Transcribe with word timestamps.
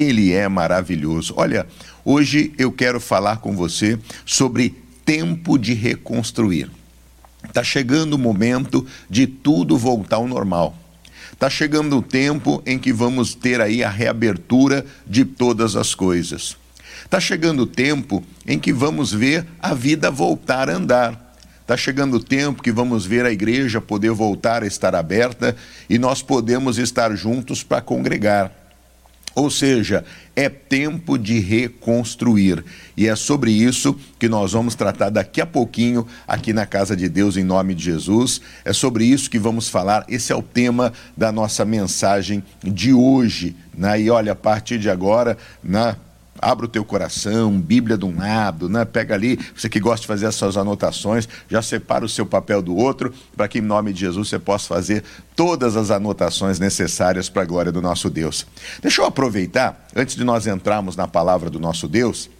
Ele 0.00 0.32
é 0.32 0.46
maravilhoso. 0.46 1.34
Olha, 1.36 1.66
hoje 2.04 2.52
eu 2.56 2.70
quero 2.70 3.00
falar 3.00 3.38
com 3.38 3.56
você 3.56 3.98
sobre 4.24 4.76
tempo 5.04 5.58
de 5.58 5.74
reconstruir. 5.74 6.70
Está 7.44 7.64
chegando 7.64 8.14
o 8.14 8.18
momento 8.18 8.86
de 9.10 9.26
tudo 9.26 9.76
voltar 9.76 10.18
ao 10.18 10.28
normal. 10.28 10.78
Está 11.32 11.50
chegando 11.50 11.96
o 11.98 12.02
tempo 12.02 12.62
em 12.64 12.78
que 12.78 12.92
vamos 12.92 13.34
ter 13.34 13.60
aí 13.60 13.82
a 13.82 13.90
reabertura 13.90 14.86
de 15.04 15.24
todas 15.24 15.74
as 15.74 15.96
coisas. 15.96 16.56
Está 17.04 17.18
chegando 17.18 17.64
o 17.64 17.66
tempo 17.66 18.22
em 18.46 18.56
que 18.56 18.72
vamos 18.72 19.12
ver 19.12 19.44
a 19.58 19.74
vida 19.74 20.12
voltar 20.12 20.70
a 20.70 20.76
andar. 20.76 21.34
Está 21.60 21.76
chegando 21.76 22.18
o 22.18 22.22
tempo 22.22 22.62
que 22.62 22.70
vamos 22.70 23.04
ver 23.04 23.26
a 23.26 23.32
igreja 23.32 23.80
poder 23.80 24.12
voltar 24.12 24.62
a 24.62 24.66
estar 24.68 24.94
aberta 24.94 25.56
e 25.90 25.98
nós 25.98 26.22
podemos 26.22 26.78
estar 26.78 27.12
juntos 27.16 27.64
para 27.64 27.80
congregar. 27.80 28.57
Ou 29.34 29.50
seja, 29.50 30.04
é 30.34 30.48
tempo 30.48 31.18
de 31.18 31.38
reconstruir. 31.38 32.64
E 32.96 33.06
é 33.06 33.14
sobre 33.14 33.52
isso 33.52 33.96
que 34.18 34.28
nós 34.28 34.52
vamos 34.52 34.74
tratar 34.74 35.10
daqui 35.10 35.40
a 35.40 35.46
pouquinho 35.46 36.06
aqui 36.26 36.52
na 36.52 36.66
Casa 36.66 36.96
de 36.96 37.08
Deus, 37.08 37.36
em 37.36 37.44
nome 37.44 37.74
de 37.74 37.84
Jesus. 37.84 38.40
É 38.64 38.72
sobre 38.72 39.04
isso 39.04 39.30
que 39.30 39.38
vamos 39.38 39.68
falar. 39.68 40.04
Esse 40.08 40.32
é 40.32 40.36
o 40.36 40.42
tema 40.42 40.92
da 41.16 41.30
nossa 41.30 41.64
mensagem 41.64 42.42
de 42.62 42.92
hoje. 42.92 43.54
Né? 43.76 44.02
E 44.02 44.10
olha, 44.10 44.32
a 44.32 44.36
partir 44.36 44.78
de 44.78 44.90
agora, 44.90 45.36
na 45.62 45.96
Abra 46.40 46.66
o 46.66 46.68
teu 46.68 46.84
coração, 46.84 47.58
Bíblia 47.60 47.96
de 47.96 48.04
um 48.04 48.16
lado, 48.16 48.68
né? 48.68 48.84
Pega 48.84 49.14
ali, 49.14 49.38
você 49.54 49.68
que 49.68 49.80
gosta 49.80 50.02
de 50.02 50.06
fazer 50.06 50.26
as 50.26 50.34
suas 50.34 50.56
anotações, 50.56 51.28
já 51.48 51.60
separa 51.62 52.04
o 52.04 52.08
seu 52.08 52.24
papel 52.24 52.62
do 52.62 52.76
outro, 52.76 53.12
para 53.36 53.48
que 53.48 53.58
em 53.58 53.62
nome 53.62 53.92
de 53.92 54.00
Jesus 54.00 54.28
você 54.28 54.38
possa 54.38 54.68
fazer 54.68 55.04
todas 55.34 55.76
as 55.76 55.90
anotações 55.90 56.58
necessárias 56.58 57.28
para 57.28 57.42
a 57.42 57.46
glória 57.46 57.72
do 57.72 57.82
nosso 57.82 58.08
Deus. 58.08 58.46
Deixa 58.80 59.00
eu 59.00 59.06
aproveitar, 59.06 59.88
antes 59.94 60.14
de 60.14 60.24
nós 60.24 60.46
entrarmos 60.46 60.96
na 60.96 61.08
palavra 61.08 61.50
do 61.50 61.58
nosso 61.58 61.88
Deus, 61.88 62.30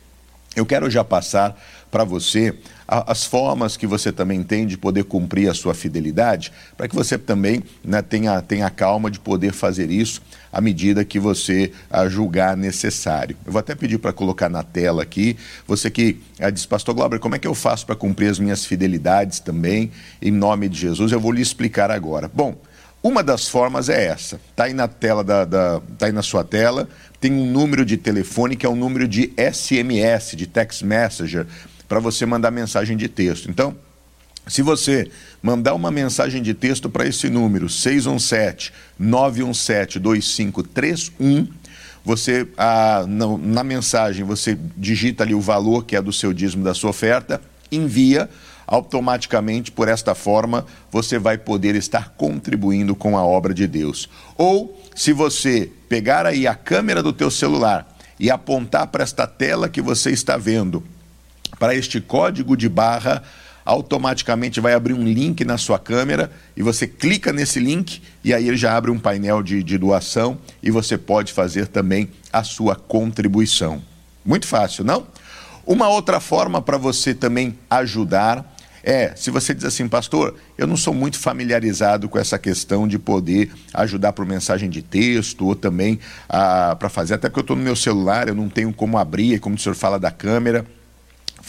eu 0.57 0.67
quero 0.67 0.91
já 0.91 1.05
passar 1.05 1.57
para 1.91 2.05
você 2.05 2.55
as 2.89 3.25
formas 3.25 3.77
que 3.77 3.87
você 3.87 4.11
também 4.11 4.43
tem 4.43 4.67
de 4.67 4.79
poder 4.79 5.05
cumprir 5.05 5.51
a 5.51 5.55
sua 5.55 5.75
fidelidade, 5.75 6.51
para 6.75 6.89
que 6.89 6.95
você 6.95 7.19
também 7.19 7.63
né, 7.85 8.01
tenha, 8.01 8.41
tenha 8.41 8.71
calma 8.71 9.11
de 9.11 9.21
poder 9.21 9.53
fazer 9.53 9.91
isso 9.91 10.23
à 10.51 10.59
medida 10.59 11.05
que 11.05 11.19
você 11.19 11.71
a, 11.91 12.09
julgar 12.09 12.57
necessário. 12.57 13.37
Eu 13.45 13.53
vou 13.53 13.61
até 13.61 13.75
pedir 13.75 13.99
para 13.99 14.11
colocar 14.11 14.49
na 14.49 14.63
tela 14.63 15.03
aqui, 15.03 15.37
você 15.67 15.91
que 15.91 16.19
a, 16.41 16.49
diz, 16.49 16.65
Pastor 16.65 16.95
Glauber, 16.95 17.19
como 17.19 17.35
é 17.35 17.39
que 17.39 17.47
eu 17.47 17.55
faço 17.55 17.85
para 17.85 17.95
cumprir 17.95 18.31
as 18.31 18.39
minhas 18.39 18.65
fidelidades 18.65 19.39
também, 19.39 19.91
em 20.23 20.31
nome 20.31 20.67
de 20.67 20.79
Jesus? 20.79 21.13
Eu 21.13 21.21
vou 21.21 21.31
lhe 21.31 21.43
explicar 21.43 21.91
agora. 21.91 22.31
Bom, 22.33 22.57
uma 23.03 23.23
das 23.23 23.47
formas 23.47 23.91
é 23.91 24.07
essa. 24.07 24.41
Está 24.51 24.65
aí 24.65 24.73
na 24.73 24.89
tela 24.89 25.23
da, 25.23 25.45
da, 25.45 25.81
tá 25.99 26.07
aí 26.07 26.13
na 26.13 26.23
sua 26.23 26.43
tela. 26.43 26.89
Tem 27.21 27.33
um 27.33 27.47
número 27.47 27.85
de 27.85 27.97
telefone 27.97 28.57
que 28.57 28.65
é 28.65 28.69
um 28.69 28.75
número 28.75 29.07
de 29.07 29.33
SMS, 29.37 30.35
de 30.37 30.47
text 30.47 30.83
messenger, 30.83 31.47
para 31.89 31.99
você 31.99 32.27
mandar 32.27 32.51
mensagem 32.51 32.97
de 32.97 33.09
texto. 33.09 33.51
Então, 33.51 33.75
se 34.47 34.63
você 34.63 35.11
mandar 35.43 35.75
uma 35.75 35.91
mensagem 35.91 36.43
de 36.43 36.55
texto 36.55 36.89
para 36.89 37.07
esse 37.07 37.29
número, 37.29 37.69
617 37.69 38.73
917 38.99 39.99
2531, 39.99 41.49
você 42.05 42.49
ah, 42.57 43.05
na, 43.07 43.37
na 43.37 43.65
mensagem 43.65 44.25
você 44.25 44.59
digita 44.77 45.23
ali 45.23 45.35
o 45.35 45.41
valor 45.41 45.85
que 45.85 45.95
é 45.97 46.01
do 46.03 46.13
seu 46.13 46.33
dízimo 46.33 46.65
da 46.65 46.73
sua 46.73 46.91
oferta, 46.91 47.41
envia 47.71 48.29
automaticamente 48.67 49.73
por 49.73 49.89
esta 49.89 50.15
forma 50.15 50.67
você 50.91 51.19
vai 51.19 51.39
poder 51.39 51.75
estar 51.75 52.11
contribuindo 52.17 52.95
com 52.95 53.17
a 53.17 53.25
obra 53.25 53.53
de 53.53 53.67
Deus. 53.67 54.09
Ou 54.37 54.79
se 54.95 55.13
você 55.13 55.71
pegar 55.89 56.27
aí 56.27 56.47
a 56.47 56.55
câmera 56.55 57.03
do 57.03 57.13
teu 57.13 57.31
celular 57.31 57.87
e 58.21 58.31
apontar 58.31 58.87
para 58.89 59.05
esta 59.05 59.27
tela 59.27 59.69
que 59.69 59.81
você 59.81 60.11
está 60.11 60.37
vendo, 60.37 60.83
para 61.59 61.75
este 61.75 62.01
código 62.01 62.57
de 62.57 62.69
barra, 62.69 63.23
automaticamente 63.65 64.61
vai 64.61 64.73
abrir 64.73 64.95
um 64.95 65.05
link 65.05 65.45
na 65.45 65.59
sua 65.59 65.79
câmera 65.79 66.31
e 66.57 66.63
você 66.63 66.87
clica 66.87 67.33
nesse 67.33 67.61
link 67.61 68.01
e 68.25 68.33
aí 68.33 68.49
ele 68.49 68.57
já 68.57 68.75
abre 68.75 68.91
um 68.91 68.99
painel 68.99 69.43
de, 69.43 69.63
de 69.63 69.77
doação 69.77 70.39
e 70.63 70.71
você 70.71 70.97
pode 70.97 71.33
fazer 71.33 71.67
também 71.67 72.09
a 72.33 72.43
sua 72.43 72.75
contribuição. 72.75 73.83
Muito 74.25 74.47
fácil, 74.47 74.85
não? 74.85 75.07
Uma 75.67 75.89
outra 75.89 76.19
forma 76.19 76.63
para 76.63 76.79
você 76.79 77.15
também 77.15 77.59
ajudar 77.69 78.57
é, 78.83 79.13
se 79.15 79.31
você 79.31 79.53
diz 79.55 79.65
assim, 79.65 79.87
pastor, 79.87 80.35
eu 80.57 80.67
não 80.67 80.77
sou 80.77 80.95
muito 80.95 81.19
familiarizado 81.19 82.09
com 82.09 82.19
essa 82.19 82.39
questão 82.39 82.89
de 82.89 82.99
poder 82.99 83.51
ajudar 83.75 84.15
por 84.15 84.25
mensagem 84.25 84.71
de 84.71 84.81
texto 84.81 85.45
ou 85.45 85.55
também 85.55 85.99
ah, 86.27 86.75
para 86.75 86.89
fazer, 86.89 87.13
até 87.13 87.29
porque 87.29 87.41
eu 87.41 87.43
estou 87.43 87.57
no 87.57 87.63
meu 87.63 87.77
celular, 87.77 88.29
eu 88.29 88.35
não 88.35 88.49
tenho 88.49 88.73
como 88.73 88.97
abrir, 88.97 89.41
como 89.41 89.57
o 89.57 89.59
senhor 89.59 89.75
fala 89.75 89.99
da 89.99 90.11
câmera. 90.11 90.65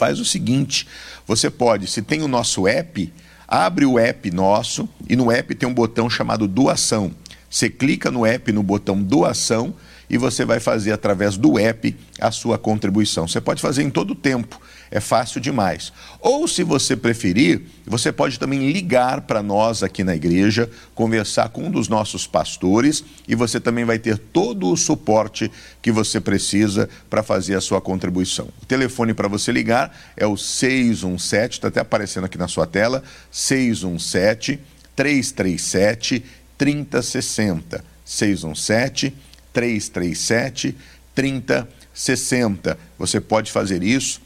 Faz 0.00 0.18
o 0.18 0.24
seguinte: 0.24 0.88
você 1.26 1.50
pode, 1.50 1.86
se 1.86 2.00
tem 2.00 2.22
o 2.22 2.28
nosso 2.28 2.66
app, 2.66 3.12
abre 3.46 3.84
o 3.84 3.98
app 3.98 4.30
nosso 4.30 4.88
e 5.06 5.14
no 5.14 5.30
app 5.30 5.54
tem 5.54 5.68
um 5.68 5.74
botão 5.74 6.08
chamado 6.08 6.48
doação. 6.48 7.12
Você 7.50 7.68
clica 7.68 8.10
no 8.10 8.24
app 8.24 8.50
no 8.50 8.62
botão 8.62 9.02
doação 9.02 9.74
e 10.08 10.16
você 10.16 10.42
vai 10.42 10.58
fazer 10.58 10.92
através 10.92 11.36
do 11.36 11.58
app 11.58 11.94
a 12.18 12.30
sua 12.30 12.56
contribuição. 12.56 13.28
Você 13.28 13.42
pode 13.42 13.60
fazer 13.60 13.82
em 13.82 13.90
todo 13.90 14.12
o 14.12 14.14
tempo, 14.14 14.58
é 14.90 14.98
fácil 14.98 15.40
demais. 15.40 15.92
Ou, 16.20 16.48
se 16.48 16.64
você 16.64 16.96
preferir, 16.96 17.62
você 17.86 18.10
pode 18.10 18.38
também 18.38 18.70
ligar 18.72 19.20
para 19.22 19.42
nós 19.42 19.82
aqui 19.82 20.02
na 20.02 20.16
igreja, 20.16 20.68
conversar 20.94 21.48
com 21.50 21.64
um 21.64 21.70
dos 21.70 21.88
nossos 21.88 22.26
pastores 22.26 23.04
e 23.28 23.34
você 23.34 23.60
também 23.60 23.84
vai 23.84 23.98
ter 23.98 24.18
todo 24.18 24.70
o 24.70 24.76
suporte 24.76 25.50
que 25.80 25.92
você 25.92 26.20
precisa 26.20 26.88
para 27.08 27.22
fazer 27.22 27.54
a 27.54 27.60
sua 27.60 27.80
contribuição. 27.80 28.48
O 28.60 28.66
telefone 28.66 29.14
para 29.14 29.28
você 29.28 29.52
ligar 29.52 29.96
é 30.16 30.26
o 30.26 30.36
617, 30.36 31.54
está 31.54 31.68
até 31.68 31.80
aparecendo 31.80 32.24
aqui 32.24 32.36
na 32.36 32.48
sua 32.48 32.66
tela, 32.66 33.02
617 33.30 34.58
337 34.96 36.24
3060. 36.58 37.84
617 38.04 39.14
337 39.52 40.76
3060. 41.14 42.78
Você 42.98 43.20
pode 43.20 43.52
fazer 43.52 43.84
isso 43.84 44.20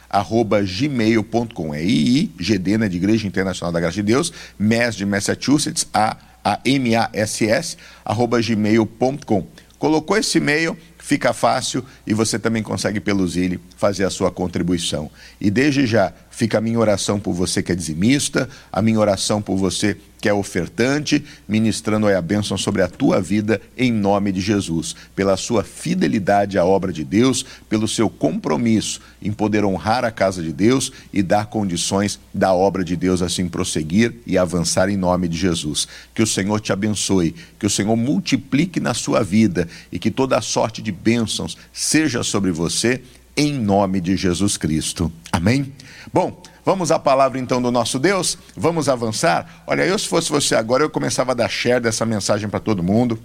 É 1.74 1.82
IIGD, 1.82 2.78
né, 2.78 2.88
de 2.88 2.98
Igreja 2.98 3.26
Internacional 3.26 3.72
da 3.72 3.80
Graça 3.80 3.94
de 3.94 4.02
Deus, 4.02 4.32
MES 4.58 4.94
de 4.94 5.06
Massachusetts, 5.06 5.86
A, 5.92 6.16
a 6.44 6.60
M-A-S-S, 6.64 7.76
arroba 8.04 8.40
gmail.com. 8.40 9.46
Colocou 9.78 10.16
esse 10.16 10.38
e-mail, 10.38 10.76
fica 10.98 11.32
fácil 11.32 11.84
e 12.06 12.14
você 12.14 12.38
também 12.38 12.62
consegue 12.62 13.00
pelo 13.00 13.26
Zile 13.26 13.60
fazer 13.76 14.04
a 14.04 14.10
sua 14.10 14.30
contribuição. 14.30 15.10
E 15.40 15.50
desde 15.50 15.86
já 15.86 16.12
fica 16.32 16.58
a 16.58 16.60
minha 16.60 16.78
oração 16.78 17.20
por 17.20 17.32
você 17.32 17.62
que 17.62 17.70
é 17.70 17.74
dizimista, 17.74 18.48
a 18.72 18.82
minha 18.82 18.98
oração 18.98 19.40
por 19.40 19.56
você 19.56 19.96
que 20.20 20.28
é 20.28 20.32
ofertante, 20.32 21.24
ministrando 21.48 22.06
a 22.06 22.22
bênção 22.22 22.56
sobre 22.56 22.80
a 22.80 22.88
tua 22.88 23.20
vida 23.20 23.60
em 23.76 23.92
nome 23.92 24.30
de 24.30 24.40
Jesus, 24.40 24.94
pela 25.16 25.36
sua 25.36 25.64
fidelidade 25.64 26.56
à 26.56 26.64
obra 26.64 26.92
de 26.92 27.02
Deus, 27.02 27.44
pelo 27.68 27.88
seu 27.88 28.08
compromisso 28.08 29.00
em 29.20 29.32
poder 29.32 29.64
honrar 29.64 30.04
a 30.04 30.12
casa 30.12 30.40
de 30.40 30.52
Deus 30.52 30.92
e 31.12 31.24
dar 31.24 31.46
condições 31.46 32.20
da 32.32 32.54
obra 32.54 32.84
de 32.84 32.96
Deus 32.96 33.20
assim 33.20 33.48
prosseguir 33.48 34.14
e 34.24 34.38
avançar 34.38 34.88
em 34.88 34.96
nome 34.96 35.26
de 35.26 35.36
Jesus. 35.36 35.88
Que 36.14 36.22
o 36.22 36.26
Senhor 36.26 36.60
te 36.60 36.72
abençoe, 36.72 37.34
que 37.58 37.66
o 37.66 37.70
Senhor 37.70 37.96
multiplique 37.96 38.78
na 38.78 38.94
sua 38.94 39.24
vida 39.24 39.68
e 39.90 39.98
que 39.98 40.10
toda 40.10 40.40
sorte 40.40 40.80
de 40.80 40.92
bênçãos 40.92 41.58
seja 41.72 42.22
sobre 42.22 42.52
você 42.52 43.02
em 43.36 43.52
nome 43.54 44.00
de 44.00 44.16
Jesus 44.16 44.56
Cristo. 44.56 45.10
Amém? 45.32 45.72
Bom, 46.12 46.42
Vamos 46.64 46.92
à 46.92 46.98
palavra 46.98 47.40
então 47.40 47.60
do 47.60 47.72
nosso 47.72 47.98
Deus? 47.98 48.38
Vamos 48.56 48.88
avançar? 48.88 49.64
Olha, 49.66 49.82
eu 49.82 49.98
se 49.98 50.06
fosse 50.06 50.30
você 50.30 50.54
agora, 50.54 50.84
eu 50.84 50.88
começava 50.90 51.32
a 51.32 51.34
dar 51.34 51.48
share 51.48 51.80
dessa 51.80 52.06
mensagem 52.06 52.48
para 52.48 52.60
todo 52.60 52.84
mundo 52.84 53.18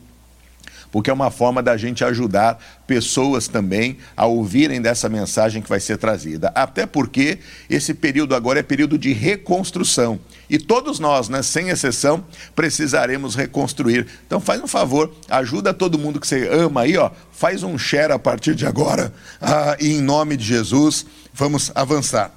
porque 0.91 1.09
é 1.09 1.13
uma 1.13 1.29
forma 1.29 1.61
da 1.61 1.75
gente 1.77 2.03
ajudar 2.03 2.59
pessoas 2.85 3.47
também 3.47 3.97
a 4.15 4.25
ouvirem 4.25 4.81
dessa 4.81 5.09
mensagem 5.09 5.61
que 5.61 5.69
vai 5.69 5.79
ser 5.79 5.97
trazida. 5.97 6.51
Até 6.55 6.85
porque 6.85 7.39
esse 7.69 7.93
período 7.93 8.35
agora 8.35 8.59
é 8.59 8.63
período 8.63 8.97
de 8.97 9.13
reconstrução. 9.13 10.19
E 10.49 10.57
todos 10.57 10.99
nós, 10.99 11.27
né, 11.27 11.43
sem 11.43 11.69
exceção, 11.69 12.23
precisaremos 12.55 13.35
reconstruir. 13.35 14.07
Então 14.25 14.39
faz 14.39 14.61
um 14.61 14.67
favor, 14.67 15.13
ajuda 15.29 15.73
todo 15.73 15.99
mundo 15.99 16.19
que 16.19 16.27
você 16.27 16.47
ama 16.47 16.81
aí, 16.81 16.97
ó, 16.97 17.11
faz 17.31 17.63
um 17.63 17.77
share 17.77 18.13
a 18.13 18.19
partir 18.19 18.55
de 18.55 18.65
agora, 18.65 19.13
ah, 19.41 19.75
e 19.79 19.89
em 19.89 20.01
nome 20.01 20.37
de 20.37 20.45
Jesus, 20.45 21.05
vamos 21.33 21.71
avançar. 21.75 22.31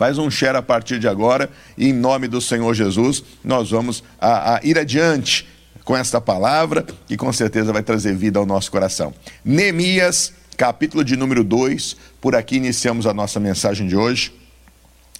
Faz 0.00 0.16
um 0.16 0.30
share 0.30 0.56
a 0.56 0.62
partir 0.62 0.98
de 0.98 1.06
agora 1.06 1.50
e 1.76 1.90
em 1.90 1.92
nome 1.92 2.26
do 2.26 2.40
Senhor 2.40 2.72
Jesus 2.72 3.22
nós 3.44 3.70
vamos 3.70 4.02
a, 4.18 4.54
a 4.54 4.60
ir 4.64 4.78
adiante 4.78 5.46
com 5.84 5.94
esta 5.94 6.18
palavra 6.18 6.86
que 7.06 7.18
com 7.18 7.30
certeza 7.34 7.70
vai 7.70 7.82
trazer 7.82 8.16
vida 8.16 8.38
ao 8.38 8.46
nosso 8.46 8.70
coração. 8.70 9.12
Neemias, 9.44 10.32
capítulo 10.56 11.04
de 11.04 11.16
número 11.16 11.44
2, 11.44 11.98
por 12.18 12.34
aqui 12.34 12.56
iniciamos 12.56 13.06
a 13.06 13.12
nossa 13.12 13.38
mensagem 13.38 13.86
de 13.86 13.94
hoje. 13.94 14.32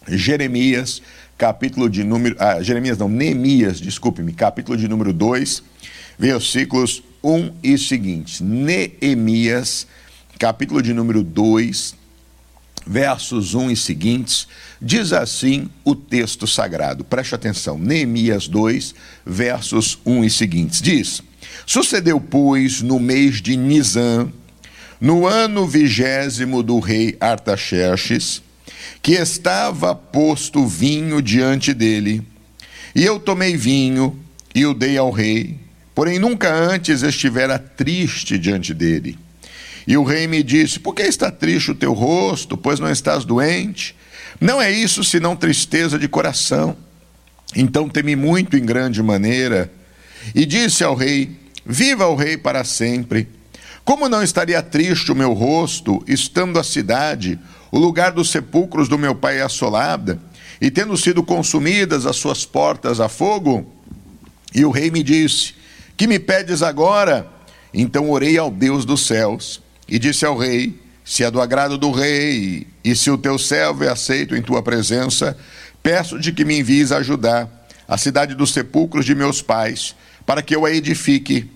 Jeremias, 0.09 1.03
capítulo 1.37 1.91
de 1.91 2.03
número. 2.03 2.35
Ah, 2.39 2.63
Jeremias 2.63 2.97
não, 2.97 3.07
Neemias, 3.07 3.83
desculpe-me, 3.83 4.33
capítulo 4.33 4.79
de 4.79 4.89
número 4.89 5.13
2, 5.13 5.63
versículos 6.19 7.03
1 7.23 7.53
e 7.63 7.77
seguintes. 7.77 8.41
Neemias, 8.41 9.87
capítulo 10.39 10.81
de 10.81 10.95
número 10.95 11.23
2, 11.23 12.00
versos 12.87 13.55
1 13.55 13.71
e 13.71 13.77
seguintes, 13.77 14.49
diz 14.81 15.13
assim 15.13 15.69
o 15.85 15.95
texto 15.95 16.47
sagrado. 16.47 17.05
Preste 17.05 17.35
atenção, 17.35 17.79
Neemias 17.79 18.49
2, 18.49 18.95
versos 19.25 19.99
1 20.05 20.25
e 20.25 20.31
seguintes. 20.31 20.81
Diz: 20.81 21.23
Sucedeu, 21.67 22.21
pois, 22.21 22.83
no 22.83 22.99
mês 22.99 23.41
de 23.41 23.57
Nisan, 23.57 24.33
no 25.01 25.27
ano 25.27 25.67
vigésimo 25.67 26.63
do 26.63 26.79
rei 26.79 27.17
Artaxerxes, 27.21 28.43
que 29.03 29.13
estava 29.13 29.95
posto 29.95 30.67
vinho 30.67 31.23
diante 31.23 31.73
dele, 31.73 32.23
e 32.95 33.05
eu 33.05 33.19
tomei 33.19 33.57
vinho 33.57 34.19
e 34.55 34.67
o 34.67 34.75
dei 34.75 34.99
ao 34.99 35.11
rei, 35.11 35.59
porém 35.95 36.19
nunca 36.19 36.53
antes 36.53 37.03
estivera 37.03 37.59
triste 37.59 38.39
diante 38.39 38.75
dele. 38.75 39.19
E 39.91 39.97
o 39.97 40.05
rei 40.05 40.29
me 40.29 40.41
disse: 40.41 40.79
Por 40.79 40.95
que 40.95 41.03
está 41.03 41.33
triste 41.33 41.73
o 41.73 41.75
teu 41.75 41.93
rosto, 41.93 42.57
pois 42.57 42.79
não 42.79 42.89
estás 42.89 43.25
doente? 43.25 43.97
Não 44.41 44.63
é 44.63 44.71
isso 44.71 45.03
senão 45.03 45.35
tristeza 45.35 45.99
de 45.99 46.07
coração. 46.07 46.77
Então 47.57 47.89
temi 47.89 48.15
muito 48.15 48.57
em 48.57 48.65
grande 48.65 49.03
maneira, 49.03 49.69
e 50.33 50.47
disse 50.47 50.85
ao 50.85 50.95
rei: 50.95 51.37
Viva 51.67 52.07
o 52.07 52.15
rei 52.15 52.37
para 52.37 52.63
sempre. 52.63 53.29
Como 53.85 54.09
não 54.09 54.23
estaria 54.23 54.63
triste 54.63 55.11
o 55.11 55.17
meu 55.17 55.33
rosto, 55.33 56.05
estando 56.07 56.61
a 56.61 56.63
cidade, 56.63 57.37
o 57.73 57.77
lugar 57.77 58.13
dos 58.13 58.31
sepulcros 58.31 58.89
do 58.89 58.97
meu 58.97 59.17
pai 59.17 59.41
assolada, 59.41 60.21
e 60.61 60.71
tendo 60.71 60.97
sido 60.97 61.21
consumidas 61.21 62.07
as 62.07 62.15
suas 62.15 62.45
portas 62.45 63.01
a 63.01 63.09
fogo? 63.09 63.69
E 64.55 64.65
o 64.65 64.71
rei 64.71 64.89
me 64.89 65.03
disse: 65.03 65.53
Que 65.97 66.07
me 66.07 66.21
pedes 66.21 66.63
agora? 66.63 67.27
Então 67.75 68.09
orei 68.09 68.39
ao 68.39 68.53
Deus 68.53 68.85
dos 68.85 69.05
céus 69.05 69.61
e 69.91 69.99
disse 69.99 70.25
ao 70.25 70.37
rei: 70.39 70.79
Se 71.05 71.25
é 71.25 71.31
do 71.31 71.41
agrado 71.41 71.77
do 71.77 71.91
rei, 71.91 72.67
e 72.85 72.95
se 72.95 73.11
o 73.11 73.19
teu 73.19 73.39
servo 73.39 73.85
é 73.85 73.89
aceito 73.89 74.37
em 74.37 74.43
tua 74.43 74.63
presença, 74.63 75.37
peço-te 75.83 76.33
que 76.33 76.45
me 76.45 76.61
envies 76.61 76.93
a 76.93 76.99
ajudar 76.99 77.67
a 77.89 77.99
cidade 77.99 78.35
dos 78.35 78.53
sepulcros 78.53 79.05
de 79.05 79.15
meus 79.15 79.43
pais, 79.43 79.97
para 80.25 80.41
que 80.41 80.55
eu 80.55 80.65
a 80.65 80.71
edifique. 80.71 81.51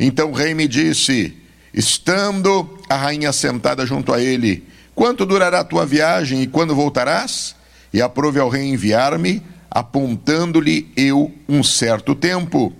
Então 0.00 0.30
o 0.30 0.34
rei 0.34 0.54
me 0.54 0.66
disse: 0.66 1.36
Estando 1.72 2.78
a 2.88 2.96
rainha 2.96 3.32
sentada 3.32 3.84
junto 3.84 4.12
a 4.12 4.20
ele, 4.20 4.64
quanto 4.94 5.26
durará 5.26 5.60
a 5.60 5.64
tua 5.64 5.84
viagem 5.84 6.42
e 6.42 6.46
quando 6.46 6.74
voltarás? 6.74 7.54
E 7.92 8.00
aprove 8.02 8.40
ao 8.40 8.48
rei 8.48 8.64
enviar-me, 8.64 9.40
apontando-lhe 9.70 10.90
eu 10.96 11.32
um 11.48 11.62
certo 11.62 12.14
tempo. 12.14 12.72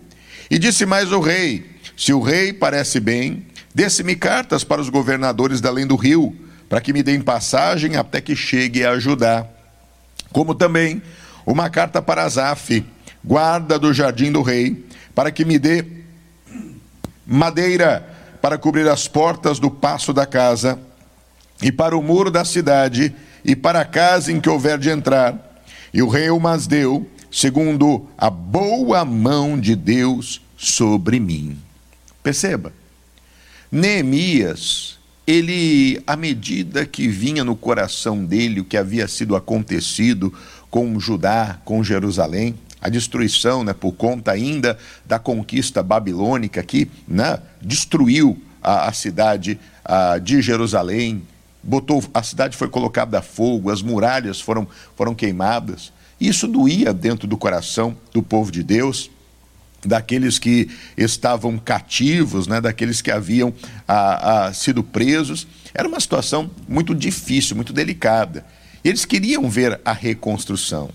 E 0.51 0.59
disse 0.59 0.87
mais 0.87 1.12
o 1.12 1.21
rei: 1.21 1.67
Se 1.97 2.12
o 2.12 2.21
rei 2.21 2.53
parece 2.53 2.99
bem, 2.99 3.45
Desse-me 3.75 4.15
cartas 4.15 4.62
para 4.62 4.81
os 4.81 4.88
governadores 4.88 5.61
da 5.61 5.69
além 5.69 5.85
do 5.85 5.97
rio, 5.97 6.32
para 6.69 6.81
que 6.81 6.93
me 6.93 7.03
deem 7.03 7.21
passagem 7.21 7.97
até 7.97 8.21
que 8.21 8.37
chegue 8.37 8.85
a 8.85 8.97
Judá. 9.00 9.44
Como 10.31 10.55
também 10.55 11.03
uma 11.44 11.69
carta 11.69 12.00
para 12.00 12.23
Asaf, 12.23 12.87
guarda 13.25 13.76
do 13.76 13.93
jardim 13.93 14.31
do 14.31 14.43
rei, 14.43 14.87
para 15.12 15.32
que 15.32 15.44
me 15.44 15.59
dê 15.59 15.85
madeira 17.26 18.09
para 18.41 18.56
cobrir 18.56 18.88
as 18.88 19.09
portas 19.09 19.59
do 19.59 19.71
passo 19.71 20.12
da 20.12 20.25
casa, 20.25 20.79
e 21.61 21.73
para 21.73 21.97
o 21.97 22.03
muro 22.03 22.31
da 22.31 22.44
cidade, 22.44 23.12
e 23.44 23.56
para 23.56 23.81
a 23.81 23.85
casa 23.85 24.31
em 24.31 24.41
que 24.41 24.49
houver 24.49 24.79
de 24.79 24.88
entrar. 24.88 25.65
E 25.93 26.00
o 26.00 26.09
rei 26.09 26.31
o 26.31 26.38
mas 26.38 26.69
deu, 26.69 27.09
segundo 27.29 28.09
a 28.17 28.31
boa 28.31 29.05
mão 29.05 29.59
de 29.59 29.75
Deus 29.75 30.41
sobre 30.56 31.19
mim. 31.19 31.59
Perceba 32.23 32.73
Neemias, 33.75 35.00
ele, 35.26 36.00
à 36.06 36.15
medida 36.15 36.87
que 36.87 37.09
vinha 37.09 37.43
no 37.43 37.56
coração 37.56 38.25
dele 38.25 38.61
o 38.61 38.65
que 38.65 38.76
havia 38.76 39.09
sido 39.09 39.35
acontecido 39.35 40.32
com 40.71 40.97
Judá, 41.00 41.59
com 41.65 41.82
Jerusalém, 41.82 42.55
a 42.81 42.88
destruição, 42.88 43.65
né, 43.65 43.73
por 43.73 43.91
conta 43.91 44.31
ainda 44.31 44.79
da 45.05 45.19
conquista 45.19 45.82
babilônica 45.82 46.62
que 46.62 46.88
né, 47.09 47.41
destruiu 47.61 48.41
a, 48.62 48.87
a 48.87 48.93
cidade 48.93 49.59
a, 49.85 50.19
de 50.19 50.41
Jerusalém, 50.41 51.25
botou 51.61 52.00
a 52.15 52.23
cidade 52.23 52.56
foi 52.56 52.69
colocada 52.69 53.19
a 53.19 53.23
fogo, 53.23 53.73
as 53.73 53.82
muralhas 53.82 54.41
foram, 54.41 54.69
foram 54.94 55.17
queimadas. 55.17 55.93
Isso 56.20 56.47
doía 56.47 56.93
dentro 56.93 57.27
do 57.27 57.37
coração 57.37 57.97
do 58.12 58.23
povo 58.23 58.53
de 58.53 58.62
Deus 58.62 59.11
daqueles 59.85 60.39
que 60.39 60.69
estavam 60.97 61.59
cativos, 61.59 62.47
né, 62.47 62.61
daqueles 62.61 63.01
que 63.01 63.11
haviam 63.11 63.53
a, 63.87 64.47
a, 64.47 64.53
sido 64.53 64.83
presos. 64.83 65.47
Era 65.75 65.89
uma 65.89 66.01
situação 66.01 66.51
muito 66.69 66.95
difícil, 66.95 67.57
muito 67.57 67.73
delicada. 67.73 68.45
Eles 68.83 69.05
queriam 69.05 69.49
ver 69.49 69.81
a 69.85 69.93
reconstrução. 69.93 70.91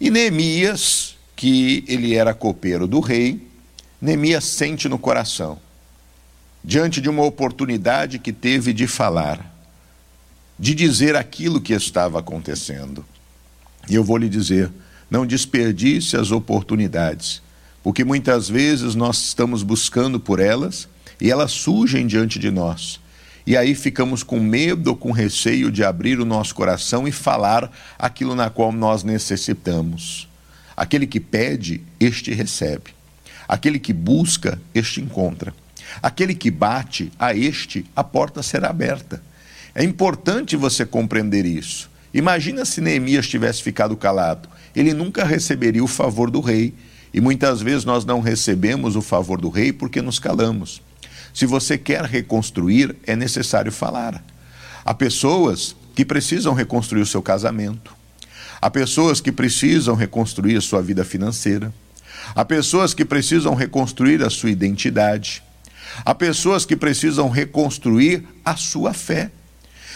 E 0.00 0.10
Neemias, 0.10 1.16
que 1.36 1.84
ele 1.86 2.14
era 2.14 2.32
copeiro 2.32 2.86
do 2.86 3.00
rei, 3.00 3.46
Neemias 4.00 4.44
sente 4.44 4.88
no 4.88 4.98
coração, 4.98 5.58
diante 6.64 7.00
de 7.00 7.08
uma 7.08 7.22
oportunidade 7.22 8.18
que 8.18 8.32
teve 8.32 8.72
de 8.72 8.86
falar, 8.86 9.54
de 10.58 10.74
dizer 10.74 11.16
aquilo 11.16 11.60
que 11.60 11.72
estava 11.72 12.18
acontecendo. 12.18 13.04
E 13.88 13.94
eu 13.94 14.04
vou 14.04 14.16
lhe 14.16 14.28
dizer, 14.28 14.70
não 15.10 15.26
desperdice 15.26 16.16
as 16.16 16.30
oportunidades 16.30 17.42
porque 17.82 18.04
muitas 18.04 18.48
vezes 18.48 18.94
nós 18.94 19.18
estamos 19.18 19.62
buscando 19.62 20.20
por 20.20 20.40
elas 20.40 20.88
e 21.20 21.30
elas 21.30 21.52
surgem 21.52 22.06
diante 22.06 22.38
de 22.38 22.50
nós. 22.50 23.00
E 23.46 23.56
aí 23.56 23.74
ficamos 23.74 24.22
com 24.22 24.38
medo 24.38 24.88
ou 24.90 24.96
com 24.96 25.10
receio 25.12 25.72
de 25.72 25.82
abrir 25.82 26.20
o 26.20 26.24
nosso 26.24 26.54
coração 26.54 27.08
e 27.08 27.12
falar 27.12 27.70
aquilo 27.98 28.34
na 28.34 28.50
qual 28.50 28.70
nós 28.70 29.02
necessitamos. 29.02 30.28
Aquele 30.76 31.06
que 31.06 31.20
pede, 31.20 31.82
este 31.98 32.32
recebe. 32.32 32.94
Aquele 33.48 33.78
que 33.78 33.92
busca, 33.92 34.60
este 34.74 35.00
encontra. 35.00 35.54
Aquele 36.02 36.34
que 36.34 36.50
bate, 36.50 37.10
a 37.18 37.34
este 37.34 37.84
a 37.96 38.04
porta 38.04 38.42
será 38.42 38.68
aberta. 38.68 39.22
É 39.74 39.82
importante 39.82 40.56
você 40.56 40.84
compreender 40.84 41.44
isso. 41.44 41.90
Imagina 42.12 42.64
se 42.64 42.80
Neemias 42.80 43.26
tivesse 43.26 43.62
ficado 43.62 43.96
calado. 43.96 44.48
Ele 44.74 44.92
nunca 44.92 45.24
receberia 45.24 45.82
o 45.82 45.88
favor 45.88 46.30
do 46.30 46.40
rei 46.40 46.74
e 47.12 47.20
muitas 47.20 47.60
vezes 47.60 47.84
nós 47.84 48.04
não 48.04 48.20
recebemos 48.20 48.96
o 48.96 49.02
favor 49.02 49.40
do 49.40 49.48
rei 49.48 49.72
porque 49.72 50.00
nos 50.00 50.18
calamos. 50.18 50.80
Se 51.34 51.46
você 51.46 51.76
quer 51.76 52.04
reconstruir, 52.04 52.96
é 53.06 53.14
necessário 53.16 53.72
falar. 53.72 54.22
Há 54.84 54.94
pessoas 54.94 55.74
que 55.94 56.04
precisam 56.04 56.54
reconstruir 56.54 57.02
o 57.02 57.06
seu 57.06 57.22
casamento. 57.22 57.94
Há 58.60 58.70
pessoas 58.70 59.20
que 59.20 59.32
precisam 59.32 59.94
reconstruir 59.94 60.56
a 60.56 60.60
sua 60.60 60.82
vida 60.82 61.04
financeira. 61.04 61.72
Há 62.34 62.44
pessoas 62.44 62.94
que 62.94 63.04
precisam 63.04 63.54
reconstruir 63.54 64.22
a 64.22 64.30
sua 64.30 64.50
identidade. 64.50 65.42
Há 66.04 66.14
pessoas 66.14 66.64
que 66.64 66.76
precisam 66.76 67.28
reconstruir 67.28 68.24
a 68.44 68.56
sua 68.56 68.92
fé. 68.92 69.30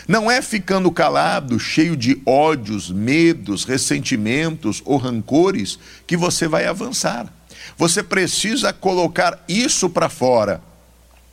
Não 0.07 0.31
é 0.31 0.43
ficando 0.43 0.91
calado, 0.93 1.59
cheio 1.59 1.97
de 1.97 2.21
ódios, 2.27 2.91
medos, 2.91 3.65
ressentimentos 3.65 4.83
ou 4.85 4.99
rancores 4.99 5.79
que 6.07 6.17
você 6.17 6.47
vai 6.47 6.67
avançar. 6.67 7.33
Você 7.79 8.03
precisa 8.03 8.73
colocar 8.73 9.43
isso 9.49 9.89
para 9.89 10.11
fora. 10.11 10.61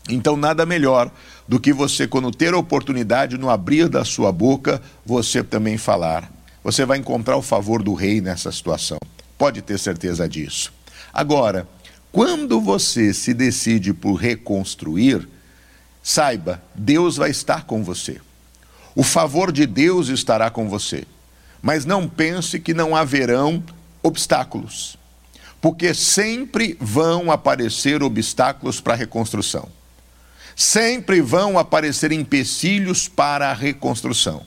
Então, 0.10 0.38
nada 0.38 0.66
melhor 0.66 1.12
do 1.48 1.60
que 1.60 1.74
você, 1.74 2.08
quando 2.08 2.32
ter 2.32 2.54
a 2.54 2.58
oportunidade, 2.58 3.38
no 3.38 3.50
abrir 3.50 3.90
da 3.90 4.06
sua 4.06 4.32
boca, 4.32 4.82
você 5.06 5.44
também 5.44 5.78
falar. 5.78 6.32
Você 6.64 6.86
vai 6.86 6.98
encontrar 6.98 7.36
o 7.36 7.42
favor 7.42 7.84
do 7.84 7.94
rei 7.94 8.22
nessa 8.22 8.52
situação. 8.52 8.98
Pode 9.38 9.62
ter 9.62 9.78
certeza 9.78 10.30
disso. 10.30 10.72
Agora, 11.14 11.68
quando 12.12 12.62
você 12.62 13.14
se 13.14 13.34
decide 13.34 13.94
por 13.94 14.16
reconstruir, 14.16 15.28
saiba, 16.02 16.64
Deus 16.74 17.18
vai 17.18 17.32
estar 17.32 17.66
com 17.66 17.84
você. 17.84 18.22
O 18.96 19.04
favor 19.04 19.52
de 19.52 19.66
Deus 19.66 20.08
estará 20.10 20.50
com 20.50 20.68
você. 20.68 21.06
Mas 21.62 21.86
não 21.86 22.08
pense 22.08 22.60
que 22.60 22.74
não 22.74 22.96
haverão 22.96 23.64
obstáculos, 24.02 24.98
porque 25.62 25.94
sempre 25.94 26.76
vão 26.80 27.32
aparecer 27.32 28.02
obstáculos 28.02 28.82
para 28.82 28.94
a 28.94 28.98
reconstrução. 28.98 29.70
Sempre 30.56 31.22
vão 31.22 31.58
aparecer 31.58 32.12
empecilhos 32.12 33.08
para 33.08 33.52
a 33.52 33.54
reconstrução. 33.54 34.44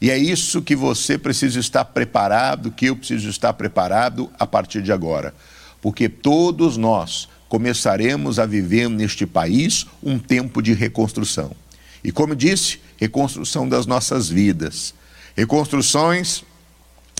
E 0.00 0.10
é 0.10 0.16
isso 0.16 0.62
que 0.62 0.76
você 0.76 1.18
precisa 1.18 1.58
estar 1.58 1.84
preparado, 1.86 2.70
que 2.70 2.86
eu 2.86 2.96
preciso 2.96 3.28
estar 3.28 3.52
preparado 3.54 4.30
a 4.38 4.46
partir 4.46 4.82
de 4.82 4.92
agora. 4.92 5.34
Porque 5.80 6.08
todos 6.08 6.76
nós 6.76 7.28
começaremos 7.48 8.38
a 8.38 8.46
viver 8.46 8.88
neste 8.88 9.26
país 9.26 9.86
um 10.02 10.18
tempo 10.18 10.62
de 10.62 10.72
reconstrução. 10.72 11.52
E 12.04 12.12
como 12.12 12.36
disse, 12.36 12.80
reconstrução 12.96 13.68
das 13.68 13.86
nossas 13.86 14.28
vidas. 14.28 14.94
Reconstruções 15.36 16.44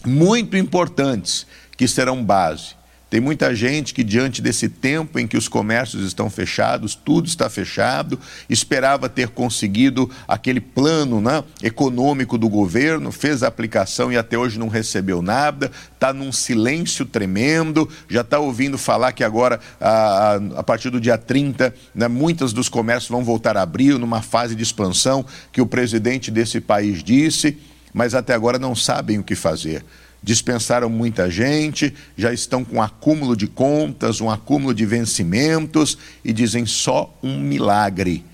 muito 0.04 0.56
importantes 0.56 1.46
que 1.76 1.88
serão 1.88 2.24
base 2.24 2.75
tem 3.08 3.20
muita 3.20 3.54
gente 3.54 3.94
que, 3.94 4.02
diante 4.02 4.42
desse 4.42 4.68
tempo 4.68 5.16
em 5.18 5.28
que 5.28 5.36
os 5.36 5.46
comércios 5.46 6.04
estão 6.04 6.28
fechados, 6.28 6.96
tudo 6.96 7.28
está 7.28 7.48
fechado, 7.48 8.18
esperava 8.50 9.08
ter 9.08 9.28
conseguido 9.28 10.10
aquele 10.26 10.60
plano 10.60 11.20
né, 11.20 11.44
econômico 11.62 12.36
do 12.36 12.48
governo, 12.48 13.12
fez 13.12 13.44
a 13.44 13.46
aplicação 13.46 14.10
e 14.10 14.16
até 14.16 14.36
hoje 14.36 14.58
não 14.58 14.66
recebeu 14.66 15.22
nada, 15.22 15.70
está 15.94 16.12
num 16.12 16.32
silêncio 16.32 17.06
tremendo, 17.06 17.88
já 18.08 18.22
está 18.22 18.40
ouvindo 18.40 18.76
falar 18.76 19.12
que 19.12 19.22
agora, 19.22 19.60
a, 19.80 20.40
a 20.56 20.62
partir 20.64 20.90
do 20.90 21.00
dia 21.00 21.16
30, 21.16 21.72
né, 21.94 22.08
muitos 22.08 22.52
dos 22.52 22.68
comércios 22.68 23.08
vão 23.10 23.22
voltar 23.22 23.56
a 23.56 23.62
abrir 23.62 23.96
numa 24.00 24.20
fase 24.20 24.56
de 24.56 24.64
expansão 24.64 25.24
que 25.52 25.60
o 25.60 25.66
presidente 25.66 26.28
desse 26.28 26.60
país 26.60 27.04
disse, 27.04 27.56
mas 27.94 28.16
até 28.16 28.34
agora 28.34 28.58
não 28.58 28.74
sabem 28.74 29.20
o 29.20 29.22
que 29.22 29.36
fazer 29.36 29.84
dispensaram 30.26 30.90
muita 30.90 31.30
gente, 31.30 31.94
já 32.16 32.32
estão 32.32 32.64
com 32.64 32.78
um 32.78 32.82
acúmulo 32.82 33.36
de 33.36 33.46
contas, 33.46 34.20
um 34.20 34.28
acúmulo 34.28 34.74
de 34.74 34.84
vencimentos 34.84 35.96
e 36.24 36.32
dizem 36.32 36.66
só 36.66 37.16
um 37.22 37.38
milagre. 37.38 38.24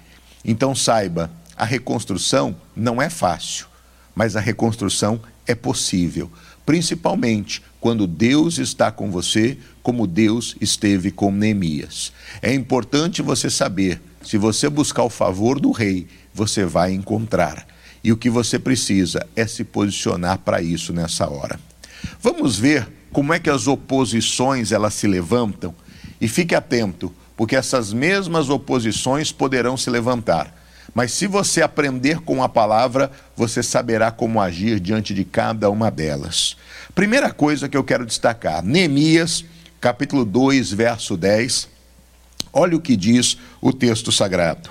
Então 0.43 0.75
saiba, 0.75 1.31
a 1.55 1.67
reconstrução 1.67 2.57
não 2.75 3.01
é 3.01 3.11
fácil, 3.11 3.67
mas 4.15 4.37
a 4.37 4.41
reconstrução 4.41 5.21
é 5.47 5.55
possível, 5.55 6.33
principalmente 6.65 7.63
quando 7.79 8.07
Deus 8.07 8.57
está 8.57 8.91
com 8.91 9.11
você, 9.11 9.59
como 9.83 10.07
Deus 10.07 10.57
esteve 10.63 11.11
com 11.11 11.31
Neemias. 11.31 12.11
É 12.41 12.55
importante 12.55 13.21
você 13.21 13.51
saber, 13.51 14.01
se 14.23 14.39
você 14.39 14.67
buscar 14.71 15.03
o 15.03 15.11
favor 15.11 15.61
do 15.61 15.71
rei, 15.71 16.07
você 16.33 16.65
vai 16.65 16.93
encontrar. 16.93 17.67
E 18.03 18.11
o 18.11 18.17
que 18.17 18.31
você 18.31 18.59
precisa 18.59 19.27
é 19.37 19.47
se 19.47 19.63
posicionar 19.63 20.39
para 20.39 20.63
isso 20.63 20.91
nessa 20.95 21.29
hora. 21.29 21.61
Vamos 22.21 22.59
ver 22.59 22.89
como 23.13 23.33
é 23.33 23.39
que 23.39 23.51
as 23.51 23.67
oposições 23.67 24.73
elas 24.73 24.95
se 24.95 25.07
levantam 25.07 25.75
e 26.21 26.29
fique 26.29 26.55
atento, 26.55 27.13
porque 27.37 27.57
essas 27.57 27.93
mesmas 27.93 28.49
oposições 28.49 29.33
poderão 29.33 29.77
se 29.77 29.91
levantar. 29.91 30.63
Mas 30.95 31.13
se 31.13 31.27
você 31.27 31.63
aprender 31.63 32.21
com 32.21 32.43
a 32.43 32.49
palavra, 32.49 33.11
você 33.37 33.63
saberá 33.63 34.11
como 34.11 34.41
agir 34.41 34.79
diante 34.79 35.15
de 35.15 35.25
cada 35.25 35.71
uma 35.71 35.91
delas. 35.91 36.57
Primeira 36.95 37.33
coisa 37.33 37.69
que 37.69 37.77
eu 37.77 37.85
quero 37.85 38.05
destacar, 38.05 38.63
Neemias, 38.63 39.45
capítulo 39.81 40.25
2, 40.25 40.73
verso 40.73 41.17
10. 41.17 41.69
Olha 42.53 42.77
o 42.77 42.81
que 42.81 42.97
diz 42.97 43.39
o 43.61 43.73
texto 43.73 44.13
sagrado. 44.13 44.71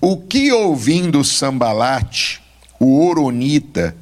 O 0.00 0.16
que 0.16 0.52
ouvindo 0.52 1.24
Sambalate, 1.24 2.40
o 2.78 3.04
Oronita, 3.04 3.96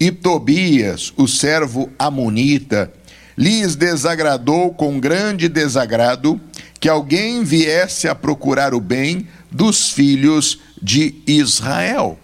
e 0.00 0.10
Tobias, 0.10 1.12
o 1.16 1.26
servo 1.26 1.90
amonita, 1.98 2.92
lhes 3.36 3.74
desagradou 3.74 4.72
com 4.72 5.00
grande 5.00 5.48
desagrado 5.48 6.40
que 6.80 6.88
alguém 6.88 7.42
viesse 7.42 8.08
a 8.08 8.14
procurar 8.14 8.74
o 8.74 8.80
bem 8.80 9.28
dos 9.50 9.90
filhos 9.90 10.60
de 10.80 11.16
Israel. 11.26 12.18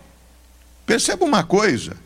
Perceba 0.86 1.24
uma 1.24 1.42
coisa: 1.42 1.96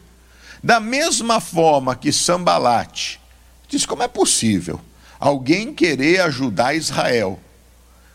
da 0.63 0.81
mesma 0.81 1.41
forma 1.41 1.95
que 1.95 2.13
Sambalate 2.13 3.21
diz 3.69 3.85
como 3.85 4.03
é 4.03 4.09
possível 4.09 4.81
alguém 5.21 5.75
querer 5.75 6.21
ajudar 6.23 6.75
Israel? 6.75 7.39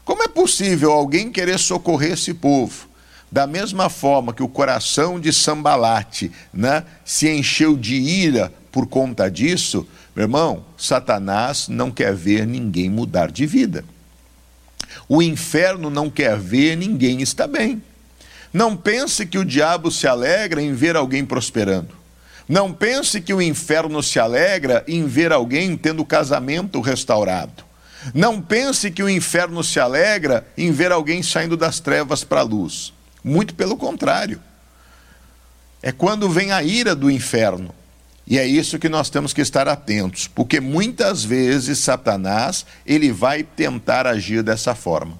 Como 0.04 0.24
é 0.24 0.28
possível 0.28 0.92
alguém 0.92 1.32
querer 1.32 1.60
socorrer 1.60 2.14
esse 2.14 2.34
povo? 2.34 2.88
Da 3.34 3.48
mesma 3.48 3.90
forma 3.90 4.32
que 4.32 4.44
o 4.44 4.48
coração 4.48 5.20
de 5.20 5.34
Sambalate 5.34 6.32
né, 6.54 6.84
se 7.04 7.28
encheu 7.28 7.76
de 7.76 7.96
ira 7.96 8.54
por 8.72 8.86
conta 8.86 9.28
disso, 9.28 9.88
meu 10.16 10.26
irmão, 10.26 10.64
Satanás 10.78 11.68
não 11.68 11.90
quer 11.90 12.14
ver 12.14 12.46
ninguém 12.46 12.92
mudar 12.92 13.32
de 13.32 13.48
vida. 13.48 13.84
O 15.10 15.20
inferno 15.20 15.90
não 15.90 16.12
quer 16.12 16.38
ver 16.38 16.78
ninguém 16.78 17.24
estar 17.24 17.48
bem. 17.48 17.82
Não 18.54 18.78
pense 18.78 19.26
que 19.26 19.40
o 19.40 19.44
diabo 19.44 19.90
se 19.90 20.06
alegra 20.06 20.62
em 20.62 20.72
ver 20.76 20.96
alguém 20.96 21.26
prosperando. 21.26 21.90
Não 22.48 22.72
pense 22.72 23.20
que 23.20 23.34
o 23.34 23.42
inferno 23.42 24.04
se 24.04 24.20
alegra 24.20 24.84
em 24.88 25.08
ver 25.08 25.32
alguém 25.32 25.76
tendo 25.76 26.04
o 26.04 26.06
casamento 26.06 26.80
restaurado. 26.82 27.64
Não 28.14 28.40
pense 28.40 28.92
que 28.92 29.02
o 29.02 29.10
inferno 29.10 29.64
se 29.64 29.80
alegra 29.80 30.46
em 30.56 30.72
ver 30.72 30.92
alguém 30.92 31.24
saindo 31.24 31.58
das 31.58 31.80
trevas 31.80 32.24
para 32.24 32.42
a 32.42 32.44
luz. 32.44 32.93
Muito 33.24 33.56
pelo 33.56 33.78
contrário. 33.78 34.42
É 35.82 35.92
quando 35.92 36.30
vem 36.30 36.52
a 36.52 36.62
ira 36.62 36.96
do 36.96 37.10
inferno. 37.10 37.74
E 38.26 38.38
é 38.38 38.46
isso 38.46 38.80
que 38.80 38.88
nós 38.88 39.10
temos 39.10 39.34
que 39.34 39.42
estar 39.42 39.68
atentos, 39.68 40.28
porque 40.28 40.62
muitas 40.62 41.26
vezes 41.26 41.80
Satanás, 41.80 42.66
ele 42.86 43.12
vai 43.12 43.44
tentar 43.44 44.08
agir 44.08 44.42
dessa 44.42 44.74
forma, 44.74 45.18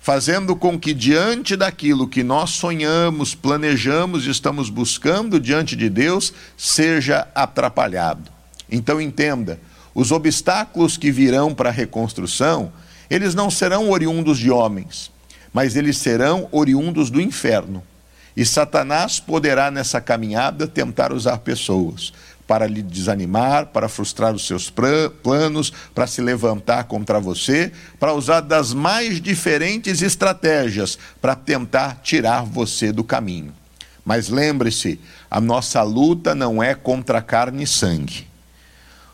fazendo 0.00 0.56
com 0.56 0.80
que 0.80 0.94
diante 0.94 1.54
daquilo 1.54 2.08
que 2.08 2.22
nós 2.22 2.50
sonhamos, 2.50 3.34
planejamos 3.34 4.26
e 4.26 4.30
estamos 4.30 4.70
buscando 4.70 5.38
diante 5.38 5.76
de 5.76 5.90
Deus, 5.90 6.32
seja 6.56 7.28
atrapalhado. 7.34 8.30
Então 8.70 8.98
entenda, 8.98 9.60
os 9.94 10.10
obstáculos 10.10 10.96
que 10.96 11.10
virão 11.10 11.54
para 11.54 11.68
a 11.68 11.72
reconstrução, 11.72 12.72
eles 13.10 13.34
não 13.34 13.50
serão 13.50 13.90
oriundos 13.90 14.38
de 14.38 14.50
homens, 14.50 15.12
mas 15.54 15.76
eles 15.76 15.96
serão 15.96 16.48
oriundos 16.50 17.08
do 17.08 17.20
inferno. 17.20 17.80
E 18.36 18.44
Satanás 18.44 19.20
poderá, 19.20 19.70
nessa 19.70 20.00
caminhada, 20.00 20.66
tentar 20.66 21.12
usar 21.12 21.38
pessoas 21.38 22.12
para 22.44 22.66
lhe 22.66 22.82
desanimar, 22.82 23.66
para 23.66 23.88
frustrar 23.88 24.34
os 24.34 24.46
seus 24.46 24.68
planos, 25.22 25.72
para 25.94 26.08
se 26.08 26.20
levantar 26.20 26.84
contra 26.84 27.20
você, 27.20 27.72
para 27.98 28.12
usar 28.12 28.40
das 28.40 28.74
mais 28.74 29.20
diferentes 29.20 30.02
estratégias 30.02 30.98
para 31.22 31.36
tentar 31.36 32.00
tirar 32.02 32.44
você 32.44 32.92
do 32.92 33.04
caminho. 33.04 33.54
Mas 34.04 34.28
lembre-se, 34.28 35.00
a 35.30 35.40
nossa 35.40 35.82
luta 35.82 36.34
não 36.34 36.62
é 36.62 36.74
contra 36.74 37.22
carne 37.22 37.62
e 37.62 37.66
sangue. 37.66 38.26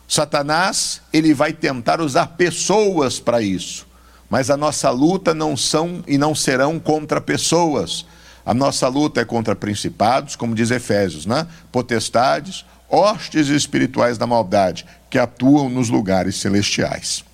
Satanás, 0.08 1.02
ele 1.12 1.32
vai 1.32 1.52
tentar 1.52 2.00
usar 2.00 2.26
pessoas 2.28 3.20
para 3.20 3.40
isso. 3.40 3.86
Mas 4.30 4.48
a 4.48 4.56
nossa 4.56 4.88
luta 4.90 5.34
não 5.34 5.56
são 5.56 6.04
e 6.06 6.16
não 6.16 6.34
serão 6.34 6.78
contra 6.78 7.20
pessoas. 7.20 8.06
A 8.46 8.54
nossa 8.54 8.86
luta 8.86 9.20
é 9.20 9.24
contra 9.24 9.56
principados, 9.56 10.36
como 10.36 10.54
diz 10.54 10.70
Efésios, 10.70 11.26
né? 11.26 11.46
potestades, 11.72 12.64
hostes 12.88 13.48
espirituais 13.48 14.16
da 14.16 14.26
maldade, 14.26 14.86
que 15.10 15.18
atuam 15.18 15.68
nos 15.68 15.90
lugares 15.90 16.36
celestiais. 16.36 17.24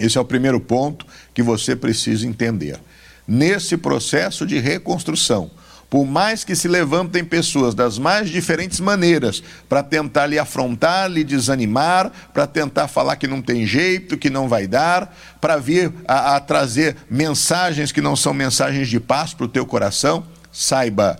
Esse 0.00 0.18
é 0.18 0.20
o 0.20 0.24
primeiro 0.24 0.58
ponto 0.58 1.06
que 1.32 1.42
você 1.42 1.76
precisa 1.76 2.26
entender. 2.26 2.80
Nesse 3.28 3.76
processo 3.76 4.46
de 4.46 4.58
reconstrução, 4.58 5.50
por 5.88 6.04
mais 6.04 6.42
que 6.42 6.56
se 6.56 6.66
levantem 6.66 7.24
pessoas 7.24 7.74
das 7.74 7.98
mais 7.98 8.28
diferentes 8.28 8.80
maneiras 8.80 9.42
para 9.68 9.82
tentar 9.82 10.26
lhe 10.26 10.38
afrontar, 10.38 11.08
lhe 11.08 11.22
desanimar, 11.22 12.10
para 12.32 12.46
tentar 12.46 12.88
falar 12.88 13.16
que 13.16 13.28
não 13.28 13.40
tem 13.40 13.66
jeito, 13.66 14.18
que 14.18 14.28
não 14.28 14.48
vai 14.48 14.66
dar, 14.66 15.14
para 15.40 15.56
vir 15.56 15.92
a, 16.06 16.36
a, 16.36 16.40
trazer 16.40 16.96
mensagens 17.08 17.92
que 17.92 18.00
não 18.00 18.16
são 18.16 18.34
mensagens 18.34 18.88
de 18.88 18.98
paz 18.98 19.32
para 19.32 19.46
o 19.46 19.48
teu 19.48 19.64
coração, 19.64 20.24
saiba, 20.50 21.18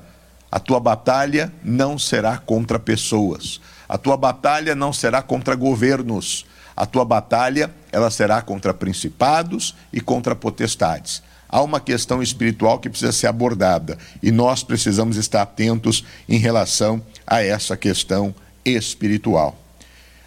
a 0.51 0.59
tua 0.59 0.81
batalha 0.81 1.53
não 1.63 1.99
será 1.99 2.37
contra 2.39 2.79
pessoas, 2.79 3.61
a 3.89 3.97
tua 3.97 4.17
batalha 4.17 4.75
não 4.75 4.93
será 4.93 5.23
contra 5.23 5.55
governos, 5.55 6.45
a 6.77 6.85
tua 6.85 7.05
batalha 7.05 7.71
ela 7.93 8.11
será 8.11 8.43
contra 8.43 8.75
principados 8.75 9.75
e 9.93 10.01
contra 10.01 10.35
potestades 10.35 11.23
há 11.57 11.63
uma 11.63 11.81
questão 11.81 12.23
espiritual 12.23 12.79
que 12.79 12.91
precisa 12.91 13.13
ser 13.13 13.29
abordada 13.29 13.97
e 14.23 14.31
nós 14.31 14.63
precisamos 14.63 15.17
estar 15.17 15.41
atentos 15.41 16.05
em 16.29 16.37
relação 16.37 17.03
a 17.27 17.43
essa 17.43 17.75
questão 17.79 18.35
espiritual. 18.63 19.59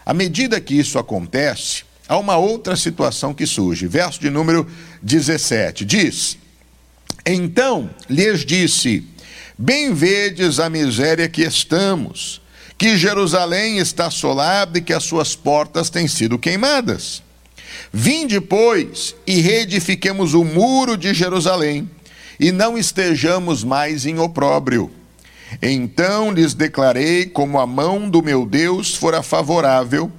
À 0.03 0.11
medida 0.11 0.59
que 0.59 0.73
isso 0.73 0.97
acontece, 0.97 1.83
há 2.07 2.17
uma 2.17 2.35
outra 2.37 2.75
situação 2.75 3.31
que 3.31 3.45
surge. 3.45 3.85
Verso 3.85 4.19
de 4.19 4.31
número 4.31 4.67
17 5.03 5.85
diz: 5.85 6.35
Então 7.23 7.91
lhes 8.09 8.43
disse: 8.43 9.07
Bem 9.55 9.93
vedes 9.93 10.59
a 10.59 10.67
miséria 10.67 11.29
que 11.29 11.43
estamos, 11.43 12.41
que 12.75 12.97
Jerusalém 12.97 13.77
está 13.77 14.07
assolada 14.07 14.79
e 14.79 14.81
que 14.81 14.93
as 14.93 15.03
suas 15.03 15.35
portas 15.35 15.91
têm 15.91 16.07
sido 16.07 16.39
queimadas. 16.39 17.21
Vinde, 17.91 18.39
pois, 18.39 19.15
e 19.25 19.41
reedifiquemos 19.41 20.33
o 20.33 20.43
muro 20.43 20.95
de 20.95 21.13
Jerusalém, 21.13 21.89
e 22.39 22.51
não 22.51 22.77
estejamos 22.77 23.63
mais 23.63 24.05
em 24.05 24.19
opróbrio. 24.19 24.91
Então 25.61 26.31
lhes 26.31 26.53
declarei 26.53 27.25
como 27.25 27.59
a 27.59 27.65
mão 27.65 28.09
do 28.09 28.21
meu 28.21 28.45
Deus 28.45 28.93
fora 28.95 29.23
favorável, 29.23 30.11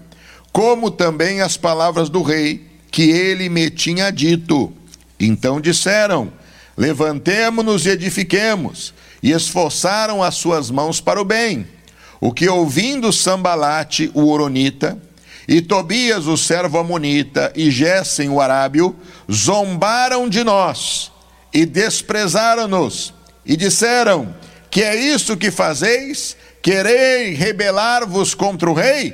como 0.53 0.91
também 0.91 1.41
as 1.41 1.57
palavras 1.57 2.09
do 2.09 2.23
rei 2.23 2.67
que 2.91 3.11
ele 3.11 3.49
me 3.49 3.71
tinha 3.71 4.11
dito. 4.11 4.73
Então 5.19 5.61
disseram: 5.61 6.33
Levantemo-nos 6.77 7.87
e 7.87 7.91
edifiquemos, 7.91 8.93
e 9.23 9.31
esforçaram 9.31 10.23
as 10.23 10.35
suas 10.35 10.71
mãos 10.71 11.01
para 11.01 11.21
o 11.21 11.25
bem. 11.25 11.67
O 12.21 12.33
que 12.33 12.49
ouvindo 12.49 13.13
Sambalate, 13.13 14.11
o 14.13 14.29
Oronita, 14.29 15.01
e 15.51 15.61
Tobias, 15.61 16.29
o 16.29 16.37
servo 16.37 16.79
Amonita, 16.79 17.53
e 17.57 17.73
Gessem, 17.73 18.29
o 18.29 18.41
Arábio, 18.41 18.95
zombaram 19.29 20.29
de 20.29 20.45
nós 20.45 21.11
e 21.53 21.67
desprezaram-nos, 21.67 23.13
e 23.45 23.57
disseram: 23.57 24.33
Que 24.71 24.85
é 24.85 24.95
isso 24.95 25.37
que 25.37 25.51
fazeis? 25.51 26.37
Querei 26.63 27.35
rebelar-vos 27.35 28.33
contra 28.33 28.71
o 28.71 28.75
rei? 28.75 29.13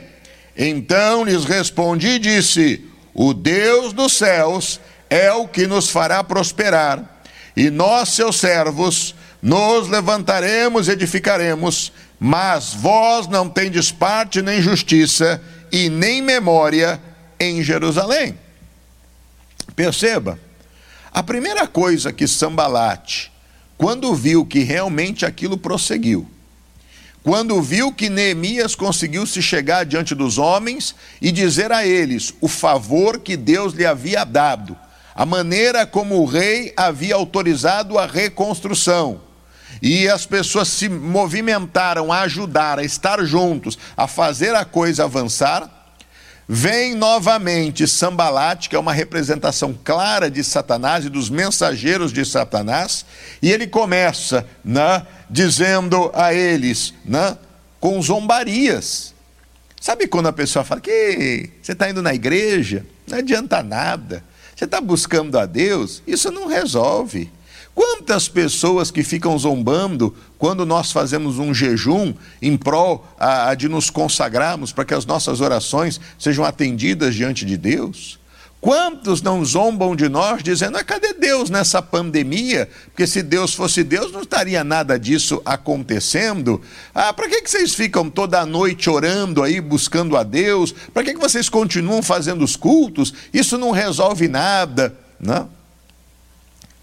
Então 0.54 1.24
lhes 1.24 1.46
respondi 1.46 2.08
e 2.08 2.18
disse: 2.18 2.84
O 3.14 3.32
Deus 3.32 3.94
dos 3.94 4.12
céus 4.12 4.78
é 5.08 5.32
o 5.32 5.48
que 5.48 5.66
nos 5.66 5.88
fará 5.88 6.22
prosperar, 6.22 7.18
e 7.56 7.70
nós, 7.70 8.10
seus 8.10 8.36
servos, 8.36 9.14
nos 9.40 9.88
levantaremos 9.88 10.86
e 10.86 10.90
edificaremos, 10.90 11.90
mas 12.20 12.74
vós 12.74 13.26
não 13.26 13.48
tendes 13.48 13.90
parte 13.90 14.42
nem 14.42 14.60
justiça 14.60 15.40
e 15.70 15.88
nem 15.88 16.22
memória 16.22 17.00
em 17.38 17.62
Jerusalém. 17.62 18.38
Perceba, 19.74 20.38
a 21.12 21.22
primeira 21.22 21.66
coisa 21.66 22.12
que 22.12 22.26
Sambalate, 22.26 23.32
quando 23.76 24.14
viu 24.14 24.44
que 24.44 24.60
realmente 24.60 25.24
aquilo 25.24 25.56
prosseguiu, 25.58 26.28
quando 27.22 27.60
viu 27.60 27.92
que 27.92 28.08
Neemias 28.08 28.74
conseguiu 28.74 29.26
se 29.26 29.42
chegar 29.42 29.84
diante 29.84 30.14
dos 30.14 30.38
homens 30.38 30.94
e 31.20 31.32
dizer 31.32 31.72
a 31.72 31.84
eles 31.84 32.32
o 32.40 32.46
favor 32.46 33.18
que 33.18 33.36
Deus 33.36 33.74
lhe 33.74 33.84
havia 33.84 34.24
dado, 34.24 34.76
a 35.14 35.26
maneira 35.26 35.84
como 35.84 36.20
o 36.20 36.24
rei 36.24 36.72
havia 36.76 37.16
autorizado 37.16 37.98
a 37.98 38.06
reconstrução, 38.06 39.20
e 39.82 40.08
as 40.08 40.26
pessoas 40.26 40.68
se 40.68 40.88
movimentaram 40.88 42.12
a 42.12 42.20
ajudar, 42.20 42.78
a 42.78 42.84
estar 42.84 43.22
juntos, 43.24 43.78
a 43.96 44.06
fazer 44.06 44.54
a 44.54 44.64
coisa 44.64 45.04
avançar, 45.04 45.70
Vem 46.48 46.94
novamente 46.94 47.88
Sambalate, 47.88 48.68
que 48.68 48.76
é 48.76 48.78
uma 48.78 48.92
representação 48.92 49.76
clara 49.82 50.30
de 50.30 50.44
Satanás 50.44 51.04
e 51.04 51.08
dos 51.08 51.28
mensageiros 51.28 52.12
de 52.12 52.24
Satanás, 52.24 53.04
e 53.42 53.50
ele 53.50 53.66
começa 53.66 54.46
né, 54.64 55.04
dizendo 55.28 56.08
a 56.14 56.32
eles, 56.32 56.94
né, 57.04 57.36
com 57.80 58.00
zombarias. 58.00 59.12
Sabe 59.80 60.06
quando 60.06 60.28
a 60.28 60.32
pessoa 60.32 60.64
fala 60.64 60.80
que 60.80 61.50
você 61.60 61.72
está 61.72 61.90
indo 61.90 62.00
na 62.00 62.14
igreja, 62.14 62.86
não 63.08 63.18
adianta 63.18 63.60
nada, 63.60 64.22
você 64.54 64.66
está 64.66 64.80
buscando 64.80 65.36
a 65.40 65.46
Deus, 65.46 66.00
isso 66.06 66.30
não 66.30 66.46
resolve. 66.46 67.28
Quantas 67.76 68.26
pessoas 68.26 68.90
que 68.90 69.04
ficam 69.04 69.38
zombando 69.38 70.16
quando 70.38 70.64
nós 70.64 70.90
fazemos 70.90 71.38
um 71.38 71.52
jejum 71.52 72.14
em 72.40 72.56
prol 72.56 73.06
a, 73.20 73.50
a 73.50 73.54
de 73.54 73.68
nos 73.68 73.90
consagrarmos 73.90 74.72
para 74.72 74.86
que 74.86 74.94
as 74.94 75.04
nossas 75.04 75.42
orações 75.42 76.00
sejam 76.18 76.42
atendidas 76.42 77.14
diante 77.14 77.44
de 77.44 77.58
Deus? 77.58 78.18
Quantos 78.62 79.20
não 79.20 79.44
zombam 79.44 79.94
de 79.94 80.08
nós 80.08 80.42
dizendo: 80.42 80.78
ah, 80.78 80.82
cadê 80.82 81.12
Deus 81.12 81.50
nessa 81.50 81.82
pandemia? 81.82 82.66
Porque 82.86 83.06
se 83.06 83.22
Deus 83.22 83.52
fosse 83.52 83.84
Deus, 83.84 84.10
não 84.10 84.22
estaria 84.22 84.64
nada 84.64 84.98
disso 84.98 85.42
acontecendo. 85.44 86.62
Ah, 86.94 87.12
para 87.12 87.28
que, 87.28 87.42
que 87.42 87.50
vocês 87.50 87.74
ficam 87.74 88.08
toda 88.08 88.46
noite 88.46 88.88
orando 88.88 89.42
aí, 89.42 89.60
buscando 89.60 90.16
a 90.16 90.22
Deus? 90.22 90.74
Para 90.94 91.04
que, 91.04 91.12
que 91.12 91.20
vocês 91.20 91.50
continuam 91.50 92.02
fazendo 92.02 92.42
os 92.42 92.56
cultos? 92.56 93.12
Isso 93.34 93.58
não 93.58 93.70
resolve 93.70 94.28
nada. 94.28 94.96
Não? 95.20 95.55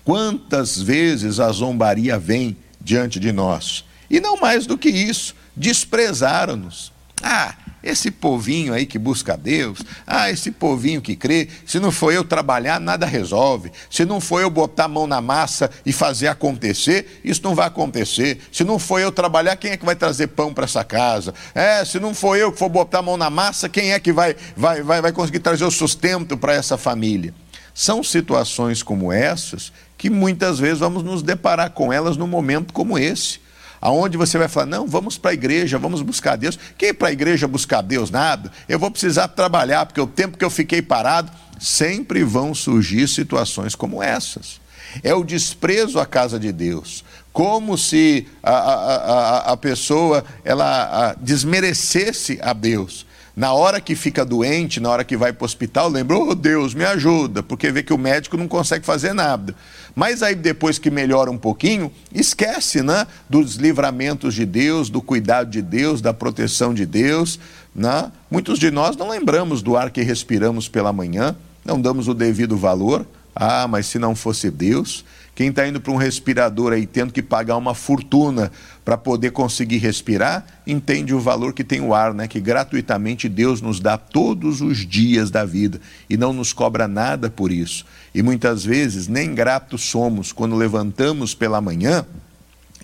Quantas 0.04 0.82
vezes 0.82 1.39
a 1.39 1.52
zombaria 1.52 2.20
vem 2.20 2.58
diante 2.80 3.20
de 3.20 3.32
nós? 3.32 3.86
E 4.10 4.20
não 4.20 4.38
mais 4.38 4.66
do 4.66 4.78
que 4.78 4.89
isso, 4.89 5.34
desprezaram-nos. 5.56 6.92
Ah, 7.22 7.56
esse 7.82 8.12
povinho 8.12 8.74
aí 8.74 8.86
que 8.86 8.98
busca 9.00 9.38
Deus, 9.38 9.80
ah, 10.06 10.30
esse 10.30 10.52
povinho 10.52 11.02
que 11.02 11.16
crê, 11.16 11.48
se 11.66 11.80
não 11.80 11.92
for 11.92 12.13
eu 12.13 12.24
trabalhar, 12.24 12.80
nada 12.80 13.06
resolve. 13.06 13.72
Se 13.89 14.04
não 14.04 14.20
for 14.20 14.42
eu 14.42 14.50
botar 14.50 14.86
a 14.86 14.88
mão 14.89 15.08
na 15.08 15.22
massa 15.22 15.70
e 15.86 15.94
fazer 15.94 16.28
acontecer, 16.28 17.22
isso 17.24 17.42
não 17.44 17.56
vai 17.56 17.68
acontecer. 17.68 18.39
Se 18.52 18.63
não 18.63 18.78
for 18.78 19.00
eu 19.00 19.12
trabalhar, 19.12 19.56
quem 19.56 19.72
é 19.72 19.78
que 19.78 19.86
vai 19.86 19.96
trazer 19.96 20.28
pão 20.28 20.54
para 20.54 20.66
essa 20.66 20.84
casa? 20.84 21.34
É, 21.56 21.84
se 21.86 22.00
não 22.00 22.13
for 22.13 22.38
eu 22.38 22.52
que 22.52 22.60
for 22.60 22.70
botar 22.70 23.00
a 23.00 23.04
mão 23.04 23.16
na 23.16 23.30
massa, 23.30 23.70
quem 23.70 23.94
é 23.94 24.00
que 24.00 24.12
vai, 24.12 24.36
vai, 24.56 24.82
vai, 24.82 25.02
vai 25.02 25.12
conseguir 25.12 25.39
trazer 25.39 25.63
o 25.63 25.72
sustento 25.72 26.38
para 26.38 26.54
essa 26.54 26.78
família? 26.78 27.34
São 27.74 28.04
situações 28.04 28.84
como 28.84 29.12
essas 29.12 29.72
que 29.98 30.10
muitas 30.10 30.60
vezes 30.60 30.80
vamos 30.80 31.02
nos 31.02 31.24
deparar 31.24 31.72
com 31.72 31.92
elas 31.92 32.18
num 32.18 32.28
momento 32.28 32.74
como 32.74 32.98
esse. 32.98 33.40
Aonde 33.80 34.16
você 34.18 34.38
vai 34.38 34.48
falar, 34.48 34.66
não, 34.66 34.88
vamos 34.88 35.18
para 35.18 35.32
a 35.32 35.34
igreja, 35.34 35.78
vamos 35.78 36.02
buscar 36.02 36.38
Deus. 36.38 36.58
Quem 36.78 36.94
para 36.94 37.10
a 37.10 37.12
igreja 37.12 37.48
buscar 37.48 37.82
Deus? 37.82 38.10
Nada. 38.10 38.52
Eu 38.68 38.80
vou 38.80 38.90
precisar 38.90 39.28
trabalhar, 39.28 39.86
porque 39.86 40.00
o 40.00 40.08
tempo 40.08 40.38
que 40.38 40.46
eu 40.46 40.50
fiquei 40.50 40.82
parado, 40.82 41.32
sempre 41.60 42.24
vão 42.24 42.54
surgir 42.54 43.08
situações 43.08 43.76
como 43.76 44.04
essas. 44.04 44.62
É 45.02 45.14
o 45.14 45.24
desprezo 45.24 46.00
à 46.00 46.06
casa 46.06 46.40
de 46.40 46.52
Deus. 46.52 47.04
Como 47.32 47.78
se 47.78 48.28
a, 48.42 48.52
a, 48.52 48.96
a, 48.96 49.38
a 49.54 49.58
pessoa 49.58 50.24
ela 50.44 51.16
desmerecesse 51.20 52.40
a 52.42 52.54
Deus. 52.54 53.06
Na 53.36 53.52
hora 53.52 53.82
que 53.82 53.96
fica 53.96 54.24
doente, 54.24 54.80
na 54.80 54.89
hora 54.89 55.04
que 55.04 55.17
vai 55.17 55.34
para 55.34 55.43
o 55.43 55.46
hospital, 55.46 55.89
lembra, 55.89 56.15
oh 56.15 56.36
Deus, 56.36 56.76
me 56.76 56.86
ajuda, 56.86 57.41
porque 57.41 57.72
vê 57.72 57.82
que 57.82 57.91
o 57.91 57.98
médico 57.98 58.38
não 58.38 58.48
consegue 58.48 58.86
fazer 58.86 59.12
nada. 59.12 59.56
Mas 59.96 60.22
aí 60.22 60.36
depois 60.36 60.78
que 60.78 60.91
melhora 60.91 61.32
um 61.32 61.38
pouquinho, 61.38 61.91
esquece 62.13 62.84
né, 62.84 63.08
dos 63.28 63.56
livramentos 63.56 64.36
de 64.36 64.46
Deus, 64.46 64.88
do 64.88 65.02
cuidado 65.02 65.50
de 65.50 65.63
Deus, 65.63 66.00
da 66.00 66.13
proteção 66.13 66.76
de 66.76 66.86
Deus. 66.86 67.39
Né? 67.74 68.12
Muitos 68.30 68.60
de 68.60 68.69
nós 68.69 68.96
não 68.96 69.10
lembramos 69.10 69.63
do 69.63 69.76
ar 69.76 69.89
que 69.89 70.04
respiramos 70.04 70.69
pela 70.69 70.93
manhã, 70.93 71.36
não 71.65 71.82
damos 71.82 72.08
o 72.08 72.13
devido 72.13 72.56
valor. 72.56 73.04
Ah, 73.36 73.67
mas 73.67 73.88
se 73.88 73.98
não 73.98 74.13
fosse 74.13 74.52
Deus, 74.52 75.04
quem 75.36 75.50
está 75.50 75.67
indo 75.67 75.82
para 75.82 75.91
um 75.91 75.96
respirador 75.96 76.74
aí 76.74 76.86
tendo 76.86 77.12
que 77.12 77.22
pagar 77.22 77.58
uma 77.58 77.74
fortuna 77.74 78.52
para 78.86 78.98
poder 78.98 79.32
conseguir 79.32 79.78
respirar, 79.78 80.46
entende 80.67 81.13
o 81.13 81.19
valor 81.19 81.54
que 81.54 81.63
tem 81.63 81.82
o 81.82 81.93
ar, 81.93 82.13
né? 82.13 82.28
Que 82.28 82.39
gratuitamente 82.39 83.28
Deus 83.28 83.60
nos 83.60 83.80
dá 83.80 83.98
todos 83.98 84.62
os 84.62 84.86
dias 84.86 85.32
da 85.32 85.43
vida 85.43 85.82
e 86.08 86.17
não 86.17 86.34
nos 86.34 86.54
cobra 86.54 86.88
nada 86.88 87.30
por 87.32 87.52
isso. 87.52 87.84
E 88.13 88.22
muitas 88.22 88.63
vezes 88.63 89.08
nem 89.08 89.34
gratos 89.34 89.82
somos 89.82 90.32
quando 90.32 90.56
levantamos 90.56 91.34
pela 91.34 91.60
manhã 91.60 92.06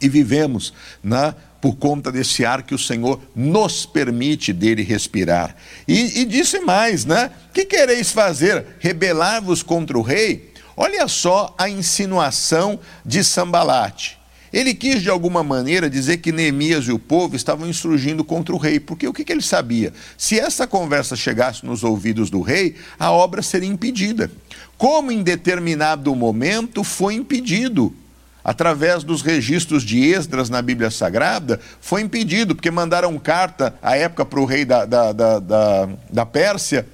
e 0.02 0.10
vivemos 0.10 0.74
né, 1.04 1.36
por 1.62 1.76
conta 1.76 2.12
desse 2.12 2.46
ar 2.46 2.64
que 2.64 2.74
o 2.74 2.80
Senhor 2.80 3.20
nos 3.36 3.86
permite 3.86 4.54
dele 4.54 4.82
respirar. 4.82 5.56
E, 5.88 6.22
e 6.22 6.26
disse 6.26 6.60
mais, 6.62 7.06
né? 7.06 7.30
Que 7.54 7.66
quereis 7.66 8.12
fazer? 8.12 8.66
Rebelar-vos 8.80 9.62
contra 9.62 9.98
o 9.98 10.02
rei? 10.02 10.49
Olha 10.82 11.10
só 11.10 11.54
a 11.58 11.70
insinuação 11.70 12.80
de 13.06 13.22
Sambalate. 13.22 14.18
Ele 14.52 14.74
quis, 14.74 15.02
de 15.02 15.10
alguma 15.10 15.44
maneira, 15.44 15.90
dizer 15.90 16.20
que 16.20 16.32
Neemias 16.32 16.86
e 16.86 16.92
o 16.94 16.98
povo 16.98 17.36
estavam 17.36 17.68
insurgindo 17.68 18.24
contra 18.24 18.56
o 18.56 18.58
rei, 18.58 18.80
porque 18.80 19.06
o 19.06 19.12
que, 19.12 19.26
que 19.26 19.34
ele 19.34 19.42
sabia? 19.42 19.92
Se 20.18 20.40
essa 20.40 20.66
conversa 20.66 21.18
chegasse 21.18 21.66
nos 21.66 21.84
ouvidos 21.84 22.30
do 22.30 22.40
rei, 22.40 22.78
a 22.98 23.12
obra 23.12 23.42
seria 23.42 23.68
impedida. 23.68 24.32
Como 24.78 25.12
em 25.12 25.22
determinado 25.22 26.16
momento 26.16 26.82
foi 26.82 27.16
impedido 27.16 27.94
através 28.42 29.04
dos 29.04 29.22
registros 29.22 29.84
de 29.84 30.00
Esdras 30.10 30.50
na 30.50 30.62
Bíblia 30.62 30.90
Sagrada, 30.90 31.60
foi 31.82 32.00
impedido, 32.04 32.56
porque 32.56 32.72
mandaram 32.72 33.20
carta 33.20 33.76
à 33.82 33.98
época 33.98 34.24
para 34.24 34.40
o 34.40 34.46
rei 34.46 34.64
da, 34.64 34.86
da, 34.86 35.12
da, 35.12 35.40
da, 35.40 35.90
da 36.10 36.26
Pérsia, 36.26 36.88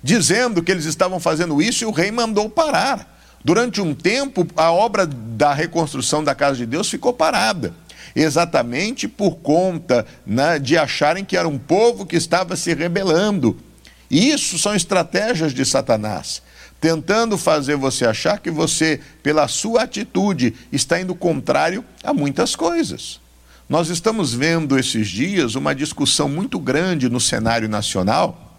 dizendo 0.00 0.62
que 0.62 0.70
eles 0.70 0.84
estavam 0.84 1.18
fazendo 1.18 1.60
isso 1.60 1.82
e 1.82 1.88
o 1.88 1.90
rei 1.90 2.12
mandou 2.12 2.48
parar. 2.48 3.10
Durante 3.44 3.80
um 3.80 3.94
tempo, 3.94 4.46
a 4.56 4.70
obra 4.70 5.06
da 5.06 5.52
reconstrução 5.52 6.22
da 6.22 6.34
casa 6.34 6.56
de 6.56 6.66
Deus 6.66 6.88
ficou 6.88 7.12
parada, 7.12 7.74
exatamente 8.14 9.08
por 9.08 9.36
conta 9.36 10.06
né, 10.24 10.58
de 10.58 10.76
acharem 10.76 11.24
que 11.24 11.36
era 11.36 11.48
um 11.48 11.58
povo 11.58 12.06
que 12.06 12.16
estava 12.16 12.54
se 12.54 12.72
rebelando. 12.72 13.58
E 14.08 14.30
isso 14.30 14.58
são 14.58 14.74
estratégias 14.74 15.52
de 15.52 15.64
Satanás, 15.64 16.42
tentando 16.80 17.36
fazer 17.36 17.76
você 17.76 18.04
achar 18.04 18.38
que 18.38 18.50
você, 18.50 19.00
pela 19.22 19.48
sua 19.48 19.82
atitude, 19.82 20.54
está 20.70 21.00
indo 21.00 21.14
contrário 21.14 21.84
a 22.04 22.12
muitas 22.12 22.54
coisas. 22.54 23.20
Nós 23.68 23.88
estamos 23.88 24.34
vendo 24.34 24.78
esses 24.78 25.08
dias 25.08 25.54
uma 25.54 25.74
discussão 25.74 26.28
muito 26.28 26.58
grande 26.58 27.08
no 27.08 27.18
cenário 27.18 27.68
nacional 27.68 28.58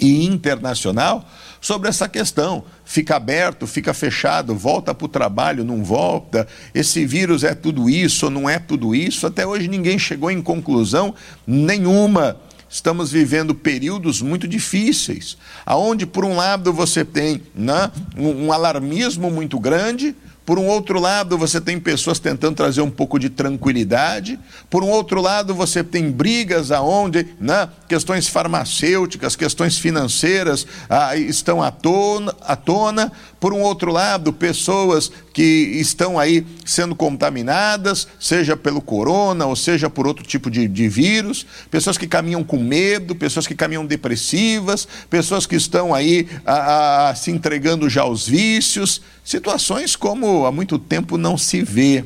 e 0.00 0.26
internacional 0.26 1.28
sobre 1.60 1.88
essa 1.88 2.08
questão. 2.08 2.64
Fica 2.84 3.16
aberto, 3.16 3.66
fica 3.66 3.92
fechado, 3.92 4.54
volta 4.54 4.94
para 4.94 5.04
o 5.04 5.08
trabalho, 5.08 5.64
não 5.64 5.82
volta. 5.84 6.46
Esse 6.74 7.04
vírus 7.04 7.44
é 7.44 7.54
tudo 7.54 7.88
isso 7.88 8.26
ou 8.26 8.30
não 8.30 8.48
é 8.48 8.58
tudo 8.58 8.94
isso? 8.94 9.26
Até 9.26 9.46
hoje 9.46 9.68
ninguém 9.68 9.98
chegou 9.98 10.30
em 10.30 10.42
conclusão 10.42 11.14
nenhuma. 11.46 12.36
Estamos 12.70 13.10
vivendo 13.10 13.54
períodos 13.54 14.20
muito 14.20 14.46
difíceis, 14.46 15.38
aonde 15.64 16.04
por 16.04 16.22
um 16.22 16.36
lado 16.36 16.70
você 16.70 17.02
tem 17.02 17.40
né, 17.54 17.90
um, 18.14 18.46
um 18.46 18.52
alarmismo 18.52 19.30
muito 19.30 19.58
grande, 19.58 20.14
por 20.48 20.58
um 20.58 20.66
outro 20.66 20.98
lado, 20.98 21.36
você 21.36 21.60
tem 21.60 21.78
pessoas 21.78 22.18
tentando 22.18 22.56
trazer 22.56 22.80
um 22.80 22.88
pouco 22.88 23.18
de 23.18 23.28
tranquilidade. 23.28 24.38
Por 24.70 24.82
um 24.82 24.88
outro 24.88 25.20
lado, 25.20 25.54
você 25.54 25.84
tem 25.84 26.10
brigas 26.10 26.70
aonde 26.70 27.26
né, 27.38 27.68
questões 27.86 28.28
farmacêuticas, 28.28 29.36
questões 29.36 29.78
financeiras 29.78 30.66
ah, 30.88 31.14
estão 31.16 31.62
à 31.62 31.70
tona, 31.70 32.34
à 32.40 32.56
tona. 32.56 33.12
Por 33.40 33.54
um 33.54 33.60
outro 33.60 33.92
lado, 33.92 34.32
pessoas 34.32 35.12
que 35.32 35.42
estão 35.42 36.18
aí 36.18 36.44
sendo 36.64 36.96
contaminadas, 36.96 38.08
seja 38.18 38.56
pelo 38.56 38.80
corona 38.80 39.46
ou 39.46 39.54
seja 39.54 39.88
por 39.88 40.08
outro 40.08 40.24
tipo 40.24 40.50
de, 40.50 40.66
de 40.66 40.88
vírus, 40.88 41.46
pessoas 41.70 41.96
que 41.96 42.08
caminham 42.08 42.42
com 42.42 42.58
medo, 42.58 43.14
pessoas 43.14 43.46
que 43.46 43.54
caminham 43.54 43.86
depressivas, 43.86 44.88
pessoas 45.08 45.46
que 45.46 45.54
estão 45.54 45.94
aí 45.94 46.28
a, 46.44 47.10
a, 47.10 47.14
se 47.14 47.30
entregando 47.30 47.88
já 47.88 48.02
aos 48.02 48.26
vícios, 48.26 49.00
situações 49.24 49.94
como 49.94 50.44
há 50.44 50.50
muito 50.50 50.76
tempo 50.76 51.16
não 51.16 51.38
se 51.38 51.62
vê. 51.62 52.04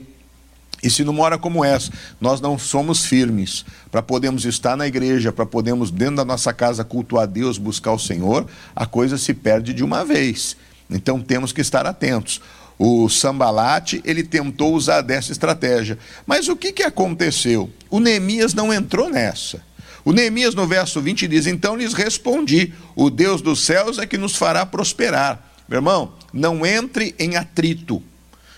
E 0.82 0.90
se 0.90 1.04
numa 1.04 1.22
hora 1.22 1.38
como 1.38 1.64
essa, 1.64 1.92
nós 2.20 2.40
não 2.40 2.58
somos 2.58 3.06
firmes 3.06 3.64
para 3.90 4.02
podermos 4.02 4.44
estar 4.44 4.76
na 4.76 4.86
igreja, 4.86 5.32
para 5.32 5.46
podermos 5.46 5.90
dentro 5.90 6.16
da 6.16 6.24
nossa 6.24 6.52
casa 6.52 6.84
cultuar 6.84 7.26
Deus, 7.26 7.56
buscar 7.56 7.92
o 7.92 7.98
Senhor, 7.98 8.46
a 8.74 8.84
coisa 8.84 9.16
se 9.16 9.32
perde 9.32 9.72
de 9.72 9.84
uma 9.84 10.04
vez. 10.04 10.56
Então 10.92 11.20
temos 11.20 11.52
que 11.52 11.60
estar 11.60 11.86
atentos 11.86 12.40
o 12.84 13.08
Sambalate, 13.08 14.02
ele 14.04 14.24
tentou 14.24 14.74
usar 14.74 15.02
dessa 15.02 15.30
estratégia. 15.30 15.96
Mas 16.26 16.48
o 16.48 16.56
que, 16.56 16.72
que 16.72 16.82
aconteceu? 16.82 17.70
O 17.88 18.00
Neemias 18.00 18.54
não 18.54 18.72
entrou 18.72 19.08
nessa. 19.08 19.62
O 20.04 20.12
Neemias, 20.12 20.52
no 20.54 20.66
verso 20.66 21.00
20, 21.00 21.28
diz: 21.28 21.46
Então 21.46 21.76
lhes 21.76 21.94
respondi: 21.94 22.72
O 22.96 23.08
Deus 23.08 23.40
dos 23.40 23.64
céus 23.64 23.98
é 23.98 24.06
que 24.06 24.18
nos 24.18 24.34
fará 24.34 24.66
prosperar. 24.66 25.52
Meu 25.68 25.78
irmão, 25.78 26.14
não 26.32 26.66
entre 26.66 27.14
em 27.20 27.36
atrito. 27.36 28.02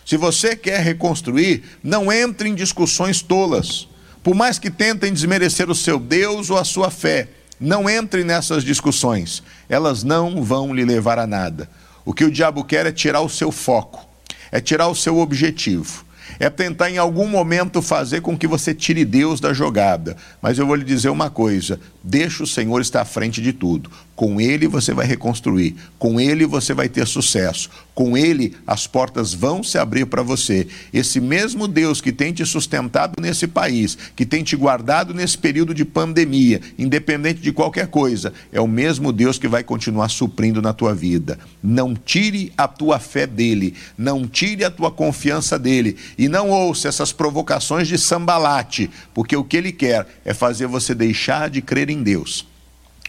Se 0.07 0.17
você 0.17 0.57
quer 0.57 0.81
reconstruir, 0.81 1.63
não 1.83 2.11
entre 2.11 2.49
em 2.49 2.55
discussões 2.55 3.21
tolas. 3.21 3.89
Por 4.23 4.35
mais 4.35 4.59
que 4.59 4.71
tentem 4.71 5.13
desmerecer 5.13 5.69
o 5.69 5.75
seu 5.75 5.99
Deus 6.01 6.49
ou 6.49 6.57
a 6.57 6.65
sua 6.65 6.91
fé, 6.91 7.29
não 7.61 7.91
entre 7.91 8.25
nessas 8.25 8.65
discussões. 8.65 9.43
Elas 9.69 10.03
não 10.03 10.43
vão 10.43 10.75
lhe 10.75 10.85
levar 10.85 11.19
a 11.19 11.27
nada. 11.27 11.69
O 12.05 12.13
que 12.13 12.25
o 12.25 12.31
diabo 12.31 12.65
quer 12.65 12.87
é 12.87 12.93
tirar 12.93 13.21
o 13.21 13.29
seu 13.29 13.51
foco, 13.51 14.07
é 14.53 14.61
tirar 14.61 14.89
o 14.89 14.95
seu 14.95 15.19
objetivo 15.19 16.05
é 16.39 16.51
tentar 16.51 16.91
em 16.91 16.99
algum 16.99 17.29
momento 17.29 17.81
fazer 17.81 18.21
com 18.21 18.37
que 18.37 18.47
você 18.47 18.75
tire 18.75 19.05
Deus 19.05 19.41
da 19.41 19.53
jogada. 19.53 20.17
Mas 20.41 20.59
eu 20.59 20.67
vou 20.67 20.75
lhe 20.75 20.85
dizer 20.85 21.09
uma 21.09 21.31
coisa: 21.31 21.81
deixa 22.03 22.43
o 22.43 22.47
Senhor 22.47 22.81
estar 22.81 23.03
à 23.03 23.05
frente 23.05 23.41
de 23.41 23.53
tudo. 23.53 23.91
Com 24.15 24.41
Ele 24.41 24.67
você 24.67 24.93
vai 24.93 25.07
reconstruir, 25.07 25.77
com 25.99 26.21
Ele 26.21 26.47
você 26.47 26.75
vai 26.75 26.89
ter 26.89 27.07
sucesso, 27.07 27.71
com 27.95 28.17
Ele 28.17 28.55
as 28.67 28.87
portas 28.87 29.33
vão 29.33 29.63
se 29.63 29.79
abrir 29.79 30.07
para 30.07 30.23
você. 30.23 30.67
Esse 30.93 31.21
mesmo 31.21 31.69
Deus 31.69 32.01
que 32.01 32.13
tem 32.13 32.33
te 32.33 32.45
sustentado 32.45 33.21
nesse 33.21 33.47
país, 33.47 33.97
que 34.17 34.27
tem 34.27 34.43
te 34.43 34.57
guardado 34.57 35.15
nesse 35.15 35.39
período 35.39 35.73
de 35.73 35.85
pandemia, 35.85 36.61
independente 36.79 37.41
de 37.41 37.53
qualquer 37.53 37.87
coisa, 37.87 38.33
é 38.53 38.61
o 38.61 38.67
mesmo 38.67 39.13
Deus 39.13 39.39
que 39.39 39.49
vai 39.49 39.63
continuar 39.63 40.09
suprindo 40.09 40.61
na 40.61 40.73
tua 40.73 40.95
vida. 40.95 41.39
Não 41.63 41.95
tire 41.95 42.53
a 42.57 42.67
tua 42.67 42.99
fé 42.99 43.27
dele, 43.27 43.75
não 43.97 44.27
tire 44.27 44.65
a 44.65 44.71
tua 44.71 44.91
confiança 44.91 45.59
dele 45.59 45.97
e 46.19 46.29
não 46.29 46.51
ouça 46.51 46.89
essas 46.89 47.13
provocações 47.13 47.87
de 47.87 47.99
sambalate, 47.99 48.91
porque 49.13 49.37
o 49.37 49.45
que 49.45 49.57
ele 49.57 49.73
quer 49.73 50.07
é 50.25 50.35
fazer 50.35 50.67
você 50.67 50.95
deixar 50.95 51.49
de 51.49 51.63
crer 51.63 51.91
em 51.91 52.03
Deus. 52.03 52.54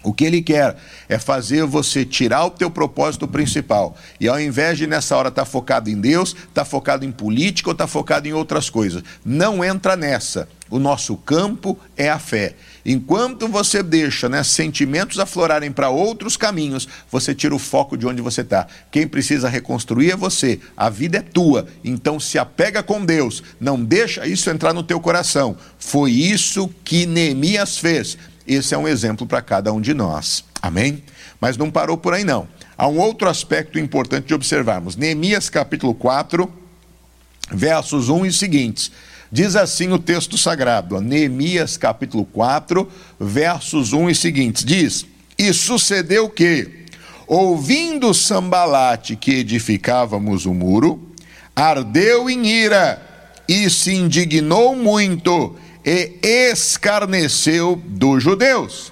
O 0.06 0.14
que 0.14 0.24
ele 0.24 0.42
quer 0.42 0.78
é 1.10 1.18
fazer 1.18 1.66
você 1.66 2.06
tirar 2.06 2.46
o 2.46 2.52
teu 2.52 2.70
propósito 2.70 3.28
principal. 3.28 3.98
E 4.20 4.28
ao 4.28 4.40
invés 4.40 4.78
de 4.78 4.86
nessa 4.86 5.18
hora 5.18 5.30
estar 5.30 5.42
tá 5.42 5.50
focado 5.50 5.90
em 5.90 6.00
Deus, 6.00 6.30
estar 6.30 6.48
tá 6.54 6.66
focado 6.66 7.04
em 7.04 7.12
política 7.12 7.70
ou 7.70 7.72
estar 7.72 7.86
tá 7.86 7.88
focado 7.88 8.28
em 8.28 8.34
outras 8.34 8.70
coisas. 8.70 9.04
Não 9.26 9.64
entra 9.66 9.96
nessa. 9.96 10.48
O 10.70 10.78
nosso 10.78 11.16
campo 11.18 11.78
é 11.98 12.10
a 12.10 12.20
fé. 12.20 12.56
Enquanto 12.86 13.48
você 13.48 13.82
deixa 13.82 14.30
né, 14.30 14.44
sentimentos 14.44 15.20
aflorarem 15.20 15.72
para 15.72 15.90
outros 15.90 16.38
caminhos, 16.38 16.88
você 17.12 17.34
tira 17.34 17.56
o 17.56 17.60
foco 17.60 17.98
de 17.98 18.06
onde 18.06 18.22
você 18.22 18.42
está. 18.42 18.68
Quem 18.92 19.08
precisa 19.08 19.50
reconstruir 19.50 20.12
é 20.12 20.16
você. 20.16 20.60
A 20.78 20.90
vida 20.90 21.18
é 21.18 21.22
tua. 21.22 21.66
Então 21.84 22.20
se 22.20 22.38
apega 22.38 22.84
com 22.84 23.04
Deus. 23.04 23.42
Não 23.60 23.84
deixa 23.84 24.28
isso 24.28 24.50
entrar 24.52 24.74
no 24.74 24.84
teu 24.84 25.00
coração. 25.00 25.58
Foi 25.80 26.12
isso 26.12 26.70
que 26.84 27.08
Neemias 27.08 27.78
fez. 27.78 28.18
Esse 28.48 28.76
é 28.76 28.78
um 28.78 28.88
exemplo 28.88 29.26
para 29.26 29.42
cada 29.42 29.74
um 29.74 29.82
de 29.82 29.94
nós. 29.94 30.44
Amém? 30.62 31.04
Mas 31.40 31.58
não 31.58 31.72
parou 31.72 31.98
por 31.98 32.14
aí, 32.14 32.24
não. 32.24 32.48
Há 32.78 32.88
um 32.88 33.00
outro 33.00 33.30
aspecto 33.30 33.80
importante 33.80 34.28
de 34.28 34.34
observarmos. 34.34 34.96
Neemias 34.96 35.50
capítulo 35.50 35.94
4, 35.96 36.52
versos 37.52 38.10
1 38.10 38.26
e 38.26 38.34
seguintes. 38.34 38.92
Diz 39.32 39.56
assim 39.56 39.92
o 39.92 40.00
texto 40.00 40.38
sagrado, 40.38 41.02
Neemias 41.02 41.78
capítulo 41.78 42.26
4, 42.26 42.90
versos 43.20 43.94
1 43.94 44.10
e 44.10 44.16
seguintes. 44.16 44.64
Diz: 44.64 45.06
E 45.38 45.52
sucedeu 45.52 46.30
que, 46.30 46.86
ouvindo 47.28 48.14
Sambalate 48.14 49.16
que 49.16 49.32
edificávamos 49.32 50.46
o 50.46 50.54
muro, 50.54 51.12
ardeu 51.56 52.30
em 52.30 52.46
ira 52.46 53.02
e 53.48 53.70
se 53.70 53.94
indignou 53.94 54.76
muito 54.76 55.56
e 55.86 56.18
escarneceu 56.24 57.80
dos 57.86 58.24
judeus. 58.24 58.92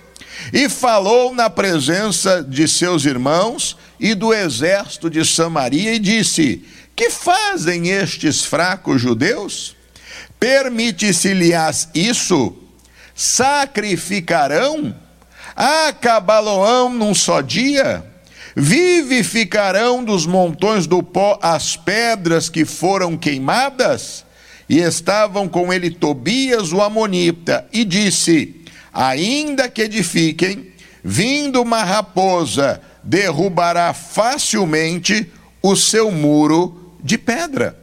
E 0.52 0.70
falou 0.70 1.34
na 1.34 1.50
presença 1.50 2.44
de 2.44 2.68
seus 2.68 3.06
irmãos 3.06 3.76
e 4.00 4.14
do 4.14 4.34
exército 4.34 5.10
de 5.10 5.26
Samaria 5.26 5.96
e 5.96 6.00
disse: 6.00 6.64
Que 6.96 7.10
fazem 7.10 7.90
estes 7.90 8.46
fracos 8.46 9.02
judeus? 9.02 9.76
Permite-se-lhes 10.40 11.90
isso? 11.96 12.56
Sacrificarão? 13.16 14.96
Acabá-lo-ão 15.56 16.90
num 16.90 17.16
só 17.16 17.42
dia? 17.42 18.04
Vivificarão 18.56 20.04
dos 20.04 20.26
montões 20.26 20.86
do 20.86 21.02
pó 21.02 21.40
as 21.42 21.76
pedras 21.76 22.50
que 22.50 22.66
foram 22.66 23.18
queimadas? 23.18 24.23
E 24.74 24.80
estavam 24.80 25.48
com 25.48 25.72
ele 25.72 25.92
Tobias 25.92 26.74
o 26.74 26.82
Amonita, 26.82 27.70
e 27.72 27.86
disse: 27.86 28.60
Ainda 28.92 29.70
que 29.70 29.84
edifiquem, 29.84 30.74
vindo 31.04 31.62
uma 31.62 31.84
raposa, 31.84 32.82
derrubará 33.04 33.94
facilmente 33.94 35.32
o 35.62 35.76
seu 35.76 36.10
muro 36.10 36.98
de 37.04 37.20
pedra. 37.20 37.80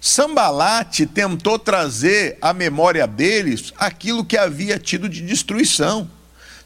Sambalate 0.00 1.04
tentou 1.04 1.58
trazer 1.58 2.38
à 2.40 2.52
memória 2.52 3.04
deles 3.04 3.74
aquilo 3.76 4.24
que 4.24 4.38
havia 4.38 4.78
tido 4.78 5.08
de 5.08 5.20
destruição. 5.22 6.08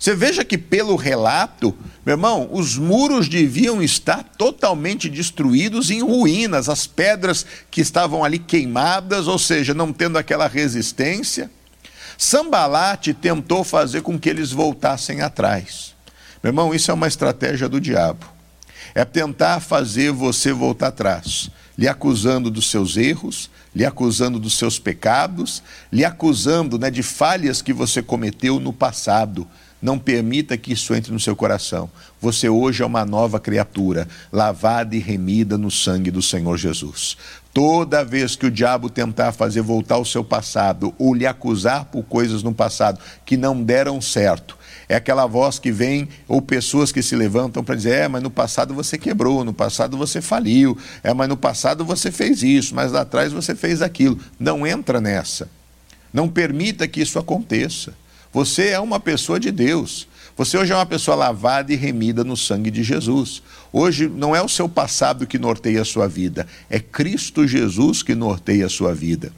Você 0.03 0.17
veja 0.17 0.45
que, 0.45 0.59
pelo 0.59 0.97
relato, 0.97 1.73
meu 2.05 2.15
irmão, 2.15 2.49
os 2.51 2.77
muros 2.77 3.29
deviam 3.29 3.81
estar 3.81 4.25
totalmente 4.37 5.09
destruídos 5.09 5.93
em 5.93 6.03
ruínas, 6.03 6.69
as 6.69 6.89
pedras 6.89 7.47
que 7.71 7.81
estavam 7.81 8.25
ali 8.25 8.41
queimadas, 8.41 9.29
ou 9.29 9.39
seja, 9.39 9.73
não 9.73 9.93
tendo 9.93 10.19
aquela 10.19 10.49
resistência. 10.49 11.49
Sambalate 12.19 13.15
tentou 13.15 13.63
fazer 13.63 14.03
com 14.03 14.19
que 14.19 14.29
eles 14.29 14.51
voltassem 14.51 15.21
atrás. 15.21 15.95
Meu 16.43 16.51
irmão, 16.51 16.75
isso 16.75 16.91
é 16.91 16.95
uma 16.95 17.07
estratégia 17.07 17.69
do 17.69 17.81
diabo. 17.81 18.27
É 18.97 19.05
tentar 19.05 19.61
fazer 19.61 20.11
você 20.11 20.53
voltar 20.53 20.89
atrás, 20.89 21.49
lhe 21.79 21.87
acusando 21.87 22.51
dos 22.51 22.69
seus 22.69 22.97
erros, 22.97 23.49
lhe 23.73 23.85
acusando 23.85 24.41
dos 24.41 24.59
seus 24.59 24.81
pecados, 24.81 25.63
lhe 25.93 26.05
acusando 26.05 26.77
né, 26.77 26.91
de 26.91 27.05
falhas 27.05 27.63
que 27.63 27.73
você 27.73 28.03
cometeu 28.03 28.59
no 28.59 28.73
passado. 28.73 29.47
Não 29.83 29.99
permita 29.99 30.57
que 30.57 30.73
isso 30.73 30.95
entre 30.95 31.13
no 31.13 31.19
seu 31.19 31.35
coração. 31.35 31.91
Você 32.21 32.49
hoje 32.49 32.85
é 32.85 32.87
uma 32.87 33.05
nova 33.05 33.41
criatura, 33.41 34.07
lavada 34.33 34.95
e 34.95 35.01
remida 35.01 35.59
no 35.59 35.73
sangue 35.73 36.09
do 36.09 36.23
Senhor 36.23 36.57
Jesus. 36.57 37.17
Toda 37.53 38.05
vez 38.05 38.37
que 38.37 38.47
o 38.47 38.51
diabo 38.51 38.89
tentar 38.89 39.33
fazer 39.33 39.61
voltar 39.61 39.99
o 39.99 40.05
seu 40.05 40.23
passado 40.23 40.95
ou 40.99 41.13
lhe 41.13 41.27
acusar 41.27 41.87
por 41.87 42.05
coisas 42.05 42.45
no 42.45 42.55
passado 42.55 43.01
que 43.27 43.37
não 43.37 43.61
deram 43.61 44.01
certo, 44.01 44.57
é 44.89 44.95
aquela 44.95 45.27
voz 45.27 45.59
que 45.59 45.73
vem, 45.73 46.09
ou 46.29 46.41
pessoas 46.41 46.93
que 46.93 47.03
se 47.03 47.17
levantam 47.17 47.65
para 47.65 47.75
dizer: 47.75 47.95
é, 47.95 48.09
mas 48.09 48.23
no 48.23 48.31
passado 48.31 48.75
você 48.75 48.97
quebrou, 48.97 49.45
no 49.45 49.53
passado 49.53 49.97
você 49.97 50.21
faliu, 50.21 50.77
é, 51.03 51.13
mas 51.13 51.29
no 51.29 51.37
passado 51.37 51.85
você 51.85 52.11
fez 52.11 52.43
isso, 52.43 52.75
mas 52.75 52.93
lá 52.93 53.01
atrás 53.01 53.33
você 53.33 53.55
fez 53.55 53.83
aquilo. 53.83 54.19
Não 54.39 54.67
entra 54.67 55.01
nessa. 55.01 55.49
Não 56.13 56.29
permita 56.29 56.87
que 56.87 57.01
isso 57.01 57.19
aconteça. 57.19 57.95
Você 58.33 58.69
é 58.69 58.81
uma 58.81 58.99
pessoa 58.99 59.39
de 59.39 59.51
Deus. 59.51 60.09
Você 60.37 60.57
hoje 60.57 60.73
é 60.73 60.75
uma 60.75 60.87
pessoa 60.87 61.15
lavada 61.15 61.73
e 61.73 61.77
remida 61.77 62.25
no 62.25 62.37
sangue 62.37 62.71
de 62.71 62.83
Jesus. 62.83 63.43
Hoje 63.71 64.09
não 64.09 64.35
é 64.35 64.43
o 64.43 64.49
seu 64.49 64.69
passado 64.69 65.27
que 65.27 65.39
norteia 65.39 65.83
a 65.83 65.85
sua 65.85 66.09
vida, 66.09 66.47
é 66.71 66.81
Cristo 66.81 67.47
Jesus 67.47 68.03
que 68.03 68.15
norteia 68.15 68.67
a 68.67 68.71
sua 68.71 68.95
vida. 68.95 69.33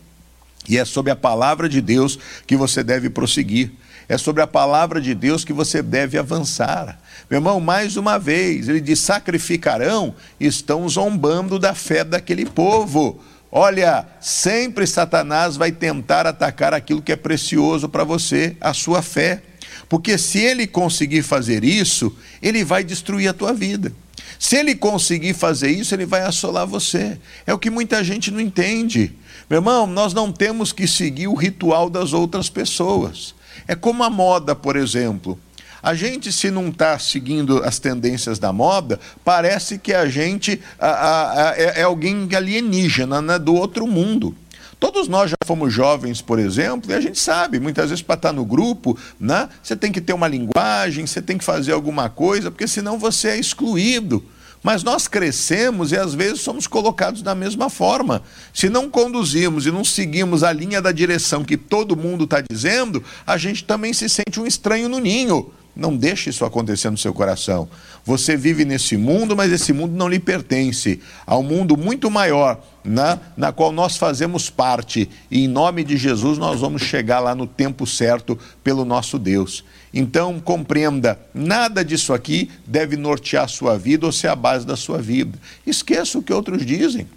E 0.69 0.79
é 0.79 0.85
sobre 0.85 1.11
a 1.11 1.17
palavra 1.17 1.69
de 1.69 1.81
Deus 1.81 2.19
que 2.47 2.57
você 2.57 2.83
deve 2.83 3.11
prosseguir. 3.11 3.73
É 4.09 4.19
sobre 4.19 4.43
a 4.43 4.47
palavra 4.47 5.01
de 5.01 5.15
Deus 5.15 5.45
que 5.45 5.53
você 5.53 5.83
deve 5.83 6.19
avançar. 6.19 6.99
Meu 7.31 7.39
irmão, 7.39 7.59
mais 7.59 7.97
uma 7.97 8.19
vez, 8.19 8.69
ele 8.69 8.81
diz: 8.81 9.01
sacrificarão, 9.01 10.15
estão 10.39 10.87
zombando 10.89 11.59
da 11.59 11.75
fé 11.75 12.05
daquele 12.05 12.45
povo. 12.45 13.21
Olha, 13.57 14.05
sempre 14.21 14.85
Satanás 14.85 15.57
vai 15.57 15.71
tentar 15.71 16.27
atacar 16.27 16.75
aquilo 16.75 17.01
que 17.01 17.13
é 17.13 17.17
precioso 17.17 17.89
para 17.89 18.03
você, 18.03 18.57
a 18.61 18.75
sua 18.75 19.01
fé. 19.01 19.45
Porque 19.89 20.19
se 20.19 20.41
ele 20.41 20.67
conseguir 20.67 21.23
fazer 21.23 21.63
isso, 21.63 22.13
ele 22.43 22.65
vai 22.65 22.83
destruir 22.83 23.29
a 23.29 23.33
tua 23.33 23.53
vida. 23.53 23.93
Se 24.41 24.57
ele 24.57 24.75
conseguir 24.75 25.35
fazer 25.35 25.71
isso, 25.71 25.95
ele 25.95 26.05
vai 26.05 26.23
assolar 26.23 26.67
você. 26.67 27.17
É 27.47 27.55
o 27.55 27.59
que 27.59 27.71
muita 27.71 28.03
gente 28.03 28.29
não 28.33 28.41
entende. 28.41 29.13
Meu 29.49 29.59
irmão, 29.59 29.87
nós 29.87 30.13
não 30.13 30.33
temos 30.33 30.73
que 30.73 30.89
seguir 30.89 31.29
o 31.29 31.35
ritual 31.35 31.89
das 31.89 32.13
outras 32.13 32.51
pessoas. 32.51 33.37
É 33.69 33.77
como 33.77 34.03
a 34.03 34.11
moda, 34.11 34.57
por 34.57 34.75
exemplo. 34.75 35.39
A 35.85 35.95
gente, 35.95 36.33
se 36.33 36.51
não 36.51 36.69
está 36.69 36.99
seguindo 36.99 37.63
as 37.63 37.79
tendências 37.79 38.39
da 38.39 38.51
moda, 38.55 38.99
parece 39.23 39.79
que 39.79 39.93
a 39.93 40.09
gente 40.09 40.59
a, 40.81 40.89
a, 40.89 41.51
a, 41.51 41.59
é, 41.59 41.81
é 41.81 41.83
alguém 41.83 42.27
alienígena, 42.35 43.21
né, 43.21 43.39
do 43.39 43.55
outro 43.55 43.87
mundo. 43.87 44.35
Todos 44.81 45.09
nós 45.09 45.31
já 45.31 45.37
fomos 45.45 45.75
jovens, 45.75 46.23
por 46.23 46.39
exemplo, 46.39 46.91
e 46.91 46.95
a 46.95 47.01
gente 47.03 47.21
sabe, 47.21 47.61
muitas 47.61 47.91
vezes 47.91 48.03
para 48.03 48.15
estar 48.15 48.33
no 48.33 48.47
grupo, 48.47 48.99
né, 49.21 49.47
você 49.63 49.77
tem 49.77 49.93
que 49.93 50.01
ter 50.01 50.15
uma 50.15 50.27
linguagem, 50.27 51.07
você 51.07 51.21
tem 51.21 51.37
que 51.37 51.45
fazer 51.45 51.73
alguma 51.73 52.09
coisa, 52.09 52.51
porque 52.51 52.67
senão 52.67 52.99
você 52.99 53.29
é 53.29 53.39
excluído. 53.39 54.25
Mas 54.63 54.83
nós 54.83 55.07
crescemos 55.07 55.93
e 55.93 55.99
às 55.99 56.15
vezes 56.15 56.41
somos 56.41 56.67
colocados 56.67 57.21
da 57.21 57.35
mesma 57.35 57.69
forma. 57.69 58.23
Se 58.55 58.71
não 58.71 58.89
conduzimos 58.89 59.67
e 59.67 59.71
não 59.71 59.85
seguimos 59.85 60.43
a 60.43 60.51
linha 60.51 60.81
da 60.81 60.93
direção 60.93 61.45
que 61.45 61.59
todo 61.59 61.95
mundo 61.95 62.25
está 62.25 62.41
dizendo, 62.41 63.05
a 63.27 63.37
gente 63.37 63.65
também 63.65 63.93
se 63.93 64.09
sente 64.09 64.41
um 64.41 64.47
estranho 64.47 64.89
no 64.89 64.99
ninho. 64.99 65.53
Não 65.77 65.97
deixe 65.97 66.31
isso 66.31 66.45
acontecer 66.45 66.89
no 66.89 66.97
seu 66.97 67.13
coração. 67.13 67.69
Você 68.05 68.37
vive 68.37 68.65
nesse 68.65 68.97
mundo, 68.97 69.35
mas 69.35 69.51
esse 69.51 69.73
mundo 69.73 69.97
não 69.97 70.09
lhe 70.09 70.21
pertence. 70.21 71.01
Há 71.27 71.37
um 71.37 71.43
mundo 71.43 71.77
muito 71.77 72.09
maior, 72.09 72.63
na, 72.85 73.19
na 73.37 73.51
qual 73.51 73.73
nós 73.73 73.97
fazemos 73.97 74.49
parte. 74.49 75.11
E 75.29 75.45
em 75.45 75.49
nome 75.49 75.83
de 75.83 75.97
Jesus 75.97 76.39
nós 76.39 76.61
vamos 76.61 76.83
chegar 76.83 77.19
lá 77.19 77.35
no 77.35 77.47
tempo 77.47 77.87
certo 77.87 78.39
pelo 78.63 78.85
nosso 78.85 79.19
Deus. 79.19 79.65
Então 79.93 80.39
compreenda, 80.39 81.19
nada 81.35 81.85
disso 81.85 82.13
aqui 82.13 82.51
deve 82.65 82.97
nortear 82.97 83.45
a 83.45 83.49
sua 83.49 83.77
vida 83.77 84.07
ou 84.07 84.13
ser 84.13 84.29
a 84.29 84.37
base 84.37 84.65
da 84.65 84.77
sua 84.77 85.03
vida. 85.03 85.37
Esqueça 85.67 86.19
o 86.19 86.23
que 86.23 86.33
outros 86.33 86.65
dizem. 86.65 87.09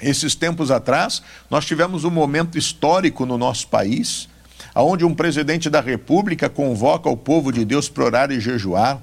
Esses 0.00 0.34
tempos 0.34 0.70
atrás, 0.70 1.22
nós 1.50 1.64
tivemos 1.64 2.04
um 2.04 2.10
momento 2.10 2.58
histórico 2.58 3.24
no 3.24 3.38
nosso 3.38 3.66
país 3.68 4.28
onde 4.74 5.04
um 5.04 5.14
presidente 5.14 5.68
da 5.68 5.80
República 5.80 6.48
convoca 6.48 7.08
o 7.08 7.16
povo 7.16 7.52
de 7.52 7.64
Deus 7.64 7.88
para 7.88 8.04
orar 8.04 8.30
e 8.30 8.40
jejuar. 8.40 9.00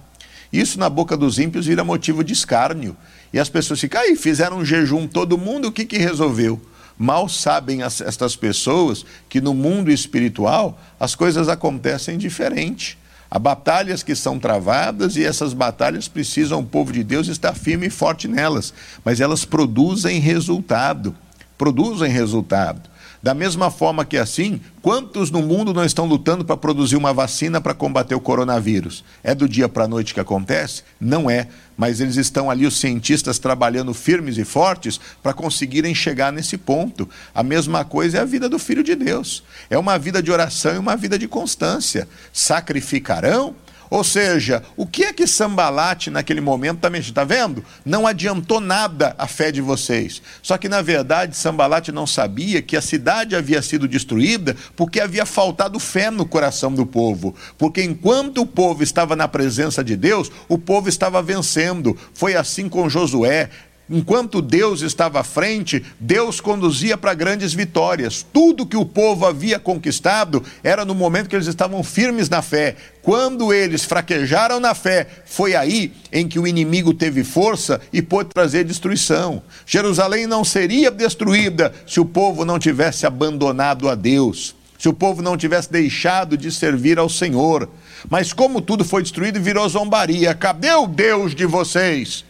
Isso 0.52 0.80
na 0.80 0.90
boca 0.90 1.18
dos 1.18 1.38
ímpios 1.38 1.66
vira 1.66 1.84
motivo 1.84 2.24
de 2.24 2.34
escárnio. 2.34 2.96
E 3.34 3.40
as 3.40 3.50
pessoas 3.50 3.80
ficam, 3.80 4.02
aí, 4.02 4.16
fizeram 4.16 4.58
um 4.58 4.66
jejum, 4.66 5.08
todo 5.08 5.38
mundo, 5.38 5.68
o 5.68 5.72
que, 5.72 5.86
que 5.86 5.98
resolveu? 5.98 6.62
Mal 6.98 7.28
sabem 7.28 7.84
as, 7.84 8.00
estas 8.00 8.36
pessoas 8.36 9.06
que 9.28 9.42
no 9.42 9.54
mundo 9.54 9.92
espiritual 9.92 10.80
as 11.00 11.14
coisas 11.14 11.50
acontecem 11.50 12.18
diferente. 12.18 12.98
Há 13.30 13.38
batalhas 13.38 14.02
que 14.02 14.16
são 14.16 14.40
travadas 14.40 15.18
e 15.18 15.26
essas 15.26 15.54
batalhas 15.54 16.08
precisam 16.08 16.62
o 16.62 16.66
povo 16.66 16.94
de 16.94 17.04
Deus 17.04 17.28
estar 17.28 17.54
firme 17.54 17.88
e 17.88 17.90
forte 17.90 18.28
nelas, 18.28 18.74
mas 19.04 19.20
elas 19.20 19.44
produzem 19.44 20.20
resultado. 20.20 21.14
Produzem 21.58 22.10
resultado. 22.10 22.90
Da 23.26 23.34
mesma 23.34 23.72
forma 23.72 24.06
que 24.06 24.18
assim, 24.18 24.62
quantos 24.84 25.32
no 25.32 25.42
mundo 25.42 25.74
não 25.74 25.84
estão 25.84 26.06
lutando 26.06 26.46
para 26.46 26.56
produzir 26.56 26.96
uma 26.96 27.12
vacina 27.12 27.60
para 27.60 27.74
combater 27.74 28.14
o 28.14 28.20
coronavírus? 28.20 29.04
É 29.24 29.34
do 29.34 29.50
dia 29.50 29.68
para 29.68 29.86
a 29.86 29.88
noite 29.88 30.14
que 30.14 30.20
acontece? 30.20 30.84
Não 31.02 31.28
é, 31.28 31.48
mas 31.76 32.00
eles 32.00 32.18
estão 32.18 32.52
ali, 32.52 32.68
os 32.68 32.80
cientistas, 32.80 33.40
trabalhando 33.40 33.96
firmes 33.96 34.38
e 34.38 34.46
fortes 34.46 35.00
para 35.24 35.34
conseguirem 35.34 35.96
chegar 35.96 36.32
nesse 36.32 36.56
ponto. 36.56 37.10
A 37.34 37.42
mesma 37.42 37.84
coisa 37.84 38.20
é 38.20 38.22
a 38.22 38.26
vida 38.26 38.48
do 38.48 38.60
Filho 38.60 38.84
de 38.84 38.94
Deus. 38.94 39.44
É 39.72 39.78
uma 39.80 39.98
vida 39.98 40.22
de 40.22 40.32
oração 40.32 40.76
e 40.76 40.78
uma 40.78 40.96
vida 40.96 41.18
de 41.18 41.28
constância. 41.28 42.08
Sacrificarão 42.32 43.56
ou 43.90 44.04
seja, 44.04 44.64
o 44.76 44.86
que 44.86 45.04
é 45.04 45.14
que 45.14 45.28
Sambalate 45.28 46.10
naquele 46.10 46.42
momento 46.42 46.78
está 46.78 46.90
mexendo? 46.90 47.10
Está 47.10 47.24
vendo? 47.24 47.64
Não 47.86 48.08
adiantou 48.08 48.60
nada 48.60 49.16
a 49.18 49.28
fé 49.28 49.52
de 49.52 49.62
vocês. 49.62 50.22
Só 50.42 50.58
que, 50.58 50.68
na 50.68 50.82
verdade, 50.82 51.36
Sambalate 51.36 51.92
não 51.92 52.08
sabia 52.08 52.62
que 52.62 52.76
a 52.76 52.82
cidade 52.82 53.36
havia 53.36 53.62
sido 53.62 53.88
destruída 53.88 54.56
porque 54.76 55.00
havia 55.00 55.26
faltado 55.26 55.80
fé 55.80 56.10
no 56.10 56.26
coração 56.26 56.74
do 56.74 56.86
povo. 56.86 57.36
Porque 57.58 57.84
enquanto 57.84 58.42
o 58.42 58.46
povo 58.46 58.84
estava 58.84 59.16
na 59.16 59.28
presença 59.28 59.84
de 59.84 59.96
Deus, 59.96 60.32
o 60.50 60.58
povo 60.58 60.90
estava 60.90 61.22
vencendo. 61.22 61.98
Foi 62.14 62.36
assim 62.36 62.68
com 62.68 62.90
Josué. 62.90 63.50
Enquanto 63.88 64.42
Deus 64.42 64.82
estava 64.82 65.20
à 65.20 65.24
frente, 65.24 65.86
Deus 66.00 66.42
conduzia 66.42 66.98
para 66.98 67.14
grandes 67.14 67.54
vitórias. 67.54 68.26
Tudo 68.34 68.66
que 68.66 68.76
o 68.76 68.86
povo 68.86 69.28
havia 69.28 69.60
conquistado 69.60 70.44
era 70.64 70.84
no 70.84 70.96
momento 70.96 71.30
que 71.30 71.36
eles 71.36 71.48
estavam 71.48 71.84
firmes 71.84 72.28
na 72.28 72.42
fé. 72.42 72.76
Quando 73.04 73.54
eles 73.54 73.86
fraquejaram 73.86 74.60
na 74.60 74.74
fé, 74.74 75.06
foi 75.26 75.56
aí 75.56 75.94
em 76.12 76.28
que 76.28 76.40
o 76.40 76.48
inimigo 76.48 76.96
teve 76.96 77.24
força 77.24 77.80
e 77.94 78.02
pôde 78.02 78.32
trazer 78.34 78.64
destruição. 78.64 79.44
Jerusalém 79.68 80.26
não 80.26 80.44
seria 80.44 80.90
destruída 80.90 81.72
se 81.86 82.00
o 82.00 82.06
povo 82.06 82.44
não 82.44 82.58
tivesse 82.58 83.06
abandonado 83.06 83.88
a 83.88 83.94
Deus, 83.94 84.56
se 84.80 84.90
o 84.90 84.94
povo 84.94 85.22
não 85.22 85.38
tivesse 85.38 85.72
deixado 85.72 86.36
de 86.36 86.52
servir 86.52 86.98
ao 86.98 87.08
Senhor. 87.08 87.70
Mas 88.10 88.34
como 88.34 88.62
tudo 88.62 88.84
foi 88.84 89.04
destruído, 89.04 89.40
virou 89.40 89.70
zombaria. 89.70 90.34
Cadê 90.34 90.74
o 90.74 90.88
Deus 90.88 91.36
de 91.36 91.46
vocês? 91.46 92.26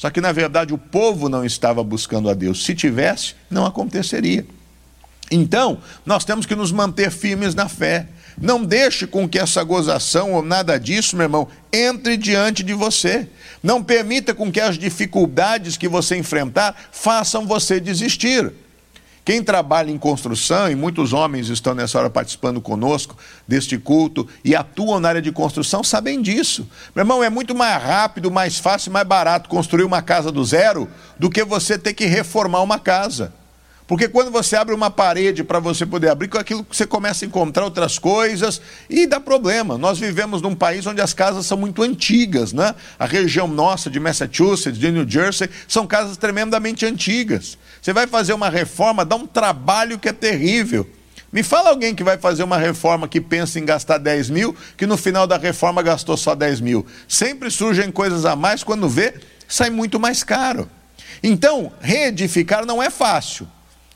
Só 0.00 0.08
que, 0.08 0.18
na 0.18 0.32
verdade, 0.32 0.72
o 0.72 0.78
povo 0.78 1.28
não 1.28 1.44
estava 1.44 1.84
buscando 1.84 2.30
a 2.30 2.32
Deus. 2.32 2.64
Se 2.64 2.74
tivesse, 2.74 3.34
não 3.50 3.66
aconteceria. 3.66 4.46
Então, 5.30 5.76
nós 6.06 6.24
temos 6.24 6.46
que 6.46 6.56
nos 6.56 6.72
manter 6.72 7.10
firmes 7.10 7.54
na 7.54 7.68
fé. 7.68 8.06
Não 8.40 8.64
deixe 8.64 9.06
com 9.06 9.28
que 9.28 9.38
essa 9.38 9.62
gozação 9.62 10.32
ou 10.32 10.40
nada 10.40 10.80
disso, 10.80 11.16
meu 11.16 11.24
irmão, 11.24 11.48
entre 11.70 12.16
diante 12.16 12.62
de 12.62 12.72
você. 12.72 13.28
Não 13.62 13.84
permita 13.84 14.32
com 14.32 14.50
que 14.50 14.58
as 14.58 14.78
dificuldades 14.78 15.76
que 15.76 15.86
você 15.86 16.16
enfrentar 16.16 16.74
façam 16.90 17.46
você 17.46 17.78
desistir. 17.78 18.50
Quem 19.30 19.44
trabalha 19.44 19.92
em 19.92 19.96
construção, 19.96 20.68
e 20.68 20.74
muitos 20.74 21.12
homens 21.12 21.48
estão 21.50 21.72
nessa 21.72 21.96
hora 21.96 22.10
participando 22.10 22.60
conosco 22.60 23.16
deste 23.46 23.78
culto 23.78 24.26
e 24.44 24.56
atuam 24.56 24.98
na 24.98 25.08
área 25.08 25.22
de 25.22 25.30
construção, 25.30 25.84
sabem 25.84 26.20
disso. 26.20 26.68
Meu 26.96 27.04
irmão, 27.04 27.22
é 27.22 27.30
muito 27.30 27.54
mais 27.54 27.80
rápido, 27.80 28.28
mais 28.28 28.58
fácil, 28.58 28.90
mais 28.90 29.06
barato 29.06 29.48
construir 29.48 29.84
uma 29.84 30.02
casa 30.02 30.32
do 30.32 30.44
zero 30.44 30.88
do 31.16 31.30
que 31.30 31.44
você 31.44 31.78
ter 31.78 31.94
que 31.94 32.06
reformar 32.06 32.60
uma 32.60 32.76
casa. 32.76 33.32
Porque 33.90 34.08
quando 34.08 34.30
você 34.30 34.54
abre 34.54 34.72
uma 34.72 34.88
parede 34.88 35.42
para 35.42 35.58
você 35.58 35.84
poder 35.84 36.10
abrir, 36.10 36.28
com 36.28 36.38
aquilo 36.38 36.66
você 36.70 36.86
começa 36.86 37.24
a 37.24 37.28
encontrar 37.28 37.64
outras 37.64 37.98
coisas 37.98 38.60
e 38.88 39.04
dá 39.04 39.18
problema. 39.18 39.76
Nós 39.78 39.98
vivemos 39.98 40.42
num 40.42 40.54
país 40.54 40.86
onde 40.86 41.00
as 41.00 41.12
casas 41.12 41.46
são 41.46 41.56
muito 41.56 41.82
antigas, 41.82 42.52
né? 42.52 42.72
A 42.96 43.04
região 43.04 43.46
nossa 43.46 43.90
de 43.90 43.98
Massachusetts, 43.98 44.78
de 44.78 44.90
New 44.92 45.08
Jersey, 45.08 45.48
são 45.66 45.88
casas 45.88 46.16
tremendamente 46.16 46.86
antigas. 46.86 47.58
Você 47.80 47.92
vai 47.92 48.06
fazer 48.06 48.32
uma 48.32 48.50
reforma, 48.50 49.04
dá 49.04 49.16
um 49.16 49.26
trabalho 49.26 49.98
que 49.98 50.08
é 50.08 50.12
terrível. 50.12 50.88
Me 51.32 51.42
fala 51.42 51.70
alguém 51.70 51.94
que 51.94 52.02
vai 52.02 52.18
fazer 52.18 52.42
uma 52.42 52.58
reforma 52.58 53.06
que 53.06 53.20
pensa 53.20 53.58
em 53.58 53.64
gastar 53.64 53.98
10 53.98 54.30
mil, 54.30 54.56
que 54.76 54.86
no 54.86 54.96
final 54.96 55.26
da 55.26 55.38
reforma 55.38 55.80
gastou 55.80 56.16
só 56.16 56.34
10 56.34 56.60
mil. 56.60 56.84
Sempre 57.06 57.50
surgem 57.50 57.90
coisas 57.90 58.24
a 58.24 58.34
mais, 58.34 58.64
quando 58.64 58.88
vê, 58.88 59.14
sai 59.48 59.70
muito 59.70 60.00
mais 60.00 60.24
caro. 60.24 60.68
Então, 61.22 61.72
reedificar 61.80 62.66
não 62.66 62.82
é 62.82 62.90
fácil. 62.90 63.46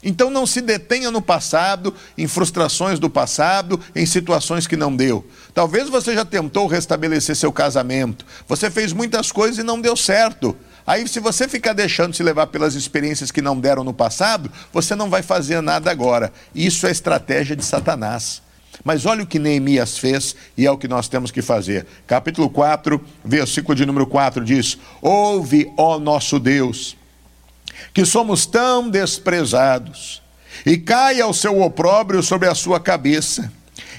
Então 0.04 0.28
não 0.28 0.46
se 0.46 0.60
detenha 0.60 1.10
no 1.10 1.22
passado, 1.22 1.94
em 2.16 2.28
frustrações 2.28 2.98
do 2.98 3.08
passado, 3.08 3.80
em 3.96 4.04
situações 4.04 4.66
que 4.66 4.76
não 4.76 4.94
deu. 4.94 5.26
Talvez 5.54 5.88
você 5.88 6.14
já 6.14 6.26
tentou 6.26 6.66
restabelecer 6.66 7.34
seu 7.34 7.50
casamento, 7.50 8.26
você 8.46 8.70
fez 8.70 8.92
muitas 8.92 9.32
coisas 9.32 9.58
e 9.58 9.62
não 9.62 9.80
deu 9.80 9.96
certo. 9.96 10.54
Aí, 10.86 11.06
se 11.08 11.20
você 11.20 11.48
ficar 11.48 11.72
deixando 11.72 12.14
se 12.14 12.22
levar 12.22 12.48
pelas 12.48 12.74
experiências 12.74 13.30
que 13.30 13.40
não 13.40 13.58
deram 13.58 13.82
no 13.82 13.94
passado, 13.94 14.50
você 14.72 14.94
não 14.94 15.08
vai 15.08 15.22
fazer 15.22 15.60
nada 15.60 15.90
agora. 15.90 16.32
Isso 16.54 16.86
é 16.86 16.90
estratégia 16.90 17.56
de 17.56 17.64
Satanás. 17.64 18.42
Mas 18.84 19.06
olha 19.06 19.22
o 19.22 19.26
que 19.26 19.38
Neemias 19.38 19.96
fez 19.96 20.34
e 20.58 20.66
é 20.66 20.70
o 20.70 20.76
que 20.76 20.88
nós 20.88 21.08
temos 21.08 21.30
que 21.30 21.40
fazer. 21.40 21.86
Capítulo 22.06 22.50
4, 22.50 23.00
versículo 23.24 23.74
de 23.74 23.86
número 23.86 24.06
4 24.06 24.44
diz: 24.44 24.76
Ouve, 25.00 25.72
ó 25.76 25.98
nosso 25.98 26.38
Deus 26.38 26.96
que 27.92 28.04
somos 28.04 28.46
tão 28.46 28.88
desprezados, 28.88 30.22
e 30.64 30.76
caia 30.76 31.26
o 31.26 31.34
seu 31.34 31.60
opróbrio 31.60 32.22
sobre 32.22 32.48
a 32.48 32.54
sua 32.54 32.80
cabeça. 32.80 33.52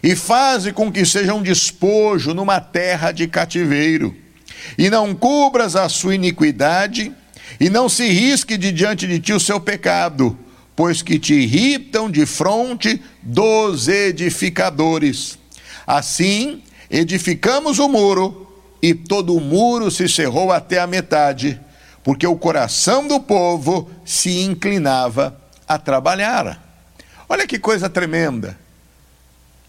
e 0.04 0.16
faze 0.16 0.72
com 0.72 0.92
que 0.92 1.06
seja 1.06 1.34
um 1.34 1.42
despojo 1.42 2.34
numa 2.34 2.60
terra 2.60 3.12
de 3.12 3.28
cativeiro, 3.28 4.16
e 4.78 4.90
não 4.90 5.16
cubras 5.16 5.76
a 5.76 5.88
sua 5.90 6.16
iniquidade, 6.16 7.12
e 7.60 7.70
não 7.70 7.88
se 7.88 8.08
risque 8.08 8.58
de 8.58 8.72
diante 8.72 9.08
de 9.08 9.20
ti 9.20 9.34
o 9.34 9.40
seu 9.40 9.60
pecado, 9.60 10.38
pois 10.76 11.02
que 11.02 11.18
te 11.18 11.34
irritam 11.34 12.10
de 12.10 12.26
fronte 12.26 13.02
dos 13.22 13.88
edificadores. 13.88 15.38
Assim, 15.88 16.62
edificamos 16.90 17.80
o 17.80 17.88
muro, 17.88 18.46
e 18.82 18.94
todo 18.94 19.36
o 19.36 19.42
muro 19.42 19.90
se 19.90 20.08
cerrou 20.08 20.52
até 20.52 20.80
a 20.80 20.88
metade, 20.88 21.60
porque 22.04 22.28
o 22.28 22.36
coração 22.36 23.08
do 23.08 23.20
povo 23.20 23.90
se 24.04 24.42
inclinava 24.42 25.40
a 25.68 25.78
trabalhar. 25.78 26.62
Olha 27.28 27.48
que 27.48 27.58
coisa 27.58 27.90
tremenda. 27.90 28.58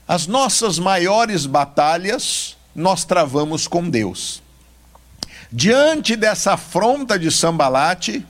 As 0.06 0.26
nossas 0.26 0.78
maiores 0.78 1.46
batalhas 1.46 2.56
nós 2.74 3.04
travamos 3.04 3.66
com 3.66 3.88
Deus. 3.88 4.42
Diante 5.50 6.16
dessa 6.16 6.54
afronta 6.54 7.18
de 7.18 7.30
Sambalate, 7.30 8.24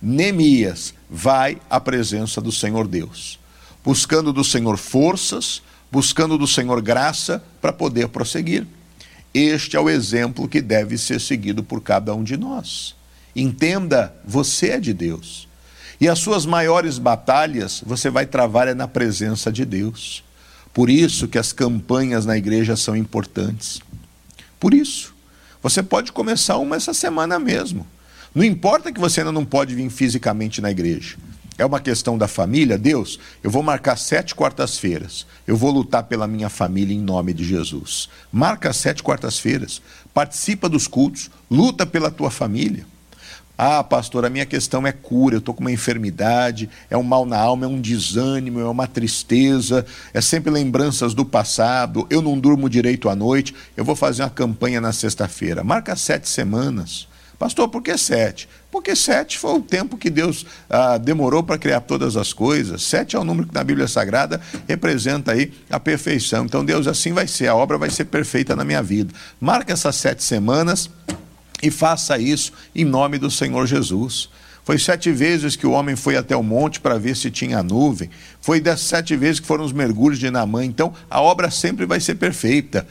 Neemias 0.00 0.94
vai 1.08 1.58
à 1.68 1.78
presença 1.78 2.40
do 2.40 2.50
Senhor 2.50 2.88
Deus, 2.88 3.38
buscando 3.84 4.32
do 4.32 4.42
Senhor 4.42 4.78
forças, 4.78 5.62
buscando 5.90 6.38
do 6.38 6.46
Senhor 6.46 6.80
graça 6.80 7.44
para 7.60 7.72
poder 7.72 8.08
prosseguir. 8.08 8.66
Este 9.34 9.76
é 9.76 9.80
o 9.80 9.88
exemplo 9.88 10.48
que 10.48 10.60
deve 10.60 10.96
ser 10.98 11.20
seguido 11.20 11.62
por 11.62 11.82
cada 11.82 12.14
um 12.14 12.24
de 12.24 12.36
nós. 12.36 12.94
Entenda, 13.36 14.14
você 14.24 14.70
é 14.70 14.80
de 14.80 14.92
Deus. 14.92 15.48
E 16.00 16.08
as 16.08 16.18
suas 16.18 16.44
maiores 16.44 16.98
batalhas 16.98 17.82
você 17.86 18.10
vai 18.10 18.26
travar 18.26 18.66
é 18.66 18.74
na 18.74 18.88
presença 18.88 19.52
de 19.52 19.64
Deus. 19.64 20.24
Por 20.72 20.90
isso 20.90 21.28
que 21.28 21.38
as 21.38 21.52
campanhas 21.52 22.26
na 22.26 22.36
igreja 22.36 22.76
são 22.76 22.96
importantes. 22.96 23.80
Por 24.58 24.74
isso. 24.74 25.11
Você 25.62 25.82
pode 25.82 26.10
começar 26.10 26.58
uma 26.58 26.76
essa 26.76 26.92
semana 26.92 27.38
mesmo. 27.38 27.86
Não 28.34 28.42
importa 28.42 28.90
que 28.90 28.98
você 28.98 29.20
ainda 29.20 29.30
não 29.30 29.44
pode 29.44 29.74
vir 29.74 29.88
fisicamente 29.90 30.60
na 30.60 30.70
igreja. 30.70 31.16
É 31.58 31.64
uma 31.64 31.78
questão 31.78 32.16
da 32.16 32.26
família, 32.26 32.78
Deus, 32.78 33.20
eu 33.42 33.50
vou 33.50 33.62
marcar 33.62 33.96
sete 33.96 34.34
quartas-feiras. 34.34 35.26
Eu 35.46 35.56
vou 35.56 35.70
lutar 35.70 36.02
pela 36.04 36.26
minha 36.26 36.48
família 36.48 36.96
em 36.96 37.00
nome 37.00 37.32
de 37.32 37.44
Jesus. 37.44 38.08
Marca 38.32 38.72
sete 38.72 39.02
quartas-feiras. 39.02 39.80
Participa 40.12 40.68
dos 40.68 40.88
cultos. 40.88 41.30
Luta 41.50 41.86
pela 41.86 42.10
tua 42.10 42.30
família. 42.30 42.86
Ah, 43.64 43.84
pastor, 43.84 44.24
a 44.24 44.28
minha 44.28 44.44
questão 44.44 44.84
é 44.84 44.90
cura, 44.90 45.36
eu 45.36 45.38
estou 45.38 45.54
com 45.54 45.60
uma 45.60 45.70
enfermidade, 45.70 46.68
é 46.90 46.96
um 46.96 47.02
mal 47.04 47.24
na 47.24 47.38
alma, 47.38 47.64
é 47.64 47.68
um 47.68 47.80
desânimo, 47.80 48.58
é 48.58 48.64
uma 48.64 48.88
tristeza, 48.88 49.86
é 50.12 50.20
sempre 50.20 50.50
lembranças 50.50 51.14
do 51.14 51.24
passado, 51.24 52.04
eu 52.10 52.20
não 52.20 52.36
durmo 52.36 52.68
direito 52.68 53.08
à 53.08 53.14
noite, 53.14 53.54
eu 53.76 53.84
vou 53.84 53.94
fazer 53.94 54.24
uma 54.24 54.30
campanha 54.30 54.80
na 54.80 54.92
sexta-feira. 54.92 55.62
Marca 55.62 55.94
sete 55.94 56.28
semanas. 56.28 57.06
Pastor, 57.38 57.68
por 57.68 57.84
que 57.84 57.96
sete? 57.96 58.48
Porque 58.68 58.96
sete 58.96 59.38
foi 59.38 59.54
o 59.54 59.62
tempo 59.62 59.96
que 59.96 60.10
Deus 60.10 60.44
ah, 60.68 60.98
demorou 60.98 61.44
para 61.44 61.56
criar 61.56 61.82
todas 61.82 62.16
as 62.16 62.32
coisas. 62.32 62.82
Sete 62.82 63.14
é 63.14 63.18
o 63.20 63.22
número 63.22 63.46
que 63.46 63.54
na 63.54 63.62
Bíblia 63.62 63.86
Sagrada 63.86 64.40
representa 64.66 65.30
aí 65.30 65.52
a 65.70 65.78
perfeição. 65.78 66.46
Então 66.46 66.64
Deus 66.64 66.88
assim 66.88 67.12
vai 67.12 67.28
ser, 67.28 67.46
a 67.46 67.54
obra 67.54 67.78
vai 67.78 67.90
ser 67.90 68.06
perfeita 68.06 68.56
na 68.56 68.64
minha 68.64 68.82
vida. 68.82 69.14
Marca 69.40 69.72
essas 69.72 69.94
sete 69.94 70.24
semanas 70.24 70.90
e 71.62 71.70
faça 71.70 72.18
isso 72.18 72.52
em 72.74 72.84
nome 72.84 73.18
do 73.18 73.30
Senhor 73.30 73.66
Jesus. 73.66 74.28
Foi 74.64 74.78
sete 74.78 75.10
vezes 75.10 75.56
que 75.56 75.66
o 75.66 75.72
homem 75.72 75.96
foi 75.96 76.16
até 76.16 76.36
o 76.36 76.42
monte 76.42 76.80
para 76.80 76.98
ver 76.98 77.16
se 77.16 77.30
tinha 77.30 77.62
nuvem. 77.62 78.10
Foi 78.40 78.60
das 78.60 78.80
sete 78.80 79.16
vezes 79.16 79.40
que 79.40 79.46
foram 79.46 79.64
os 79.64 79.72
mergulhos 79.72 80.18
de 80.18 80.30
Namã. 80.30 80.64
Então, 80.64 80.94
a 81.10 81.20
obra 81.20 81.50
sempre 81.50 81.84
vai 81.84 81.98
ser 81.98 82.14
perfeita. 82.14 82.86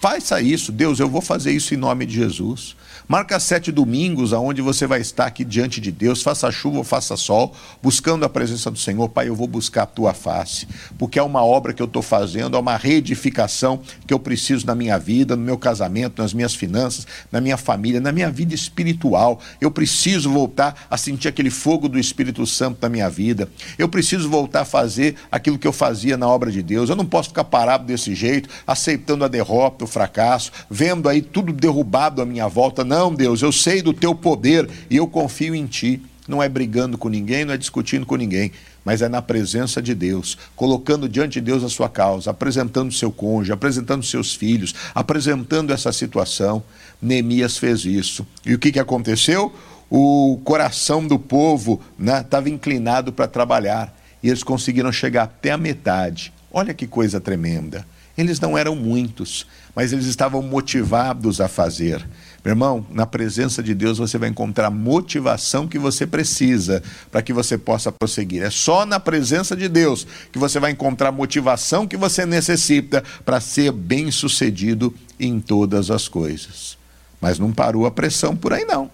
Faça 0.00 0.40
isso, 0.40 0.72
Deus, 0.72 0.98
eu 0.98 1.08
vou 1.08 1.20
fazer 1.20 1.52
isso 1.52 1.74
em 1.74 1.76
nome 1.76 2.06
de 2.06 2.14
Jesus. 2.14 2.74
Marca 3.10 3.40
sete 3.40 3.72
domingos 3.72 4.32
aonde 4.32 4.62
você 4.62 4.86
vai 4.86 5.00
estar 5.00 5.26
aqui 5.26 5.44
diante 5.44 5.80
de 5.80 5.90
Deus, 5.90 6.22
faça 6.22 6.48
chuva 6.52 6.78
ou 6.78 6.84
faça 6.84 7.16
sol, 7.16 7.52
buscando 7.82 8.24
a 8.24 8.28
presença 8.28 8.70
do 8.70 8.78
Senhor. 8.78 9.08
Pai, 9.08 9.28
eu 9.28 9.34
vou 9.34 9.48
buscar 9.48 9.82
a 9.82 9.86
tua 9.86 10.14
face, 10.14 10.68
porque 10.96 11.18
é 11.18 11.22
uma 11.24 11.44
obra 11.44 11.72
que 11.72 11.82
eu 11.82 11.86
estou 11.86 12.02
fazendo, 12.02 12.56
é 12.56 12.60
uma 12.60 12.76
reedificação 12.76 13.80
que 14.06 14.14
eu 14.14 14.18
preciso 14.20 14.64
na 14.64 14.76
minha 14.76 14.96
vida, 14.96 15.34
no 15.34 15.42
meu 15.42 15.58
casamento, 15.58 16.22
nas 16.22 16.32
minhas 16.32 16.54
finanças, 16.54 17.04
na 17.32 17.40
minha 17.40 17.56
família, 17.56 18.00
na 18.00 18.12
minha 18.12 18.30
vida 18.30 18.54
espiritual. 18.54 19.40
Eu 19.60 19.72
preciso 19.72 20.30
voltar 20.30 20.86
a 20.88 20.96
sentir 20.96 21.26
aquele 21.26 21.50
fogo 21.50 21.88
do 21.88 21.98
Espírito 21.98 22.46
Santo 22.46 22.78
na 22.80 22.88
minha 22.88 23.10
vida. 23.10 23.48
Eu 23.76 23.88
preciso 23.88 24.30
voltar 24.30 24.60
a 24.60 24.64
fazer 24.64 25.16
aquilo 25.32 25.58
que 25.58 25.66
eu 25.66 25.72
fazia 25.72 26.16
na 26.16 26.28
obra 26.28 26.52
de 26.52 26.62
Deus. 26.62 26.88
Eu 26.88 26.94
não 26.94 27.06
posso 27.06 27.30
ficar 27.30 27.42
parado 27.42 27.84
desse 27.84 28.14
jeito, 28.14 28.48
aceitando 28.64 29.24
a 29.24 29.28
derrota, 29.28 29.82
o 29.82 29.88
fracasso, 29.88 30.52
vendo 30.70 31.08
aí 31.08 31.20
tudo 31.20 31.52
derrubado 31.52 32.22
à 32.22 32.24
minha 32.24 32.46
volta. 32.46 32.84
Não 32.84 32.99
não, 33.00 33.14
Deus, 33.14 33.40
eu 33.40 33.50
sei 33.50 33.80
do 33.80 33.94
teu 33.94 34.14
poder 34.14 34.68
e 34.90 34.96
eu 34.96 35.06
confio 35.06 35.54
em 35.54 35.64
ti. 35.64 36.02
Não 36.28 36.42
é 36.42 36.50
brigando 36.50 36.98
com 36.98 37.08
ninguém, 37.08 37.46
não 37.46 37.54
é 37.54 37.56
discutindo 37.56 38.04
com 38.04 38.14
ninguém, 38.14 38.52
mas 38.84 39.00
é 39.00 39.08
na 39.08 39.22
presença 39.22 39.80
de 39.80 39.94
Deus, 39.94 40.36
colocando 40.54 41.08
diante 41.08 41.40
de 41.40 41.40
Deus 41.40 41.64
a 41.64 41.70
sua 41.70 41.88
causa, 41.88 42.30
apresentando 42.30 42.92
seu 42.92 43.10
cônjuge, 43.10 43.52
apresentando 43.52 44.04
seus 44.04 44.34
filhos, 44.34 44.74
apresentando 44.94 45.72
essa 45.72 45.90
situação. 45.92 46.62
Neemias 47.00 47.56
fez 47.56 47.86
isso. 47.86 48.26
E 48.44 48.52
o 48.52 48.58
que, 48.58 48.70
que 48.70 48.78
aconteceu? 48.78 49.50
O 49.88 50.38
coração 50.44 51.06
do 51.06 51.18
povo 51.18 51.80
estava 51.98 52.50
né, 52.50 52.54
inclinado 52.54 53.14
para 53.14 53.26
trabalhar 53.26 53.96
e 54.22 54.28
eles 54.28 54.42
conseguiram 54.42 54.92
chegar 54.92 55.22
até 55.22 55.52
a 55.52 55.56
metade. 55.56 56.34
Olha 56.52 56.74
que 56.74 56.86
coisa 56.86 57.18
tremenda. 57.18 57.82
Eles 58.16 58.38
não 58.38 58.58
eram 58.58 58.76
muitos, 58.76 59.46
mas 59.74 59.92
eles 59.92 60.04
estavam 60.04 60.42
motivados 60.42 61.40
a 61.40 61.48
fazer. 61.48 62.06
Meu 62.42 62.52
irmão, 62.52 62.86
na 62.90 63.04
presença 63.04 63.62
de 63.62 63.74
Deus 63.74 63.98
você 63.98 64.16
vai 64.16 64.30
encontrar 64.30 64.68
a 64.68 64.70
motivação 64.70 65.68
que 65.68 65.78
você 65.78 66.06
precisa 66.06 66.82
para 67.10 67.20
que 67.20 67.34
você 67.34 67.58
possa 67.58 67.92
prosseguir. 67.92 68.42
É 68.42 68.48
só 68.48 68.86
na 68.86 68.98
presença 68.98 69.54
de 69.54 69.68
Deus 69.68 70.06
que 70.32 70.38
você 70.38 70.58
vai 70.58 70.70
encontrar 70.70 71.10
a 71.10 71.12
motivação 71.12 71.86
que 71.86 71.98
você 71.98 72.24
necessita 72.24 73.04
para 73.26 73.40
ser 73.40 73.72
bem-sucedido 73.72 74.94
em 75.18 75.38
todas 75.38 75.90
as 75.90 76.08
coisas. 76.08 76.78
Mas 77.20 77.38
não 77.38 77.52
parou 77.52 77.84
a 77.84 77.90
pressão 77.90 78.34
por 78.34 78.54
aí 78.54 78.64
não. 78.64 78.90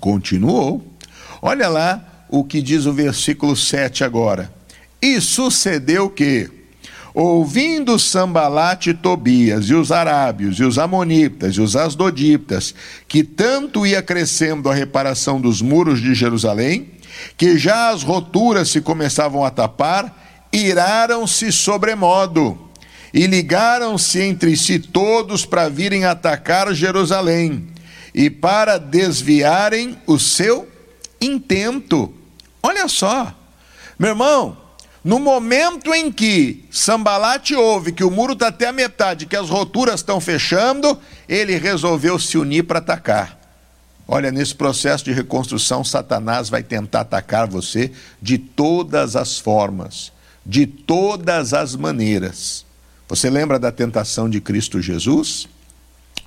Continuou. 0.00 0.84
Olha 1.40 1.68
lá 1.68 2.26
o 2.28 2.42
que 2.42 2.60
diz 2.60 2.84
o 2.84 2.92
versículo 2.92 3.56
7 3.56 4.02
agora. 4.02 4.52
E 5.00 5.20
sucedeu 5.20 6.10
que 6.10 6.50
Ouvindo 7.18 7.98
Sambalate 7.98 8.90
e 8.90 8.94
Tobias, 8.94 9.70
e 9.70 9.74
os 9.74 9.90
arábios, 9.90 10.58
e 10.58 10.64
os 10.64 10.78
amonitas, 10.78 11.54
e 11.54 11.62
os 11.62 11.74
asdoditas, 11.74 12.74
que 13.08 13.24
tanto 13.24 13.86
ia 13.86 14.02
crescendo 14.02 14.68
a 14.68 14.74
reparação 14.74 15.40
dos 15.40 15.62
muros 15.62 15.98
de 15.98 16.14
Jerusalém, 16.14 16.90
que 17.34 17.56
já 17.56 17.88
as 17.88 18.02
roturas 18.02 18.68
se 18.68 18.82
começavam 18.82 19.42
a 19.42 19.50
tapar, 19.50 20.46
iraram-se 20.52 21.50
sobremodo, 21.50 22.58
e 23.14 23.26
ligaram-se 23.26 24.20
entre 24.20 24.54
si 24.54 24.78
todos 24.78 25.46
para 25.46 25.70
virem 25.70 26.04
atacar 26.04 26.74
Jerusalém, 26.74 27.66
e 28.14 28.28
para 28.28 28.76
desviarem 28.76 29.96
o 30.06 30.18
seu 30.18 30.68
intento. 31.18 32.12
Olha 32.62 32.86
só, 32.88 33.34
meu 33.98 34.10
irmão, 34.10 34.65
no 35.06 35.20
momento 35.20 35.94
em 35.94 36.10
que 36.10 36.64
Sambalate 36.68 37.54
ouve 37.54 37.92
que 37.92 38.02
o 38.02 38.10
muro 38.10 38.32
está 38.32 38.48
até 38.48 38.66
a 38.66 38.72
metade, 38.72 39.26
que 39.26 39.36
as 39.36 39.48
roturas 39.48 40.00
estão 40.00 40.20
fechando, 40.20 40.98
ele 41.28 41.56
resolveu 41.56 42.18
se 42.18 42.36
unir 42.36 42.64
para 42.64 42.80
atacar. 42.80 43.38
Olha, 44.08 44.32
nesse 44.32 44.52
processo 44.52 45.04
de 45.04 45.12
reconstrução, 45.12 45.84
Satanás 45.84 46.48
vai 46.48 46.64
tentar 46.64 47.02
atacar 47.02 47.46
você 47.46 47.92
de 48.20 48.36
todas 48.36 49.14
as 49.14 49.38
formas, 49.38 50.10
de 50.44 50.66
todas 50.66 51.54
as 51.54 51.76
maneiras. 51.76 52.66
Você 53.08 53.30
lembra 53.30 53.60
da 53.60 53.70
tentação 53.70 54.28
de 54.28 54.40
Cristo 54.40 54.82
Jesus? 54.82 55.46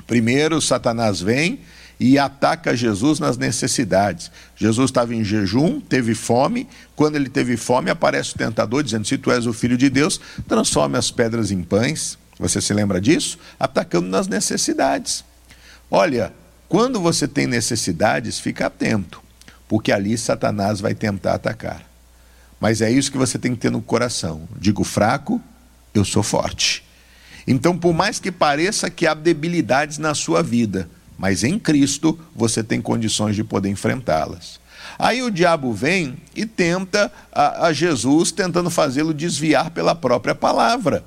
Primeiro, 0.08 0.62
Satanás 0.62 1.20
vem 1.20 1.60
e 2.00 2.18
ataca 2.18 2.76
Jesus 2.76 3.20
nas 3.20 3.38
necessidades. 3.38 4.32
Jesus 4.56 4.90
estava 4.90 5.14
em 5.14 5.24
jejum, 5.24 5.82
teve 5.82 6.16
fome. 6.16 6.68
Quando 6.96 7.18
ele 7.18 7.30
teve 7.30 7.58
fome, 7.58 7.90
aparece 7.90 8.34
o 8.34 8.38
tentador 8.38 8.82
dizendo: 8.84 9.06
Se 9.06 9.18
tu 9.18 9.32
és 9.32 9.46
o 9.46 9.54
filho 9.54 9.78
de 9.78 9.90
Deus, 9.90 10.20
transforme 10.48 10.98
as 10.98 11.12
pedras 11.12 11.52
em 11.52 11.62
pães. 11.62 12.18
Você 12.40 12.62
se 12.62 12.74
lembra 12.74 13.02
disso? 13.02 13.38
Atacando 13.60 14.08
nas 14.08 14.28
necessidades. 14.28 15.26
Olha, 15.92 16.32
quando 16.70 17.02
você 17.02 17.28
tem 17.28 17.48
necessidades, 17.48 18.40
fica 18.40 18.68
atento, 18.68 19.22
porque 19.68 19.92
ali 19.92 20.18
Satanás 20.18 20.80
vai 20.80 20.96
tentar 20.96 21.34
atacar. 21.34 21.84
Mas 22.62 22.82
é 22.82 22.90
isso 22.90 23.12
que 23.12 23.18
você 23.18 23.38
tem 23.38 23.54
que 23.54 23.62
ter 23.62 23.72
no 23.72 23.82
coração. 23.82 24.48
Digo 24.58 24.84
fraco, 24.84 25.42
eu 25.94 26.06
sou 26.06 26.24
forte. 26.24 26.86
Então, 27.48 27.78
por 27.78 27.94
mais 27.94 28.20
que 28.20 28.32
pareça 28.32 28.90
que 28.90 29.08
há 29.08 29.14
debilidades 29.14 29.98
na 29.98 30.14
sua 30.14 30.44
vida, 30.44 30.90
mas 31.20 31.44
em 31.44 31.60
Cristo 31.60 32.18
você 32.34 32.64
tem 32.64 32.82
condições 32.82 33.36
de 33.36 33.44
poder 33.44 33.70
enfrentá-las. 33.70 34.58
Aí 34.98 35.22
o 35.22 35.30
diabo 35.30 35.74
vem 35.74 36.16
e 36.34 36.46
tenta 36.46 37.12
a, 37.32 37.68
a 37.68 37.74
Jesus, 37.74 38.32
tentando 38.32 38.70
fazê-lo 38.70 39.14
desviar 39.14 39.70
pela 39.72 39.94
própria 39.94 40.34
palavra. 40.34 41.04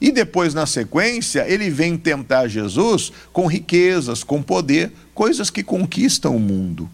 E 0.00 0.12
depois, 0.12 0.54
na 0.54 0.64
sequência, 0.64 1.44
ele 1.48 1.68
vem 1.68 1.98
tentar 1.98 2.46
Jesus 2.46 3.12
com 3.32 3.48
riquezas, 3.48 4.22
com 4.22 4.40
poder, 4.40 4.92
coisas 5.12 5.50
que 5.50 5.64
conquistam 5.64 6.36
o 6.36 6.40
mundo. 6.40 6.88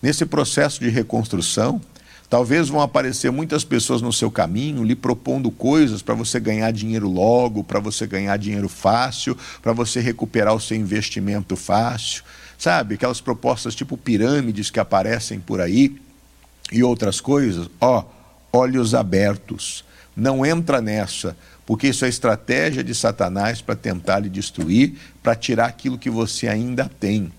Nesse 0.00 0.24
processo 0.24 0.78
de 0.78 0.88
reconstrução, 0.88 1.80
talvez 2.28 2.68
vão 2.68 2.80
aparecer 2.80 3.30
muitas 3.30 3.64
pessoas 3.64 4.02
no 4.02 4.12
seu 4.12 4.30
caminho 4.30 4.84
lhe 4.84 4.94
propondo 4.94 5.50
coisas 5.50 6.02
para 6.02 6.14
você 6.14 6.40
ganhar 6.40 6.70
dinheiro 6.72 7.08
logo, 7.08 7.64
para 7.64 7.80
você 7.80 8.06
ganhar 8.06 8.36
dinheiro 8.36 8.68
fácil, 8.68 9.36
para 9.62 9.72
você 9.72 10.00
recuperar 10.00 10.54
o 10.54 10.60
seu 10.60 10.76
investimento 10.76 11.56
fácil. 11.56 12.22
Sabe, 12.58 12.94
aquelas 12.94 13.20
propostas 13.20 13.74
tipo 13.74 13.96
pirâmides 13.96 14.70
que 14.70 14.80
aparecem 14.80 15.38
por 15.38 15.60
aí 15.60 15.96
e 16.72 16.82
outras 16.82 17.20
coisas. 17.20 17.68
Ó, 17.80 18.04
olhos 18.52 18.94
abertos. 18.94 19.84
Não 20.16 20.46
entra 20.46 20.80
nessa 20.80 21.36
porque 21.66 21.88
isso 21.88 22.04
é 22.04 22.08
estratégia 22.08 22.84
de 22.84 22.94
Satanás 22.94 23.60
para 23.60 23.74
tentar 23.74 24.20
lhe 24.20 24.28
destruir, 24.28 24.94
para 25.20 25.34
tirar 25.34 25.66
aquilo 25.66 25.98
que 25.98 26.08
você 26.08 26.46
ainda 26.46 26.88
tem. 26.88 27.30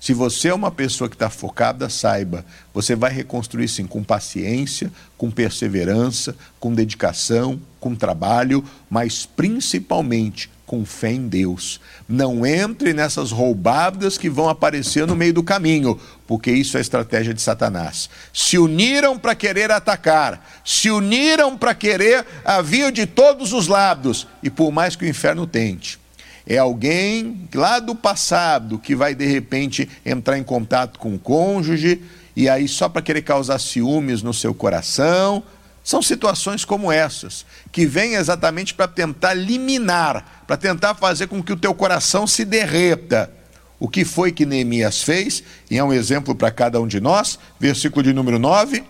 Se 0.00 0.12
você 0.12 0.48
é 0.48 0.54
uma 0.54 0.70
pessoa 0.70 1.08
que 1.08 1.16
está 1.16 1.30
focada, 1.30 1.88
saiba, 1.88 2.44
você 2.72 2.94
vai 2.94 3.12
reconstruir 3.12 3.68
sim 3.68 3.86
com 3.86 4.04
paciência, 4.04 4.92
com 5.16 5.30
perseverança, 5.30 6.36
com 6.60 6.74
dedicação, 6.74 7.60
com 7.80 7.94
trabalho, 7.94 8.64
mas 8.90 9.26
principalmente 9.26 10.50
com 10.66 10.84
fé 10.84 11.12
em 11.12 11.28
Deus. 11.28 11.80
Não 12.08 12.44
entre 12.44 12.92
nessas 12.92 13.30
roubadas 13.30 14.18
que 14.18 14.28
vão 14.28 14.48
aparecer 14.48 15.06
no 15.06 15.16
meio 15.16 15.32
do 15.32 15.42
caminho, 15.42 15.98
porque 16.26 16.50
isso 16.50 16.76
é 16.76 16.80
estratégia 16.80 17.32
de 17.32 17.40
Satanás. 17.40 18.10
Se 18.32 18.58
uniram 18.58 19.16
para 19.16 19.34
querer 19.34 19.70
atacar, 19.70 20.44
se 20.64 20.90
uniram 20.90 21.56
para 21.56 21.74
querer 21.74 22.26
a 22.44 22.60
via 22.60 22.90
de 22.90 23.06
todos 23.06 23.52
os 23.52 23.68
lados, 23.68 24.26
e 24.42 24.50
por 24.50 24.72
mais 24.72 24.96
que 24.96 25.04
o 25.04 25.08
inferno 25.08 25.46
tente. 25.46 25.98
É 26.46 26.58
alguém 26.58 27.48
lá 27.52 27.80
do 27.80 27.94
passado 27.94 28.78
que 28.78 28.94
vai 28.94 29.14
de 29.14 29.26
repente 29.26 29.88
entrar 30.04 30.38
em 30.38 30.44
contato 30.44 30.98
com 30.98 31.14
o 31.14 31.18
cônjuge 31.18 32.00
e 32.36 32.48
aí 32.48 32.68
só 32.68 32.88
para 32.88 33.02
querer 33.02 33.22
causar 33.22 33.58
ciúmes 33.58 34.22
no 34.22 34.32
seu 34.32 34.54
coração, 34.54 35.42
são 35.82 36.02
situações 36.02 36.64
como 36.64 36.92
essas, 36.92 37.46
que 37.72 37.86
vêm 37.86 38.14
exatamente 38.14 38.74
para 38.74 38.86
tentar 38.86 39.34
liminar, 39.34 40.44
para 40.46 40.56
tentar 40.56 40.94
fazer 40.94 41.28
com 41.28 41.42
que 41.42 41.52
o 41.52 41.56
teu 41.56 41.72
coração 41.74 42.26
se 42.26 42.44
derreta. 42.44 43.30
O 43.78 43.88
que 43.88 44.04
foi 44.04 44.32
que 44.32 44.44
Neemias 44.44 45.02
fez, 45.02 45.42
e 45.70 45.78
é 45.78 45.84
um 45.84 45.92
exemplo 45.92 46.34
para 46.34 46.50
cada 46.50 46.80
um 46.80 46.86
de 46.86 47.00
nós, 47.00 47.38
versículo 47.58 48.02
de 48.02 48.12
número 48.12 48.38
9. 48.38 48.84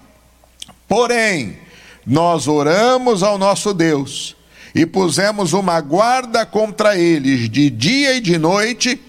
Porém, 0.88 1.58
nós 2.06 2.48
oramos 2.48 3.22
ao 3.22 3.36
nosso 3.36 3.74
Deus 3.74 4.36
e 4.76 4.84
pusemos 4.84 5.54
uma 5.54 5.80
guarda 5.80 6.44
contra 6.44 6.98
eles 6.98 7.48
de 7.48 7.70
dia 7.70 8.14
e 8.14 8.20
de 8.20 8.36
noite 8.36 9.00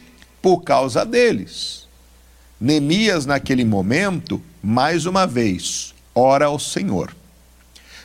por 0.42 0.62
causa 0.62 1.06
deles. 1.06 1.86
Neemias, 2.58 3.26
naquele 3.26 3.66
momento, 3.66 4.42
mais 4.64 5.06
uma 5.06 5.28
vez, 5.28 5.94
ora 6.16 6.46
ao 6.46 6.58
Senhor. 6.58 7.14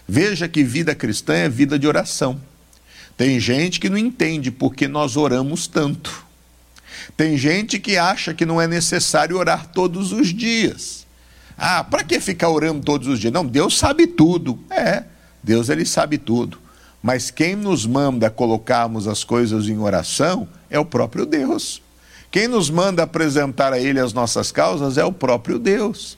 Veja 0.08 0.48
que 0.48 0.64
vida 0.64 0.92
cristã 0.92 1.34
é 1.34 1.48
vida 1.48 1.78
de 1.78 1.86
oração. 1.86 2.40
Tem 3.16 3.38
gente 3.38 3.78
que 3.78 3.88
não 3.88 3.96
entende 3.96 4.50
porque 4.50 4.88
nós 4.88 5.16
oramos 5.16 5.68
tanto. 5.68 6.26
Tem 7.16 7.38
gente 7.38 7.78
que 7.78 7.96
acha 7.96 8.34
que 8.34 8.44
não 8.44 8.60
é 8.60 8.66
necessário 8.66 9.38
orar 9.38 9.68
todos 9.68 10.10
os 10.10 10.34
dias. 10.34 11.06
Ah, 11.56 11.84
para 11.84 12.02
que 12.02 12.18
ficar 12.18 12.48
orando 12.48 12.80
todos 12.84 13.06
os 13.06 13.20
dias? 13.20 13.32
Não, 13.32 13.46
Deus 13.46 13.78
sabe 13.78 14.08
tudo. 14.08 14.58
É, 14.68 15.04
Deus 15.40 15.68
ele 15.68 15.86
sabe 15.86 16.18
tudo. 16.18 16.58
Mas 17.02 17.30
quem 17.30 17.56
nos 17.56 17.84
manda 17.84 18.30
colocarmos 18.30 19.08
as 19.08 19.24
coisas 19.24 19.68
em 19.68 19.78
oração 19.78 20.48
é 20.70 20.78
o 20.78 20.84
próprio 20.84 21.26
Deus. 21.26 21.82
Quem 22.30 22.46
nos 22.46 22.70
manda 22.70 23.02
apresentar 23.02 23.72
a 23.72 23.78
Ele 23.78 23.98
as 23.98 24.12
nossas 24.12 24.52
causas 24.52 24.96
é 24.96 25.04
o 25.04 25.12
próprio 25.12 25.58
Deus. 25.58 26.16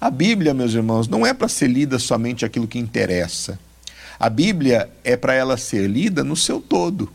A 0.00 0.10
Bíblia, 0.10 0.52
meus 0.52 0.74
irmãos, 0.74 1.08
não 1.08 1.24
é 1.24 1.32
para 1.32 1.48
ser 1.48 1.68
lida 1.68 1.98
somente 1.98 2.44
aquilo 2.44 2.66
que 2.66 2.78
interessa. 2.78 3.58
A 4.18 4.28
Bíblia 4.28 4.90
é 5.02 5.16
para 5.16 5.34
ela 5.34 5.56
ser 5.56 5.88
lida 5.88 6.22
no 6.22 6.36
seu 6.36 6.60
todo. 6.60 7.10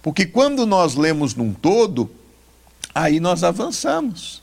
Porque 0.00 0.24
quando 0.24 0.64
nós 0.64 0.94
lemos 0.94 1.34
num 1.34 1.52
todo, 1.52 2.10
aí 2.94 3.20
nós 3.20 3.44
avançamos. 3.44 4.42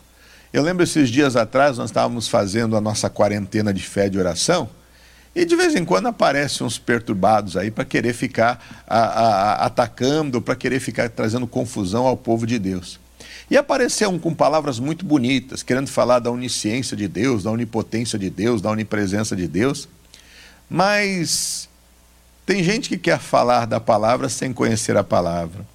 Eu 0.51 0.63
lembro 0.63 0.83
esses 0.83 1.09
dias 1.09 1.35
atrás, 1.35 1.77
nós 1.77 1.89
estávamos 1.89 2.27
fazendo 2.27 2.75
a 2.75 2.81
nossa 2.81 3.09
quarentena 3.09 3.73
de 3.73 3.83
fé 3.83 4.09
de 4.09 4.17
oração, 4.17 4.69
e 5.39 5.45
de 5.45 5.55
vez 5.55 5.73
em 5.73 5.85
quando 5.85 6.07
aparecem 6.07 6.67
uns 6.67 6.77
perturbados 6.77 7.55
aí 7.55 7.71
para 7.71 7.85
querer 7.85 8.13
ficar 8.13 8.83
a, 8.85 8.99
a, 8.99 9.65
atacando, 9.67 10.41
para 10.41 10.53
querer 10.53 10.81
ficar 10.81 11.09
trazendo 11.09 11.47
confusão 11.47 12.05
ao 12.05 12.17
povo 12.17 12.45
de 12.45 12.59
Deus. 12.59 12.99
E 13.49 13.55
apareceu 13.55 14.09
um 14.09 14.19
com 14.19 14.35
palavras 14.35 14.79
muito 14.79 15.05
bonitas, 15.05 15.63
querendo 15.63 15.87
falar 15.87 16.19
da 16.19 16.29
onisciência 16.29 16.95
de 16.97 17.07
Deus, 17.07 17.43
da 17.43 17.51
onipotência 17.51 18.19
de 18.19 18.29
Deus, 18.29 18.61
da 18.61 18.69
onipresença 18.69 19.33
de 19.33 19.47
Deus. 19.47 19.87
Mas 20.69 21.69
tem 22.45 22.61
gente 22.61 22.89
que 22.89 22.97
quer 22.97 23.17
falar 23.17 23.65
da 23.65 23.79
palavra 23.79 24.27
sem 24.27 24.51
conhecer 24.51 24.97
a 24.97 25.05
palavra. 25.05 25.65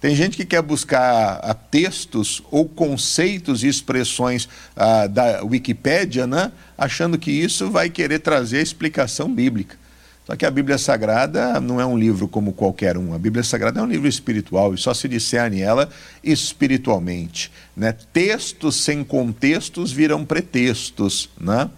Tem 0.00 0.14
gente 0.14 0.36
que 0.36 0.46
quer 0.46 0.62
buscar 0.62 1.40
a, 1.42 1.52
textos 1.52 2.42
ou 2.50 2.66
conceitos 2.66 3.62
e 3.62 3.68
expressões 3.68 4.48
a, 4.74 5.06
da 5.06 5.44
Wikipédia, 5.44 6.26
né? 6.26 6.50
achando 6.76 7.18
que 7.18 7.30
isso 7.30 7.70
vai 7.70 7.90
querer 7.90 8.20
trazer 8.20 8.58
a 8.58 8.62
explicação 8.62 9.32
bíblica. 9.32 9.78
Só 10.26 10.36
que 10.36 10.46
a 10.46 10.50
Bíblia 10.50 10.78
Sagrada 10.78 11.60
não 11.60 11.80
é 11.80 11.84
um 11.84 11.98
livro 11.98 12.28
como 12.28 12.52
qualquer 12.52 12.96
um. 12.96 13.12
A 13.12 13.18
Bíblia 13.18 13.42
Sagrada 13.42 13.80
é 13.80 13.82
um 13.82 13.86
livro 13.86 14.08
espiritual 14.08 14.72
e 14.72 14.78
só 14.78 14.94
se 14.94 15.08
discerne 15.08 15.60
ela 15.60 15.90
espiritualmente. 16.22 17.50
Né? 17.76 17.94
Textos 18.12 18.76
sem 18.76 19.04
contextos 19.04 19.92
viram 19.92 20.24
pretextos. 20.24 21.28
Né? 21.38 21.68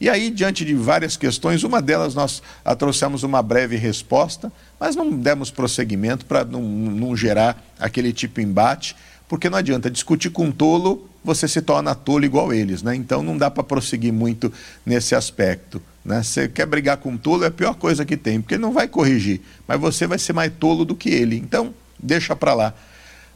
E 0.00 0.10
aí, 0.10 0.28
diante 0.28 0.64
de 0.64 0.74
várias 0.74 1.16
questões, 1.16 1.62
uma 1.64 1.80
delas 1.80 2.14
nós 2.14 2.42
trouxemos 2.78 3.22
uma 3.22 3.42
breve 3.42 3.76
resposta, 3.76 4.52
mas 4.84 4.94
não 4.94 5.10
demos 5.10 5.50
prosseguimento 5.50 6.26
para 6.26 6.44
não, 6.44 6.60
não 6.60 7.16
gerar 7.16 7.64
aquele 7.80 8.12
tipo 8.12 8.38
de 8.38 8.46
embate, 8.46 8.94
porque 9.26 9.48
não 9.48 9.56
adianta 9.56 9.90
discutir 9.90 10.28
com 10.28 10.44
um 10.44 10.52
tolo, 10.52 11.08
você 11.24 11.48
se 11.48 11.62
torna 11.62 11.94
tolo 11.94 12.26
igual 12.26 12.52
eles. 12.52 12.82
Né? 12.82 12.94
Então 12.94 13.22
não 13.22 13.38
dá 13.38 13.50
para 13.50 13.64
prosseguir 13.64 14.12
muito 14.12 14.52
nesse 14.84 15.14
aspecto. 15.14 15.80
Né? 16.04 16.22
Você 16.22 16.48
quer 16.48 16.66
brigar 16.66 16.98
com 16.98 17.12
um 17.12 17.16
tolo, 17.16 17.44
é 17.44 17.46
a 17.46 17.50
pior 17.50 17.72
coisa 17.76 18.04
que 18.04 18.14
tem, 18.14 18.42
porque 18.42 18.56
ele 18.56 18.62
não 18.62 18.74
vai 18.74 18.86
corrigir, 18.86 19.40
mas 19.66 19.80
você 19.80 20.06
vai 20.06 20.18
ser 20.18 20.34
mais 20.34 20.52
tolo 20.60 20.84
do 20.84 20.94
que 20.94 21.08
ele. 21.08 21.38
Então, 21.38 21.72
deixa 21.98 22.36
para 22.36 22.52
lá. 22.52 22.74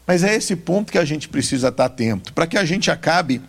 Mas 0.06 0.22
é 0.22 0.34
esse 0.34 0.54
ponto 0.54 0.92
que 0.92 0.98
a 0.98 1.04
gente 1.06 1.30
precisa 1.30 1.68
estar 1.68 1.86
atento, 1.86 2.34
para 2.34 2.46
que 2.46 2.58
a 2.58 2.64
gente 2.66 2.90
acabe 2.90 3.40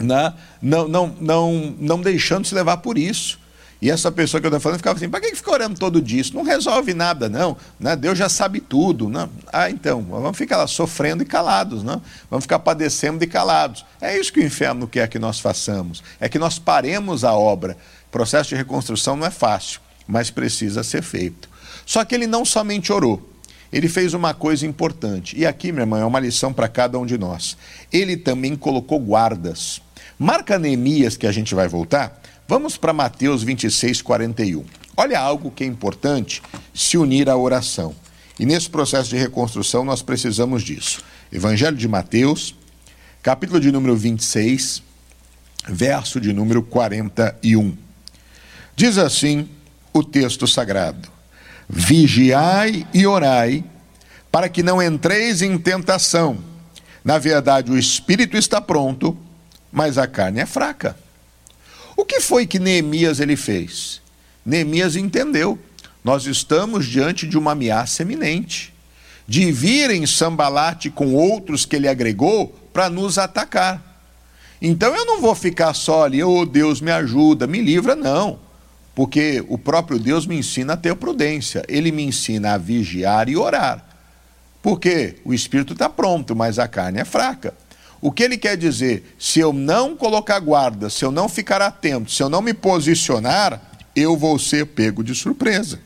né, 0.00 0.34
não, 0.60 0.88
não, 0.88 1.16
não, 1.20 1.76
não 1.78 2.00
deixando 2.00 2.44
se 2.44 2.56
levar 2.56 2.78
por 2.78 2.98
isso. 2.98 3.38
E 3.82 3.90
essa 3.90 4.12
pessoa 4.12 4.40
que 4.40 4.46
eu 4.46 4.48
estou 4.48 4.60
falando 4.60 4.78
ficava 4.78 4.96
assim: 4.96 5.08
para 5.08 5.20
que 5.20 5.34
fica 5.34 5.50
orando 5.50 5.78
todo 5.78 6.02
dia? 6.02 6.20
Isso 6.20 6.34
não 6.34 6.42
resolve 6.42 6.92
nada, 6.92 7.28
não. 7.28 7.56
Né? 7.78 7.96
Deus 7.96 8.18
já 8.18 8.28
sabe 8.28 8.60
tudo. 8.60 9.08
Né? 9.08 9.28
Ah, 9.52 9.70
então, 9.70 10.02
vamos 10.02 10.36
ficar 10.36 10.58
lá 10.58 10.66
sofrendo 10.66 11.22
e 11.22 11.26
calados, 11.26 11.82
não? 11.82 12.02
vamos 12.30 12.44
ficar 12.44 12.58
padecendo 12.58 13.24
e 13.24 13.26
calados. 13.26 13.84
É 14.00 14.18
isso 14.18 14.32
que 14.32 14.40
o 14.40 14.44
inferno 14.44 14.86
quer 14.86 15.08
que 15.08 15.18
nós 15.18 15.40
façamos: 15.40 16.02
é 16.20 16.28
que 16.28 16.38
nós 16.38 16.58
paremos 16.58 17.24
a 17.24 17.32
obra. 17.32 17.76
O 18.08 18.10
processo 18.10 18.50
de 18.50 18.56
reconstrução 18.56 19.16
não 19.16 19.26
é 19.26 19.30
fácil, 19.30 19.80
mas 20.06 20.30
precisa 20.30 20.82
ser 20.82 21.02
feito. 21.02 21.48
Só 21.86 22.04
que 22.04 22.14
ele 22.14 22.26
não 22.26 22.44
somente 22.44 22.92
orou, 22.92 23.30
ele 23.72 23.88
fez 23.88 24.14
uma 24.14 24.34
coisa 24.34 24.66
importante. 24.66 25.38
E 25.38 25.46
aqui, 25.46 25.72
minha 25.72 25.82
irmã, 25.82 26.00
é 26.00 26.04
uma 26.04 26.20
lição 26.20 26.52
para 26.52 26.68
cada 26.68 26.98
um 26.98 27.06
de 27.06 27.16
nós. 27.16 27.56
Ele 27.92 28.16
também 28.16 28.56
colocou 28.56 28.98
guardas. 28.98 29.80
Marca 30.18 30.58
Neemias, 30.58 31.16
que 31.16 31.26
a 31.26 31.32
gente 31.32 31.54
vai 31.54 31.68
voltar. 31.68 32.19
Vamos 32.50 32.76
para 32.76 32.92
Mateus 32.92 33.44
26, 33.44 34.02
41. 34.02 34.64
Olha 34.96 35.20
algo 35.20 35.52
que 35.52 35.62
é 35.62 35.66
importante 35.68 36.42
se 36.74 36.98
unir 36.98 37.30
à 37.30 37.36
oração. 37.36 37.94
E 38.40 38.44
nesse 38.44 38.68
processo 38.68 39.08
de 39.08 39.16
reconstrução 39.16 39.84
nós 39.84 40.02
precisamos 40.02 40.64
disso. 40.64 41.00
Evangelho 41.30 41.76
de 41.76 41.86
Mateus, 41.86 42.56
capítulo 43.22 43.60
de 43.60 43.70
número 43.70 43.94
26, 43.94 44.82
verso 45.68 46.20
de 46.20 46.32
número 46.32 46.60
41. 46.60 47.78
Diz 48.74 48.98
assim 48.98 49.48
o 49.92 50.02
texto 50.02 50.44
sagrado: 50.48 51.08
Vigiai 51.68 52.84
e 52.92 53.06
orai, 53.06 53.62
para 54.28 54.48
que 54.48 54.64
não 54.64 54.82
entreis 54.82 55.40
em 55.40 55.56
tentação. 55.56 56.38
Na 57.04 57.16
verdade, 57.16 57.70
o 57.70 57.78
espírito 57.78 58.36
está 58.36 58.60
pronto, 58.60 59.16
mas 59.70 59.96
a 59.96 60.08
carne 60.08 60.40
é 60.40 60.46
fraca. 60.46 60.96
O 62.00 62.04
que 62.06 62.18
foi 62.18 62.46
que 62.46 62.58
Neemias 62.58 63.20
ele 63.20 63.36
fez? 63.36 64.00
Neemias 64.44 64.96
entendeu. 64.96 65.58
Nós 66.02 66.24
estamos 66.24 66.86
diante 66.86 67.26
de 67.26 67.36
uma 67.36 67.52
ameaça 67.52 68.00
eminente 68.00 68.72
de 69.28 69.52
virem 69.52 70.06
Sambalate 70.06 70.88
com 70.88 71.12
outros 71.12 71.66
que 71.66 71.76
ele 71.76 71.86
agregou 71.86 72.48
para 72.72 72.88
nos 72.88 73.18
atacar. 73.18 74.02
Então 74.62 74.96
eu 74.96 75.04
não 75.04 75.20
vou 75.20 75.34
ficar 75.34 75.74
só 75.74 76.04
ali, 76.04 76.24
oh 76.24 76.46
Deus 76.46 76.80
me 76.80 76.90
ajuda, 76.90 77.46
me 77.46 77.60
livra, 77.60 77.94
não. 77.94 78.38
Porque 78.94 79.44
o 79.46 79.58
próprio 79.58 79.98
Deus 79.98 80.26
me 80.26 80.38
ensina 80.38 80.72
a 80.72 80.78
ter 80.78 80.94
prudência, 80.96 81.62
ele 81.68 81.92
me 81.92 82.02
ensina 82.02 82.54
a 82.54 82.58
vigiar 82.58 83.28
e 83.28 83.36
orar. 83.36 83.84
Porque 84.62 85.16
o 85.22 85.34
espírito 85.34 85.74
está 85.74 85.90
pronto, 85.90 86.34
mas 86.34 86.58
a 86.58 86.66
carne 86.66 86.98
é 86.98 87.04
fraca. 87.04 87.52
O 88.00 88.10
que 88.10 88.22
ele 88.22 88.38
quer 88.38 88.56
dizer? 88.56 89.14
Se 89.18 89.40
eu 89.40 89.52
não 89.52 89.94
colocar 89.94 90.38
guarda, 90.40 90.88
se 90.88 91.04
eu 91.04 91.10
não 91.10 91.28
ficar 91.28 91.60
atento, 91.60 92.10
se 92.10 92.22
eu 92.22 92.30
não 92.30 92.40
me 92.40 92.54
posicionar, 92.54 93.60
eu 93.94 94.16
vou 94.16 94.38
ser 94.38 94.66
pego 94.66 95.04
de 95.04 95.14
surpresa. 95.14 95.78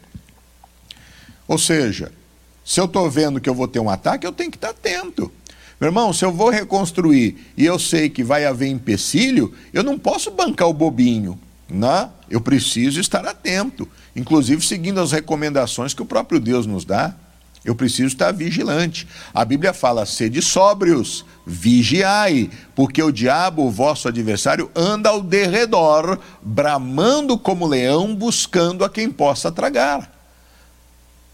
Ou 1.49 1.59
seja, 1.59 2.13
se 2.65 2.81
eu 2.81 2.85
estou 2.85 3.11
vendo 3.11 3.41
que 3.41 3.49
eu 3.49 3.55
vou 3.55 3.67
ter 3.67 3.81
um 3.81 3.91
ataque, 3.91 4.27
eu 4.27 4.33
tenho 4.33 4.51
que 4.51 4.57
estar 4.57 4.71
atento. 4.71 5.31
Meu 5.81 5.89
irmão, 5.89 6.13
se 6.13 6.25
eu 6.25 6.33
vou 6.33 6.51
reconstruir 6.51 7.37
e 7.57 7.67
eu 7.67 7.79
sei 7.79 8.09
que 8.09 8.23
vai 8.23 8.45
haver 8.45 8.69
empecilho, 8.69 9.53
eu 9.73 9.83
não 9.83 9.99
posso 9.99 10.31
bancar 10.31 10.69
o 10.69 10.73
bobinho. 10.73 11.39
Né? 11.69 12.09
Eu 12.31 12.41
preciso 12.41 13.01
estar 13.01 13.27
atento, 13.27 13.89
inclusive 14.15 14.65
seguindo 14.65 15.01
as 15.01 15.13
recomendações 15.13 15.93
que 15.93 16.03
o 16.03 16.07
próprio 16.07 16.39
Deus 16.39 16.65
nos 16.65 16.85
dá. 16.85 17.15
Eu 17.65 17.75
preciso 17.75 18.09
estar 18.09 18.31
vigilante. 18.33 19.09
A 19.33 19.45
Bíblia 19.45 19.73
fala: 19.73 20.05
sede 20.05 20.43
sóbrios, 20.43 21.25
vigiai, 21.47 22.51
porque 22.75 23.03
o 23.03 23.11
diabo, 23.11 23.65
o 23.65 23.71
vosso 23.71 24.07
adversário, 24.07 24.71
anda 24.75 25.09
ao 25.09 25.23
derredor, 25.23 26.19
bramando 26.43 27.39
como 27.39 27.67
leão, 27.67 28.15
buscando 28.15 28.85
a 28.85 28.91
quem 28.91 29.11
possa 29.11 29.51
tragar. 29.51 30.13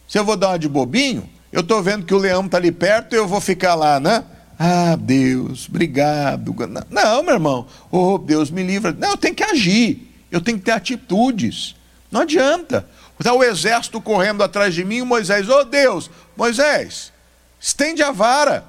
Se 0.08 0.18
eu 0.18 0.24
vou 0.24 0.36
dar 0.36 0.50
uma 0.50 0.58
de 0.58 0.68
bobinho, 0.68 1.28
eu 1.52 1.62
estou 1.62 1.82
vendo 1.82 2.06
que 2.06 2.14
o 2.14 2.18
leão 2.18 2.46
está 2.46 2.58
ali 2.58 2.70
perto 2.70 3.14
e 3.14 3.18
eu 3.18 3.26
vou 3.26 3.40
ficar 3.40 3.74
lá, 3.74 3.98
né? 3.98 4.24
Ah, 4.58 4.94
Deus, 4.94 5.68
obrigado. 5.68 6.54
Não, 6.90 7.22
meu 7.22 7.34
irmão, 7.34 7.66
oh, 7.90 8.18
Deus 8.18 8.50
me 8.50 8.62
livra. 8.62 8.92
Não, 8.92 9.12
eu 9.12 9.16
tenho 9.16 9.34
que 9.34 9.42
agir, 9.42 10.12
eu 10.30 10.40
tenho 10.40 10.58
que 10.58 10.64
ter 10.64 10.72
atitudes. 10.72 11.74
Não 12.10 12.20
adianta. 12.20 12.86
Está 13.20 13.34
o 13.34 13.44
exército 13.44 14.00
correndo 14.00 14.42
atrás 14.42 14.74
de 14.74 14.82
mim 14.82 15.02
Moisés, 15.02 15.46
oh 15.50 15.62
Deus, 15.62 16.10
Moisés, 16.34 17.12
estende 17.60 18.02
a 18.02 18.10
vara. 18.10 18.64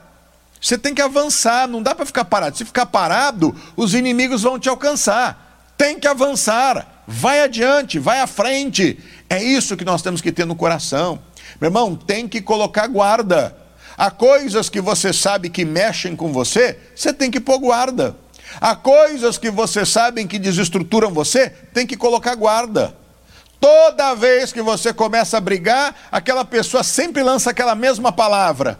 Você 0.59 0.77
tem 0.77 0.93
que 0.93 1.01
avançar, 1.01 1.69
não 1.69 1.81
dá 1.81 1.95
para 1.95 2.05
ficar 2.05 2.25
parado. 2.25 2.57
Se 2.57 2.65
ficar 2.65 2.85
parado, 2.85 3.55
os 3.77 3.93
inimigos 3.93 4.43
vão 4.43 4.59
te 4.59 4.67
alcançar. 4.67 5.71
Tem 5.77 5.97
que 5.97 6.07
avançar, 6.07 7.03
vai 7.07 7.41
adiante, 7.41 7.97
vai 7.97 8.19
à 8.19 8.27
frente. 8.27 8.99
É 9.29 9.41
isso 9.41 9.77
que 9.77 9.85
nós 9.85 10.01
temos 10.01 10.19
que 10.19 10.33
ter 10.33 10.45
no 10.45 10.55
coração. 10.55 11.17
Meu 11.59 11.69
irmão, 11.69 11.95
tem 11.95 12.27
que 12.27 12.41
colocar 12.41 12.87
guarda. 12.87 13.55
Há 13.97 14.11
coisas 14.11 14.67
que 14.67 14.81
você 14.81 15.13
sabe 15.13 15.49
que 15.49 15.63
mexem 15.63 16.13
com 16.13 16.33
você, 16.33 16.77
você 16.93 17.13
tem 17.13 17.31
que 17.31 17.39
pôr 17.39 17.57
guarda. 17.57 18.17
Há 18.59 18.75
coisas 18.75 19.37
que 19.37 19.49
você 19.49 19.85
sabe 19.85 20.25
que 20.27 20.37
desestruturam 20.37 21.11
você, 21.11 21.49
tem 21.73 21.87
que 21.87 21.95
colocar 21.95 22.35
guarda. 22.35 23.00
Toda 23.61 24.15
vez 24.15 24.51
que 24.51 24.59
você 24.59 24.91
começa 24.91 25.37
a 25.37 25.39
brigar, 25.39 25.95
aquela 26.11 26.43
pessoa 26.43 26.81
sempre 26.81 27.21
lança 27.21 27.51
aquela 27.51 27.75
mesma 27.75 28.11
palavra. 28.11 28.79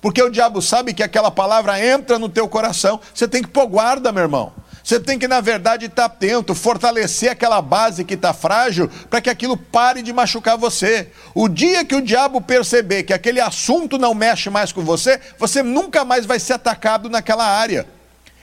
Porque 0.00 0.20
o 0.20 0.28
diabo 0.28 0.60
sabe 0.60 0.92
que 0.92 1.04
aquela 1.04 1.30
palavra 1.30 1.80
entra 1.80 2.18
no 2.18 2.28
teu 2.28 2.48
coração. 2.48 3.00
Você 3.14 3.28
tem 3.28 3.42
que 3.42 3.48
pôr 3.48 3.66
guarda, 3.68 4.10
meu 4.10 4.24
irmão. 4.24 4.52
Você 4.82 4.98
tem 4.98 5.18
que, 5.18 5.28
na 5.28 5.40
verdade, 5.40 5.86
estar 5.86 6.06
atento, 6.06 6.52
fortalecer 6.52 7.30
aquela 7.30 7.62
base 7.62 8.04
que 8.04 8.14
está 8.14 8.32
frágil, 8.32 8.90
para 9.08 9.20
que 9.20 9.30
aquilo 9.30 9.56
pare 9.56 10.02
de 10.02 10.12
machucar 10.12 10.56
você. 10.56 11.12
O 11.32 11.48
dia 11.48 11.84
que 11.84 11.94
o 11.94 12.02
diabo 12.02 12.40
perceber 12.40 13.04
que 13.04 13.12
aquele 13.12 13.40
assunto 13.40 13.98
não 13.98 14.14
mexe 14.14 14.50
mais 14.50 14.72
com 14.72 14.82
você, 14.82 15.20
você 15.38 15.62
nunca 15.62 16.04
mais 16.04 16.26
vai 16.26 16.40
ser 16.40 16.54
atacado 16.54 17.08
naquela 17.08 17.44
área. 17.44 17.86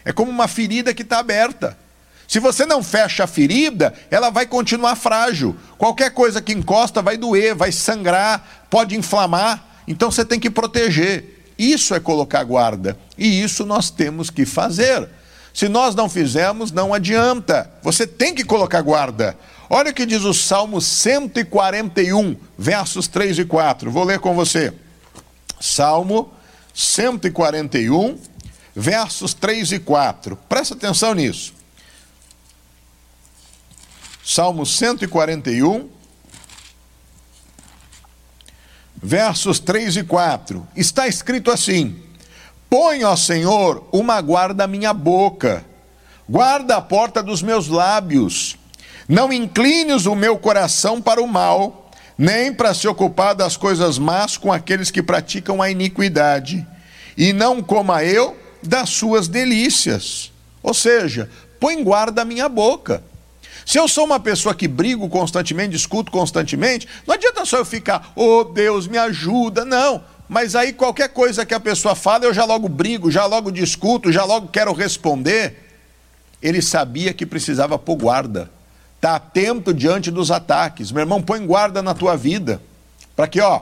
É 0.06 0.14
como 0.14 0.32
uma 0.32 0.48
ferida 0.48 0.94
que 0.94 1.02
está 1.02 1.20
aberta. 1.20 1.78
Se 2.28 2.40
você 2.40 2.66
não 2.66 2.84
fecha 2.84 3.24
a 3.24 3.28
ferida, 3.28 3.94
ela 4.10 4.30
vai 4.30 4.46
continuar 4.46 4.96
frágil. 4.96 5.56
Qualquer 5.78 6.12
coisa 6.12 6.42
que 6.42 6.54
encosta 6.54 7.02
vai 7.02 7.18
doer, 7.18 7.56
vai 7.56 7.72
sangrar, 7.72 8.66
pode 8.70 8.96
inflamar. 8.96 9.64
Então 9.88 10.12
você 10.12 10.26
tem 10.26 10.40
que 10.40 10.50
proteger. 10.50 11.54
Isso 11.58 11.94
é 11.94 12.00
colocar 12.00 12.44
guarda. 12.44 12.98
E 13.18 13.42
isso 13.42 13.66
nós 13.66 13.90
temos 13.90 14.30
que 14.30 14.46
fazer. 14.46 15.08
Se 15.54 15.70
nós 15.70 15.96
não 15.96 16.10
fizermos, 16.10 16.72
não 16.72 16.94
adianta. 16.94 17.72
Você 17.82 18.06
tem 18.06 18.36
que 18.36 18.44
colocar 18.44 18.82
guarda. 18.82 19.38
Olha 19.70 19.92
o 19.92 19.94
que 19.94 20.06
diz 20.06 20.24
o 20.24 20.34
Salmo 20.34 20.82
141, 20.82 22.36
versos 22.58 23.08
3 23.08 23.40
e 23.40 23.46
4. 23.46 23.90
Vou 23.90 24.04
ler 24.04 24.20
com 24.20 24.36
você. 24.36 24.74
Salmo 25.60 26.32
141, 26.74 28.20
versos 28.76 29.34
3 29.34 29.72
e 29.72 29.80
4. 29.80 30.38
Presta 30.50 30.74
atenção 30.76 31.14
nisso. 31.14 31.55
Salmo 34.28 34.66
141, 34.66 35.88
versos 38.96 39.60
3 39.60 39.98
e 39.98 40.04
4. 40.04 40.68
Está 40.76 41.08
escrito 41.08 41.52
assim: 41.52 41.96
Põe, 42.68 43.04
ó 43.04 43.16
Senhor, 43.16 43.88
uma 43.92 44.20
guarda 44.22 44.64
à 44.64 44.68
minha 44.68 44.94
boca, 44.94 45.64
guarda 46.28 46.78
a 46.78 46.82
porta 46.82 47.22
dos 47.22 47.44
meus 47.44 47.68
lábios. 47.68 48.58
Não 49.08 49.32
inclines 49.32 50.08
o 50.08 50.16
meu 50.16 50.40
coração 50.40 51.00
para 51.00 51.22
o 51.22 51.28
mal, 51.28 51.92
nem 52.18 52.52
para 52.52 52.74
se 52.74 52.88
ocupar 52.88 53.36
das 53.36 53.56
coisas 53.56 54.00
más 54.00 54.38
com 54.38 54.52
aqueles 54.52 54.90
que 54.90 55.04
praticam 55.04 55.62
a 55.62 55.70
iniquidade, 55.70 56.66
e 57.16 57.32
não 57.32 57.62
coma 57.62 58.04
eu 58.04 58.36
das 58.64 58.90
suas 58.90 59.28
delícias. 59.28 60.32
Ou 60.64 60.74
seja, 60.74 61.30
põe 61.60 61.84
guarda 61.84 62.24
à 62.24 62.26
minha 62.26 62.50
boca. 62.50 63.04
Se 63.66 63.80
eu 63.80 63.88
sou 63.88 64.06
uma 64.06 64.20
pessoa 64.20 64.54
que 64.54 64.68
brigo 64.68 65.10
constantemente, 65.10 65.72
discuto 65.72 66.12
constantemente, 66.12 66.88
não 67.08 67.16
adianta 67.16 67.44
só 67.46 67.58
eu 67.58 67.66
ficar, 67.66 68.12
oh 68.16 68.44
Deus, 68.44 68.88
me 68.88 68.98
ajuda. 68.98 69.66
Não. 69.66 70.04
Mas 70.30 70.56
aí 70.56 70.72
qualquer 70.72 71.10
coisa 71.10 71.46
que 71.46 71.54
a 71.54 71.60
pessoa 71.60 71.96
fala, 71.96 72.26
eu 72.26 72.34
já 72.34 72.46
logo 72.46 72.70
brigo, 72.70 73.10
já 73.10 73.26
logo 73.26 73.52
discuto, 73.52 74.12
já 74.12 74.24
logo 74.24 74.50
quero 74.50 74.72
responder. 74.72 75.64
Ele 76.42 76.62
sabia 76.62 77.14
que 77.14 77.26
precisava 77.26 77.80
pôr 77.80 77.96
guarda. 77.96 78.52
Está 78.98 79.16
atento 79.16 79.74
diante 79.74 80.12
dos 80.12 80.30
ataques. 80.30 80.92
Meu 80.92 81.02
irmão, 81.02 81.22
põe 81.22 81.44
guarda 81.46 81.82
na 81.82 81.96
tua 81.96 82.16
vida. 82.16 82.62
Para 83.16 83.28
que, 83.28 83.42
ó, 83.42 83.62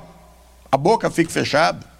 a 0.69 0.75
boca 0.75 1.09
fique 1.09 1.31
fechada 1.31 1.92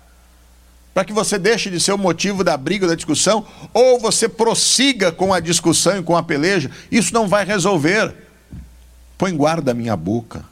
para 0.94 1.04
que 1.04 1.14
você 1.14 1.40
deixe 1.40 1.70
de 1.70 1.80
ser 1.80 1.94
o 1.94 1.98
motivo 1.98 2.44
da 2.44 2.56
briga, 2.56 2.88
da 2.88 2.96
discussão, 2.96 3.46
ou 3.74 4.00
você 4.00 4.30
prossiga 4.30 5.12
com 5.12 5.34
a 5.34 5.40
discussão 5.40 5.98
e 5.98 6.04
com 6.04 6.16
a 6.16 6.22
peleja, 6.22 6.70
isso 6.92 7.14
não 7.14 7.28
vai 7.28 7.44
resolver. 7.44 8.14
Põe 9.18 9.36
guarda 9.36 9.72
a 9.72 9.74
minha 9.74 9.96
boca. 9.96 10.46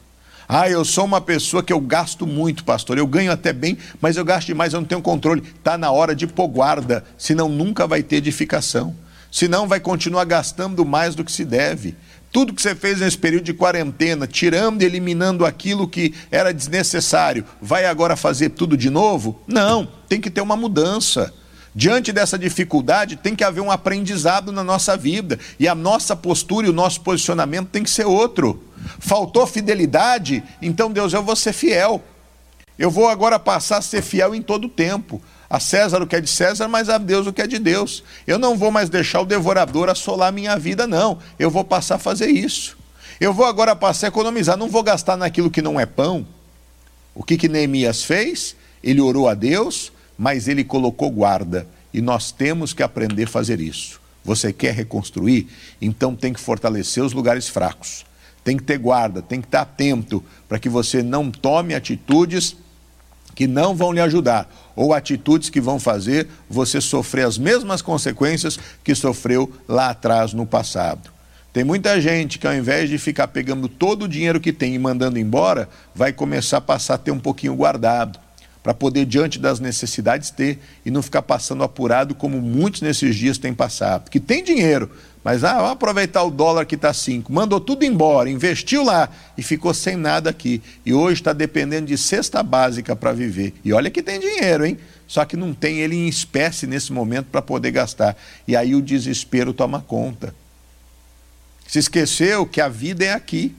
Ah, 0.48 0.68
eu 0.68 0.84
sou 0.84 1.04
uma 1.04 1.20
pessoa 1.20 1.62
que 1.62 1.72
eu 1.72 1.80
gasto 1.80 2.26
muito, 2.26 2.64
pastor. 2.64 2.98
Eu 2.98 3.06
ganho 3.06 3.30
até 3.32 3.52
bem, 3.52 3.78
mas 4.00 4.16
eu 4.16 4.24
gasto 4.24 4.48
demais, 4.48 4.72
eu 4.72 4.80
não 4.80 4.86
tenho 4.86 5.00
controle. 5.00 5.42
Está 5.42 5.78
na 5.78 5.90
hora 5.90 6.14
de 6.14 6.26
pôr 6.26 6.48
guarda, 6.48 7.04
senão 7.16 7.48
nunca 7.48 7.86
vai 7.86 8.02
ter 8.02 8.16
edificação. 8.16 8.94
Senão 9.30 9.66
vai 9.66 9.80
continuar 9.80 10.24
gastando 10.24 10.84
mais 10.84 11.14
do 11.14 11.24
que 11.24 11.32
se 11.32 11.44
deve. 11.44 11.96
Tudo 12.32 12.54
que 12.54 12.62
você 12.62 12.74
fez 12.74 13.00
nesse 13.00 13.18
período 13.18 13.44
de 13.44 13.52
quarentena, 13.52 14.26
tirando 14.26 14.80
e 14.80 14.86
eliminando 14.86 15.44
aquilo 15.44 15.86
que 15.86 16.14
era 16.30 16.52
desnecessário, 16.52 17.44
vai 17.60 17.84
agora 17.84 18.16
fazer 18.16 18.48
tudo 18.48 18.74
de 18.74 18.88
novo? 18.88 19.38
Não, 19.46 19.86
tem 20.08 20.18
que 20.18 20.30
ter 20.30 20.40
uma 20.40 20.56
mudança. 20.56 21.32
Diante 21.74 22.10
dessa 22.10 22.38
dificuldade, 22.38 23.16
tem 23.16 23.36
que 23.36 23.44
haver 23.44 23.60
um 23.60 23.70
aprendizado 23.70 24.50
na 24.50 24.64
nossa 24.64 24.96
vida. 24.96 25.38
E 25.60 25.68
a 25.68 25.74
nossa 25.74 26.16
postura 26.16 26.66
e 26.66 26.70
o 26.70 26.74
nosso 26.74 27.02
posicionamento 27.02 27.68
tem 27.68 27.82
que 27.82 27.90
ser 27.90 28.06
outro. 28.06 28.62
Faltou 28.98 29.46
fidelidade? 29.46 30.42
Então, 30.62 30.90
Deus, 30.90 31.12
eu 31.12 31.22
vou 31.22 31.36
ser 31.36 31.52
fiel. 31.52 32.02
Eu 32.78 32.90
vou 32.90 33.08
agora 33.08 33.38
passar 33.38 33.76
a 33.76 33.82
ser 33.82 34.00
fiel 34.00 34.34
em 34.34 34.40
todo 34.40 34.64
o 34.64 34.70
tempo 34.70 35.20
a 35.52 35.60
César 35.60 36.00
o 36.00 36.06
que 36.06 36.16
é 36.16 36.20
de 36.22 36.30
César, 36.30 36.66
mas 36.66 36.88
a 36.88 36.96
Deus 36.96 37.26
o 37.26 37.32
que 37.32 37.42
é 37.42 37.46
de 37.46 37.58
Deus. 37.58 38.02
Eu 38.26 38.38
não 38.38 38.56
vou 38.56 38.70
mais 38.70 38.88
deixar 38.88 39.20
o 39.20 39.26
devorador 39.26 39.90
assolar 39.90 40.32
minha 40.32 40.58
vida, 40.58 40.86
não. 40.86 41.18
Eu 41.38 41.50
vou 41.50 41.62
passar 41.62 41.96
a 41.96 41.98
fazer 41.98 42.30
isso. 42.30 42.74
Eu 43.20 43.34
vou 43.34 43.44
agora 43.44 43.76
passar 43.76 44.06
a 44.06 44.08
economizar, 44.08 44.56
não 44.56 44.70
vou 44.70 44.82
gastar 44.82 45.14
naquilo 45.14 45.50
que 45.50 45.60
não 45.60 45.78
é 45.78 45.84
pão. 45.84 46.26
O 47.14 47.22
que, 47.22 47.36
que 47.36 47.50
Neemias 47.50 48.02
fez? 48.02 48.56
Ele 48.82 49.02
orou 49.02 49.28
a 49.28 49.34
Deus, 49.34 49.92
mas 50.16 50.48
ele 50.48 50.64
colocou 50.64 51.10
guarda. 51.10 51.66
E 51.92 52.00
nós 52.00 52.32
temos 52.32 52.72
que 52.72 52.82
aprender 52.82 53.24
a 53.24 53.28
fazer 53.28 53.60
isso. 53.60 54.00
Você 54.24 54.54
quer 54.54 54.72
reconstruir? 54.72 55.48
Então 55.82 56.16
tem 56.16 56.32
que 56.32 56.40
fortalecer 56.40 57.04
os 57.04 57.12
lugares 57.12 57.46
fracos. 57.46 58.06
Tem 58.42 58.56
que 58.56 58.62
ter 58.62 58.78
guarda, 58.78 59.20
tem 59.20 59.42
que 59.42 59.48
estar 59.48 59.60
atento 59.60 60.24
para 60.48 60.58
que 60.58 60.70
você 60.70 61.02
não 61.02 61.30
tome 61.30 61.74
atitudes 61.74 62.56
que 63.34 63.46
não 63.46 63.74
vão 63.74 63.92
lhe 63.92 64.00
ajudar, 64.00 64.48
ou 64.74 64.92
atitudes 64.92 65.50
que 65.50 65.60
vão 65.60 65.78
fazer 65.78 66.28
você 66.48 66.80
sofrer 66.80 67.26
as 67.26 67.38
mesmas 67.38 67.82
consequências 67.82 68.58
que 68.82 68.94
sofreu 68.94 69.52
lá 69.68 69.90
atrás 69.90 70.32
no 70.32 70.46
passado. 70.46 71.10
Tem 71.52 71.64
muita 71.64 72.00
gente 72.00 72.38
que 72.38 72.46
ao 72.46 72.54
invés 72.54 72.88
de 72.88 72.96
ficar 72.96 73.28
pegando 73.28 73.68
todo 73.68 74.04
o 74.04 74.08
dinheiro 74.08 74.40
que 74.40 74.52
tem 74.52 74.74
e 74.74 74.78
mandando 74.78 75.18
embora, 75.18 75.68
vai 75.94 76.12
começar 76.12 76.56
a 76.58 76.62
passar 76.62 76.94
a 76.94 76.98
ter 76.98 77.10
um 77.10 77.20
pouquinho 77.20 77.54
guardado, 77.54 78.18
para 78.62 78.72
poder, 78.72 79.04
diante 79.04 79.38
das 79.38 79.58
necessidades, 79.58 80.30
ter 80.30 80.60
e 80.86 80.90
não 80.90 81.02
ficar 81.02 81.22
passando 81.22 81.64
apurado 81.64 82.14
como 82.14 82.40
muitos 82.40 82.80
nesses 82.80 83.16
dias 83.16 83.36
têm 83.36 83.52
passado. 83.52 84.08
Que 84.08 84.20
tem 84.20 84.44
dinheiro, 84.44 84.88
Mas 85.24 85.44
ah, 85.44 85.54
vamos 85.54 85.72
aproveitar 85.72 86.24
o 86.24 86.30
dólar 86.30 86.66
que 86.66 86.74
está 86.74 86.92
5. 86.92 87.32
Mandou 87.32 87.60
tudo 87.60 87.84
embora, 87.84 88.28
investiu 88.28 88.82
lá 88.82 89.08
e 89.38 89.42
ficou 89.42 89.72
sem 89.72 89.96
nada 89.96 90.30
aqui. 90.30 90.60
E 90.84 90.92
hoje 90.92 91.20
está 91.20 91.32
dependendo 91.32 91.86
de 91.86 91.96
cesta 91.96 92.42
básica 92.42 92.96
para 92.96 93.12
viver. 93.12 93.54
E 93.64 93.72
olha 93.72 93.90
que 93.90 94.02
tem 94.02 94.18
dinheiro, 94.18 94.66
hein? 94.66 94.78
Só 95.06 95.24
que 95.24 95.36
não 95.36 95.54
tem 95.54 95.78
ele 95.78 95.94
em 95.94 96.08
espécie 96.08 96.66
nesse 96.66 96.92
momento 96.92 97.26
para 97.26 97.42
poder 97.42 97.70
gastar. 97.70 98.16
E 98.48 98.56
aí 98.56 98.74
o 98.74 98.82
desespero 98.82 99.52
toma 99.52 99.80
conta. 99.80 100.34
Se 101.68 101.78
esqueceu 101.78 102.44
que 102.44 102.60
a 102.60 102.68
vida 102.68 103.04
é 103.04 103.12
aqui 103.12 103.54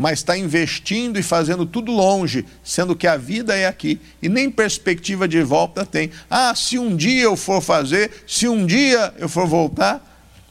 mas 0.00 0.20
está 0.20 0.34
investindo 0.34 1.18
e 1.18 1.22
fazendo 1.22 1.66
tudo 1.66 1.92
longe, 1.92 2.46
sendo 2.64 2.96
que 2.96 3.06
a 3.06 3.18
vida 3.18 3.54
é 3.54 3.66
aqui 3.66 4.00
e 4.22 4.30
nem 4.30 4.50
perspectiva 4.50 5.28
de 5.28 5.42
volta 5.42 5.84
tem. 5.84 6.10
Ah, 6.30 6.54
se 6.54 6.78
um 6.78 6.96
dia 6.96 7.24
eu 7.24 7.36
for 7.36 7.60
fazer, 7.60 8.10
se 8.26 8.48
um 8.48 8.64
dia 8.64 9.12
eu 9.18 9.28
for 9.28 9.46
voltar. 9.46 10.09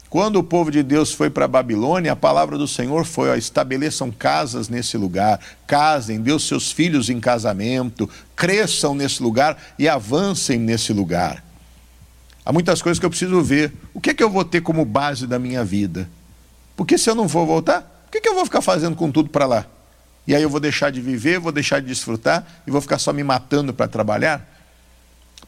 Quando 0.09 0.37
o 0.37 0.43
povo 0.43 0.71
de 0.71 0.81
Deus 0.81 1.13
foi 1.13 1.29
para 1.29 1.45
a 1.45 1.47
Babilônia, 1.47 2.13
a 2.13 2.15
palavra 2.15 2.57
do 2.57 2.67
Senhor 2.67 3.05
foi: 3.05 3.29
ó, 3.29 3.35
estabeleçam 3.35 4.09
casas 4.09 4.67
nesse 4.67 4.97
lugar, 4.97 5.39
casem, 5.67 6.19
dê 6.19 6.31
os 6.31 6.47
seus 6.47 6.71
filhos 6.71 7.09
em 7.09 7.19
casamento, 7.19 8.09
cresçam 8.35 8.95
nesse 8.95 9.21
lugar 9.21 9.55
e 9.77 9.87
avancem 9.87 10.57
nesse 10.57 10.91
lugar. 10.91 11.43
Há 12.43 12.51
muitas 12.51 12.81
coisas 12.81 12.97
que 12.97 13.05
eu 13.05 13.09
preciso 13.11 13.43
ver. 13.43 13.71
O 13.93 14.01
que 14.01 14.09
é 14.09 14.13
que 14.13 14.23
eu 14.23 14.29
vou 14.29 14.43
ter 14.43 14.61
como 14.61 14.83
base 14.83 15.27
da 15.27 15.37
minha 15.37 15.63
vida? 15.63 16.09
Porque 16.75 16.97
se 16.97 17.07
eu 17.07 17.13
não 17.13 17.29
for 17.29 17.45
voltar, 17.45 18.05
o 18.07 18.11
que, 18.11 18.19
que 18.19 18.27
eu 18.27 18.33
vou 18.33 18.45
ficar 18.45 18.61
fazendo 18.61 18.95
com 18.95 19.11
tudo 19.11 19.29
para 19.29 19.45
lá? 19.45 19.65
E 20.25 20.33
aí 20.33 20.41
eu 20.41 20.49
vou 20.49 20.59
deixar 20.59 20.91
de 20.91 20.99
viver, 21.01 21.39
vou 21.39 21.51
deixar 21.51 21.79
de 21.79 21.87
desfrutar 21.87 22.63
e 22.65 22.71
vou 22.71 22.81
ficar 22.81 22.97
só 22.97 23.13
me 23.13 23.23
matando 23.23 23.73
para 23.73 23.87
trabalhar? 23.87 24.47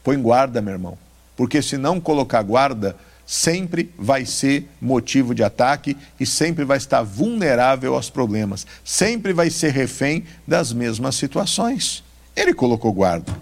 Põe 0.04 0.20
guarda, 0.20 0.60
meu 0.60 0.74
irmão. 0.74 0.96
Porque 1.36 1.60
se 1.60 1.76
não 1.76 2.00
colocar 2.00 2.42
guarda, 2.42 2.96
sempre 3.26 3.92
vai 3.98 4.26
ser 4.26 4.68
motivo 4.80 5.34
de 5.34 5.42
ataque 5.42 5.96
e 6.18 6.26
sempre 6.26 6.64
vai 6.64 6.76
estar 6.76 7.02
vulnerável 7.02 7.94
aos 7.94 8.10
problemas. 8.10 8.66
Sempre 8.84 9.32
vai 9.32 9.50
ser 9.50 9.72
refém 9.72 10.24
das 10.46 10.72
mesmas 10.72 11.14
situações. 11.14 12.02
Ele 12.36 12.54
colocou 12.54 12.92
guarda. 12.92 13.32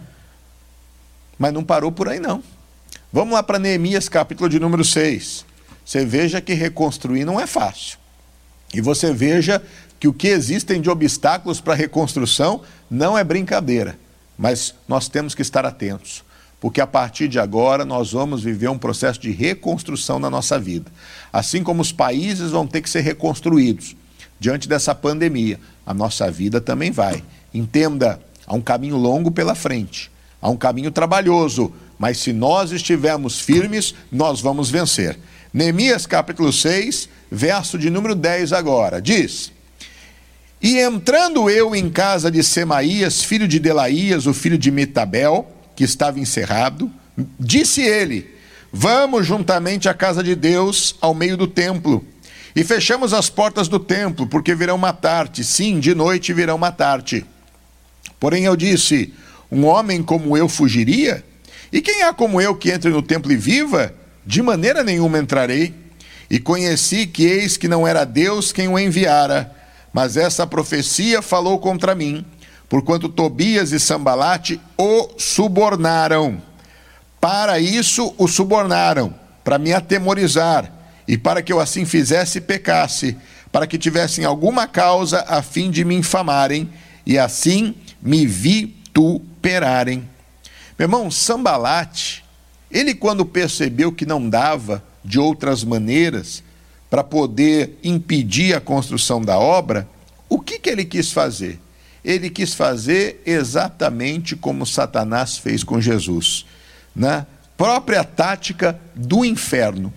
Mas 1.39 1.53
não 1.53 1.65
parou 1.65 1.91
por 1.91 2.09
aí, 2.09 2.21
não. 2.21 2.43
Vamos 3.13 3.35
lá 3.35 3.43
para 3.43 3.59
Neemias, 3.59 4.09
capítulo 4.09 4.49
de 4.49 4.61
número 4.61 4.85
6. 4.85 5.45
Você 5.85 6.05
veja 6.05 6.41
que 6.41 6.55
reconstruir 6.55 7.25
não 7.25 7.41
é 7.41 7.47
fácil. 7.47 7.99
E 8.73 8.81
você 8.81 9.13
veja 9.13 9.61
que 9.99 10.09
o 10.09 10.13
que 10.13 10.29
existem 10.29 10.81
de 10.81 10.89
obstáculos 10.89 11.61
para 11.61 11.75
reconstrução 11.75 12.63
não 12.91 13.19
é 13.19 13.25
brincadeira, 13.25 13.99
mas 14.39 14.75
nós 14.89 15.09
temos 15.09 15.35
que 15.35 15.43
estar 15.43 15.67
atentos, 15.67 16.25
porque 16.61 16.81
a 16.81 16.87
partir 16.87 17.27
de 17.27 17.41
agora 17.41 17.85
nós 17.85 18.13
vamos 18.13 18.43
viver 18.43 18.69
um 18.69 18.79
processo 18.79 19.19
de 19.19 19.31
reconstrução 19.31 20.19
na 20.19 20.29
nossa 20.29 20.59
vida. 20.59 20.93
Assim 21.33 21.65
como 21.65 21.81
os 21.81 21.91
países 21.91 22.51
vão 22.51 22.67
ter 22.67 22.83
que 22.83 22.91
ser 22.91 23.01
reconstruídos 23.01 23.97
diante 24.39 24.69
dessa 24.69 24.95
pandemia, 24.95 25.59
a 25.87 25.95
nossa 25.95 26.31
vida 26.31 26.61
também 26.61 26.91
vai. 26.91 27.23
Entenda, 27.53 28.21
há 28.47 28.55
um 28.55 28.61
caminho 28.61 28.97
longo 28.97 29.31
pela 29.31 29.55
frente, 29.55 30.11
há 30.41 30.49
um 30.49 30.57
caminho 30.57 30.91
trabalhoso, 30.91 31.73
mas 31.99 32.19
se 32.19 32.33
nós 32.33 32.73
estivermos 32.73 33.41
firmes, 33.41 33.95
nós 34.13 34.41
vamos 34.41 34.71
vencer. 34.71 35.19
Neemias 35.53 36.07
capítulo 36.07 36.53
6, 36.53 37.09
verso 37.31 37.79
de 37.79 37.91
número 37.91 38.15
10 38.15 38.53
agora, 38.53 39.01
diz: 39.01 39.53
E 40.63 40.79
entrando 40.79 41.51
eu 41.51 41.75
em 41.75 41.91
casa 41.91 42.31
de 42.31 42.43
Semaías, 42.43 43.23
filho 43.23 43.49
de 43.49 43.59
Delaías, 43.59 44.27
o 44.27 44.33
filho 44.33 44.57
de 44.57 44.71
Mitabel, 44.71 45.47
que 45.81 45.85
estava 45.85 46.21
encerrado, 46.21 46.93
disse 47.39 47.81
ele: 47.81 48.35
Vamos 48.71 49.27
juntamente 49.27 49.89
à 49.89 49.95
casa 49.95 50.23
de 50.23 50.35
Deus, 50.35 50.95
ao 51.01 51.15
meio 51.15 51.39
do 51.39 51.47
templo. 51.47 52.05
E 52.55 52.63
fechamos 52.63 53.15
as 53.15 53.31
portas 53.31 53.67
do 53.67 53.79
templo, 53.79 54.27
porque 54.27 54.55
virão 54.55 54.77
matar-te. 54.77 55.43
Sim, 55.43 55.81
de 55.81 55.95
noite 55.95 56.35
virão 56.35 56.59
matar-te. 56.59 57.25
Porém 58.19 58.45
eu 58.45 58.55
disse: 58.57 59.15
Um 59.51 59.65
homem 59.65 60.03
como 60.03 60.37
eu 60.37 60.51
fugiria? 60.51 61.25
E 61.73 61.81
quem 61.81 62.03
há 62.03 62.13
como 62.13 62.43
eu 62.43 62.55
que 62.55 62.71
entre 62.71 62.91
no 62.91 63.01
templo 63.01 63.33
e 63.33 63.37
viva? 63.37 63.95
De 64.27 64.43
maneira 64.43 64.85
nenhuma 64.85 65.19
entrarei. 65.19 65.73
E 66.29 66.39
conheci 66.39 67.07
que 67.07 67.25
eis 67.25 67.57
que 67.57 67.69
não 67.69 67.89
era 67.89 68.05
Deus 68.05 68.53
quem 68.53 68.69
o 68.69 68.79
enviara, 68.79 69.51
mas 69.95 70.19
essa 70.19 70.47
profecia 70.47 71.23
falou 71.23 71.59
contra 71.59 71.95
mim, 71.95 72.23
porquanto 72.71 73.09
Tobias 73.09 73.73
e 73.73 73.79
Sambalate 73.79 74.59
o 74.79 75.11
subornaram. 75.19 76.41
Para 77.21 77.61
isso 77.61 78.15
o 78.17 78.27
subornaram, 78.27 79.15
para 79.45 79.59
me 79.59 79.75
atemorizar, 79.75 80.73
e 81.07 81.19
para 81.19 81.43
que 81.43 81.53
eu 81.53 81.61
assim 81.61 81.85
fizesse 81.85 82.39
e 82.39 82.41
pecasse, 82.41 83.17
para 83.53 83.67
que 83.67 83.77
tivessem 83.77 84.25
alguma 84.25 84.67
causa 84.67 85.23
a 85.29 85.43
fim 85.43 85.71
de 85.71 85.85
me 85.85 85.97
infamarem, 85.97 86.71
e 87.05 87.19
assim 87.19 87.75
me 88.01 88.25
vituperarem. 88.25 90.09
Meu 90.79 90.87
irmão, 90.87 91.11
Sambalate 91.11 92.25
ele, 92.71 92.95
quando 92.95 93.27
percebeu 93.27 93.91
que 93.91 94.07
não 94.07 94.29
dava 94.29 94.83
de 95.05 95.19
outras 95.19 95.65
maneiras 95.65 96.43
para 96.89 97.03
poder 97.03 97.79
impedir 97.83 98.55
a 98.55 98.61
construção 98.61 99.21
da 99.21 99.39
obra, 99.39 99.89
o 100.29 100.39
que, 100.39 100.59
que 100.59 100.71
ele 100.71 100.85
quis 100.85 101.11
fazer? 101.11 101.59
Ele 102.05 102.31
quis 102.31 102.55
fazer 102.55 103.23
exatamente 103.27 104.35
como 104.35 104.67
Satanás 104.67 105.37
fez 105.37 105.63
com 105.63 105.81
Jesus, 105.81 106.47
na 106.95 107.27
própria 107.57 108.03
tática 108.03 108.79
do 108.95 109.25
inferno. 109.25 109.93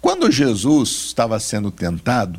Quando 0.00 0.30
Jesus 0.30 1.06
estava 1.06 1.40
sendo 1.40 1.70
tentado, 1.70 2.38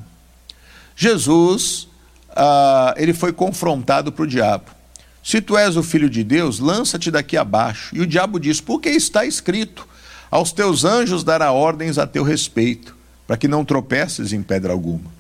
Jesus 0.95 1.87
ah, 2.35 2.93
ele 2.97 3.13
foi 3.13 3.31
confrontado 3.31 4.11
para 4.11 4.23
o 4.23 4.27
diabo. 4.27 4.65
Se 5.23 5.41
tu 5.41 5.57
és 5.57 5.75
o 5.75 5.81
filho 5.81 6.09
de 6.09 6.23
Deus, 6.23 6.59
lança-te 6.59 7.09
daqui 7.09 7.35
abaixo. 7.37 7.95
E 7.95 8.01
o 8.01 8.05
diabo 8.05 8.39
diz: 8.39 8.61
Porque 8.61 8.89
está 8.89 9.25
escrito: 9.25 9.87
Aos 10.29 10.51
teus 10.51 10.83
anjos 10.83 11.23
dará 11.23 11.51
ordens 11.51 11.97
a 11.97 12.05
teu 12.05 12.23
respeito, 12.23 12.95
para 13.25 13.37
que 13.37 13.47
não 13.47 13.65
tropeces 13.65 14.33
em 14.33 14.43
pedra 14.43 14.73
alguma. 14.73 15.15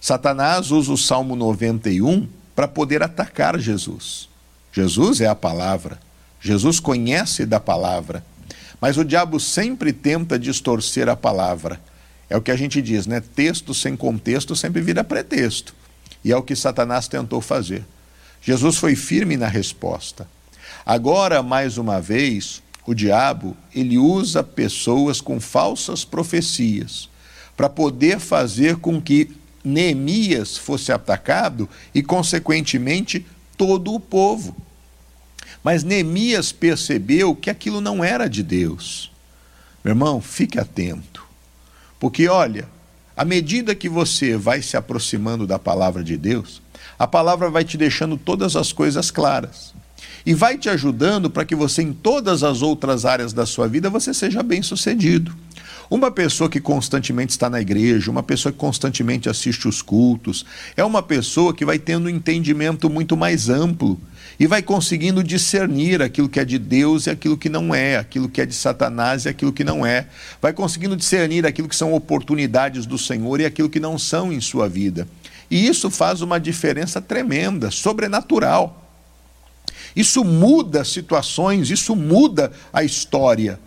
Satanás 0.00 0.70
usa 0.70 0.92
o 0.92 0.98
Salmo 0.98 1.36
91 1.36 2.28
para 2.60 2.68
poder 2.68 3.02
atacar 3.02 3.58
Jesus. 3.58 4.28
Jesus 4.70 5.22
é 5.22 5.26
a 5.26 5.34
palavra. 5.34 5.98
Jesus 6.42 6.78
conhece 6.78 7.46
da 7.46 7.58
palavra. 7.58 8.22
Mas 8.78 8.98
o 8.98 9.04
diabo 9.04 9.40
sempre 9.40 9.94
tenta 9.94 10.38
distorcer 10.38 11.08
a 11.08 11.16
palavra. 11.16 11.80
É 12.28 12.36
o 12.36 12.42
que 12.42 12.50
a 12.50 12.56
gente 12.56 12.82
diz, 12.82 13.06
né? 13.06 13.22
Texto 13.34 13.72
sem 13.72 13.96
contexto 13.96 14.54
sempre 14.54 14.82
vira 14.82 15.02
pretexto. 15.02 15.74
E 16.22 16.30
é 16.30 16.36
o 16.36 16.42
que 16.42 16.54
Satanás 16.54 17.08
tentou 17.08 17.40
fazer. 17.40 17.82
Jesus 18.42 18.76
foi 18.76 18.94
firme 18.94 19.38
na 19.38 19.48
resposta. 19.48 20.28
Agora, 20.84 21.42
mais 21.42 21.78
uma 21.78 21.98
vez, 21.98 22.62
o 22.86 22.92
diabo, 22.92 23.56
ele 23.74 23.96
usa 23.96 24.44
pessoas 24.44 25.18
com 25.18 25.40
falsas 25.40 26.04
profecias 26.04 27.08
para 27.56 27.70
poder 27.70 28.18
fazer 28.18 28.76
com 28.76 29.00
que 29.00 29.34
Neemias 29.62 30.56
fosse 30.56 30.90
atacado 30.92 31.68
e, 31.94 32.02
consequentemente, 32.02 33.26
todo 33.56 33.92
o 33.92 34.00
povo. 34.00 34.56
Mas 35.62 35.84
Neemias 35.84 36.52
percebeu 36.52 37.34
que 37.34 37.50
aquilo 37.50 37.80
não 37.80 38.02
era 38.02 38.28
de 38.28 38.42
Deus. 38.42 39.10
Meu 39.84 39.92
irmão, 39.92 40.20
fique 40.20 40.58
atento. 40.58 41.24
Porque, 41.98 42.28
olha, 42.28 42.66
à 43.16 43.24
medida 43.24 43.74
que 43.74 43.88
você 43.88 44.36
vai 44.36 44.62
se 44.62 44.76
aproximando 44.76 45.46
da 45.46 45.58
palavra 45.58 46.02
de 46.02 46.16
Deus, 46.16 46.62
a 46.98 47.06
palavra 47.06 47.50
vai 47.50 47.64
te 47.64 47.76
deixando 47.76 48.16
todas 48.16 48.56
as 48.56 48.72
coisas 48.72 49.10
claras 49.10 49.74
e 50.24 50.34
vai 50.34 50.56
te 50.56 50.68
ajudando 50.68 51.30
para 51.30 51.44
que 51.44 51.54
você 51.54 51.82
em 51.82 51.92
todas 51.92 52.42
as 52.42 52.62
outras 52.62 53.04
áreas 53.04 53.32
da 53.32 53.46
sua 53.46 53.68
vida 53.68 53.90
você 53.90 54.12
seja 54.12 54.42
bem-sucedido. 54.42 55.34
Uma 55.90 56.08
pessoa 56.08 56.48
que 56.48 56.60
constantemente 56.60 57.30
está 57.30 57.50
na 57.50 57.60
igreja, 57.60 58.12
uma 58.12 58.22
pessoa 58.22 58.52
que 58.52 58.58
constantemente 58.58 59.28
assiste 59.28 59.66
os 59.66 59.82
cultos, 59.82 60.46
é 60.76 60.84
uma 60.84 61.02
pessoa 61.02 61.52
que 61.52 61.64
vai 61.64 61.80
tendo 61.80 62.06
um 62.06 62.08
entendimento 62.08 62.88
muito 62.88 63.16
mais 63.16 63.48
amplo 63.48 64.00
e 64.38 64.46
vai 64.46 64.62
conseguindo 64.62 65.20
discernir 65.24 66.00
aquilo 66.00 66.28
que 66.28 66.38
é 66.38 66.44
de 66.44 66.60
Deus 66.60 67.06
e 67.06 67.10
aquilo 67.10 67.36
que 67.36 67.48
não 67.48 67.74
é, 67.74 67.96
aquilo 67.96 68.28
que 68.28 68.40
é 68.40 68.46
de 68.46 68.54
Satanás 68.54 69.24
e 69.24 69.28
aquilo 69.30 69.52
que 69.52 69.64
não 69.64 69.84
é. 69.84 70.06
Vai 70.40 70.52
conseguindo 70.52 70.94
discernir 70.94 71.44
aquilo 71.44 71.68
que 71.68 71.74
são 71.74 71.92
oportunidades 71.92 72.86
do 72.86 72.96
Senhor 72.96 73.40
e 73.40 73.44
aquilo 73.44 73.68
que 73.68 73.80
não 73.80 73.98
são 73.98 74.32
em 74.32 74.40
sua 74.40 74.68
vida. 74.68 75.08
E 75.50 75.66
isso 75.66 75.90
faz 75.90 76.22
uma 76.22 76.38
diferença 76.38 77.00
tremenda, 77.00 77.68
sobrenatural. 77.72 78.94
Isso 79.96 80.22
muda 80.22 80.84
situações, 80.84 81.68
isso 81.68 81.96
muda 81.96 82.52
a 82.72 82.84
história. 82.84 83.58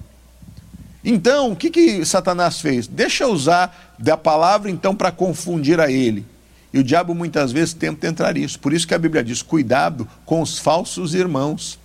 Então, 1.04 1.51
o 1.51 1.56
que, 1.56 1.70
que 1.70 2.06
Satanás 2.06 2.62
fez? 2.62 2.88
Deixa 2.88 3.26
eu 3.26 3.32
usar 3.32 3.93
da 3.99 4.16
palavra 4.16 4.72
então 4.72 4.95
para 4.95 5.12
confundir 5.12 5.80
a 5.80 5.91
ele. 5.91 6.26
E 6.74 6.80
o 6.80 6.84
diabo 6.84 7.14
muitas 7.14 7.51
vezes 7.51 7.74
tenta 7.74 8.08
entrar 8.08 8.34
nisso. 8.34 8.60
Por 8.60 8.74
isso 8.74 8.88
que 8.88 8.93
a 8.93 8.99
Bíblia 8.99 9.24
diz: 9.24 9.41
cuidado 9.41 10.08
com 10.26 10.41
os 10.41 10.58
falsos 10.58 11.14
irmãos. 11.14 11.78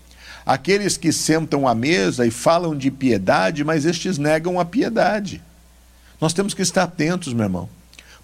Aqueles 0.46 0.96
que 0.96 1.12
sentam 1.12 1.68
à 1.68 1.74
mesa 1.74 2.26
e 2.26 2.30
falam 2.30 2.74
de 2.74 2.90
piedade, 2.90 3.62
mas 3.64 3.84
estes 3.84 4.16
negam 4.16 4.58
a 4.58 4.64
piedade. 4.64 5.42
Nós 6.18 6.32
temos 6.32 6.54
que 6.54 6.62
estar 6.62 6.84
atentos, 6.84 7.34
meu 7.34 7.44
irmão. 7.44 7.68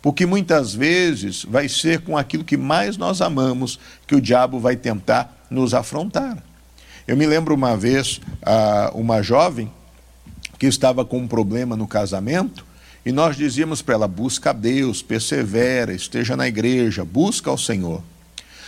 Porque 0.01 0.25
muitas 0.25 0.75
vezes 0.75 1.45
vai 1.45 1.69
ser 1.69 2.01
com 2.01 2.17
aquilo 2.17 2.45
que 2.45 2.57
mais 2.57 2.97
nós 2.97 3.21
amamos 3.21 3.79
que 4.07 4.15
o 4.15 4.21
diabo 4.21 4.59
vai 4.59 4.75
tentar 4.75 5.45
nos 5.51 5.75
afrontar. 5.75 6.43
Eu 7.07 7.17
me 7.17 7.27
lembro 7.27 7.55
uma 7.55 7.77
vez, 7.77 8.21
uma 8.95 9.23
jovem 9.23 9.71
que 10.65 10.69
estava 10.69 11.05
com 11.05 11.19
um 11.19 11.29
problema 11.29 11.77
no 11.77 11.87
casamento, 11.87 12.65
e 13.05 13.13
nós 13.13 13.37
dizíamos 13.37 13.83
para 13.83 13.97
ela: 13.97 14.09
busca 14.09 14.49
a 14.49 14.53
Deus, 14.55 15.03
persevera, 15.03 15.93
esteja 15.93 16.37
na 16.39 16.49
igreja, 16.49 17.05
busca 17.05 17.51
ao 17.51 17.59
Senhor. 17.59 18.03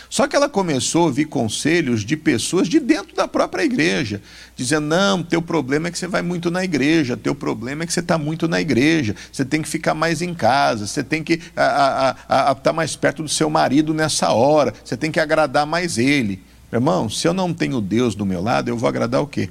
Só 0.09 0.27
que 0.27 0.35
ela 0.35 0.47
começou 0.47 1.01
a 1.01 1.05
ouvir 1.05 1.25
conselhos 1.25 2.05
de 2.05 2.15
pessoas 2.15 2.69
de 2.69 2.79
dentro 2.79 3.15
da 3.15 3.27
própria 3.27 3.63
igreja, 3.63 4.21
dizendo: 4.55 4.85
não, 4.85 5.23
teu 5.23 5.41
problema 5.41 5.87
é 5.87 5.91
que 5.91 5.97
você 5.97 6.07
vai 6.07 6.21
muito 6.21 6.51
na 6.51 6.63
igreja, 6.63 7.17
teu 7.17 7.33
problema 7.33 7.83
é 7.83 7.87
que 7.87 7.93
você 7.93 7.99
está 7.99 8.15
muito 8.15 8.47
na 8.47 8.61
igreja, 8.61 9.15
você 9.31 9.43
tem 9.43 9.63
que 9.63 9.67
ficar 9.67 9.95
mais 9.95 10.21
em 10.21 10.35
casa, 10.35 10.85
você 10.85 11.03
tem 11.03 11.23
que 11.23 11.33
estar 11.33 12.55
tá 12.61 12.71
mais 12.71 12.95
perto 12.95 13.23
do 13.23 13.29
seu 13.29 13.49
marido 13.49 13.91
nessa 13.91 14.31
hora, 14.31 14.71
você 14.85 14.95
tem 14.95 15.11
que 15.11 15.19
agradar 15.19 15.65
mais 15.65 15.97
ele. 15.97 16.43
Irmão, 16.71 17.09
se 17.09 17.27
eu 17.27 17.33
não 17.33 17.51
tenho 17.55 17.81
Deus 17.81 18.13
do 18.13 18.23
meu 18.23 18.43
lado, 18.43 18.69
eu 18.69 18.77
vou 18.77 18.87
agradar 18.87 19.19
o 19.19 19.27
quê? 19.27 19.49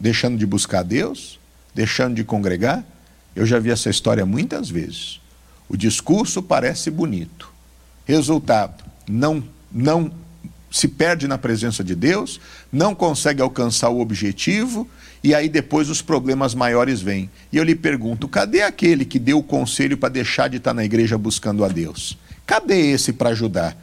Deixando 0.00 0.36
de 0.36 0.44
buscar 0.44 0.82
Deus? 0.82 1.38
Deixando 1.74 2.14
de 2.14 2.24
congregar? 2.24 2.84
Eu 3.34 3.44
já 3.44 3.58
vi 3.58 3.70
essa 3.70 3.90
história 3.90 4.24
muitas 4.24 4.70
vezes. 4.70 5.20
O 5.68 5.76
discurso 5.76 6.42
parece 6.42 6.90
bonito. 6.90 7.52
Resultado, 8.06 8.84
não 9.08 9.42
não 9.72 10.12
se 10.70 10.88
perde 10.88 11.28
na 11.28 11.38
presença 11.38 11.84
de 11.84 11.94
Deus, 11.94 12.40
não 12.72 12.94
consegue 12.96 13.40
alcançar 13.40 13.90
o 13.90 14.00
objetivo, 14.00 14.88
e 15.22 15.34
aí 15.34 15.48
depois 15.48 15.88
os 15.88 16.02
problemas 16.02 16.54
maiores 16.54 17.00
vêm. 17.00 17.30
E 17.52 17.56
eu 17.56 17.64
lhe 17.64 17.74
pergunto: 17.74 18.28
cadê 18.28 18.62
aquele 18.62 19.04
que 19.04 19.18
deu 19.18 19.38
o 19.38 19.42
conselho 19.42 19.96
para 19.96 20.08
deixar 20.08 20.48
de 20.48 20.56
estar 20.56 20.74
na 20.74 20.84
igreja 20.84 21.16
buscando 21.16 21.64
a 21.64 21.68
Deus? 21.68 22.18
Cadê 22.46 22.90
esse 22.90 23.12
para 23.12 23.30
ajudar? 23.30 23.76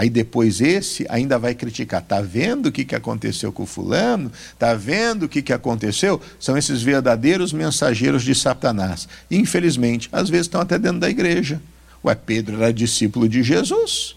Aí 0.00 0.08
depois 0.08 0.62
esse 0.62 1.04
ainda 1.10 1.38
vai 1.38 1.54
criticar. 1.54 2.00
Está 2.00 2.22
vendo 2.22 2.70
o 2.70 2.72
que, 2.72 2.86
que 2.86 2.94
aconteceu 2.94 3.52
com 3.52 3.64
o 3.64 3.66
fulano? 3.66 4.32
Está 4.50 4.72
vendo 4.72 5.24
o 5.24 5.28
que, 5.28 5.42
que 5.42 5.52
aconteceu? 5.52 6.18
São 6.38 6.56
esses 6.56 6.80
verdadeiros 6.80 7.52
mensageiros 7.52 8.22
de 8.22 8.34
Satanás. 8.34 9.06
Infelizmente, 9.30 10.08
às 10.10 10.30
vezes 10.30 10.46
estão 10.46 10.58
até 10.58 10.78
dentro 10.78 11.00
da 11.00 11.10
igreja. 11.10 11.60
Ué, 12.02 12.14
Pedro 12.14 12.56
era 12.56 12.72
discípulo 12.72 13.28
de 13.28 13.42
Jesus. 13.42 14.16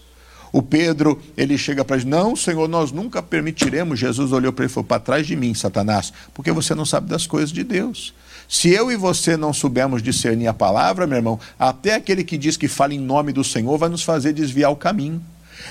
O 0.50 0.62
Pedro, 0.62 1.20
ele 1.36 1.58
chega 1.58 1.84
para 1.84 1.96
ele, 1.96 2.06
não, 2.06 2.34
Senhor, 2.34 2.66
nós 2.66 2.90
nunca 2.90 3.22
permitiremos. 3.22 3.98
Jesus 3.98 4.32
olhou 4.32 4.54
para 4.54 4.64
ele 4.64 4.72
e 4.72 4.74
falou, 4.74 4.86
para 4.86 5.00
trás 5.00 5.26
de 5.26 5.36
mim, 5.36 5.52
Satanás, 5.52 6.14
porque 6.32 6.50
você 6.50 6.74
não 6.74 6.86
sabe 6.86 7.10
das 7.10 7.26
coisas 7.26 7.52
de 7.52 7.62
Deus. 7.62 8.14
Se 8.48 8.70
eu 8.70 8.90
e 8.90 8.96
você 8.96 9.36
não 9.36 9.52
soubermos 9.52 10.02
discernir 10.02 10.46
a 10.46 10.54
palavra, 10.54 11.06
meu 11.06 11.18
irmão, 11.18 11.38
até 11.58 11.94
aquele 11.94 12.24
que 12.24 12.38
diz 12.38 12.56
que 12.56 12.68
fala 12.68 12.94
em 12.94 12.98
nome 12.98 13.34
do 13.34 13.44
Senhor 13.44 13.76
vai 13.76 13.90
nos 13.90 14.02
fazer 14.02 14.32
desviar 14.32 14.70
o 14.70 14.76
caminho. 14.76 15.22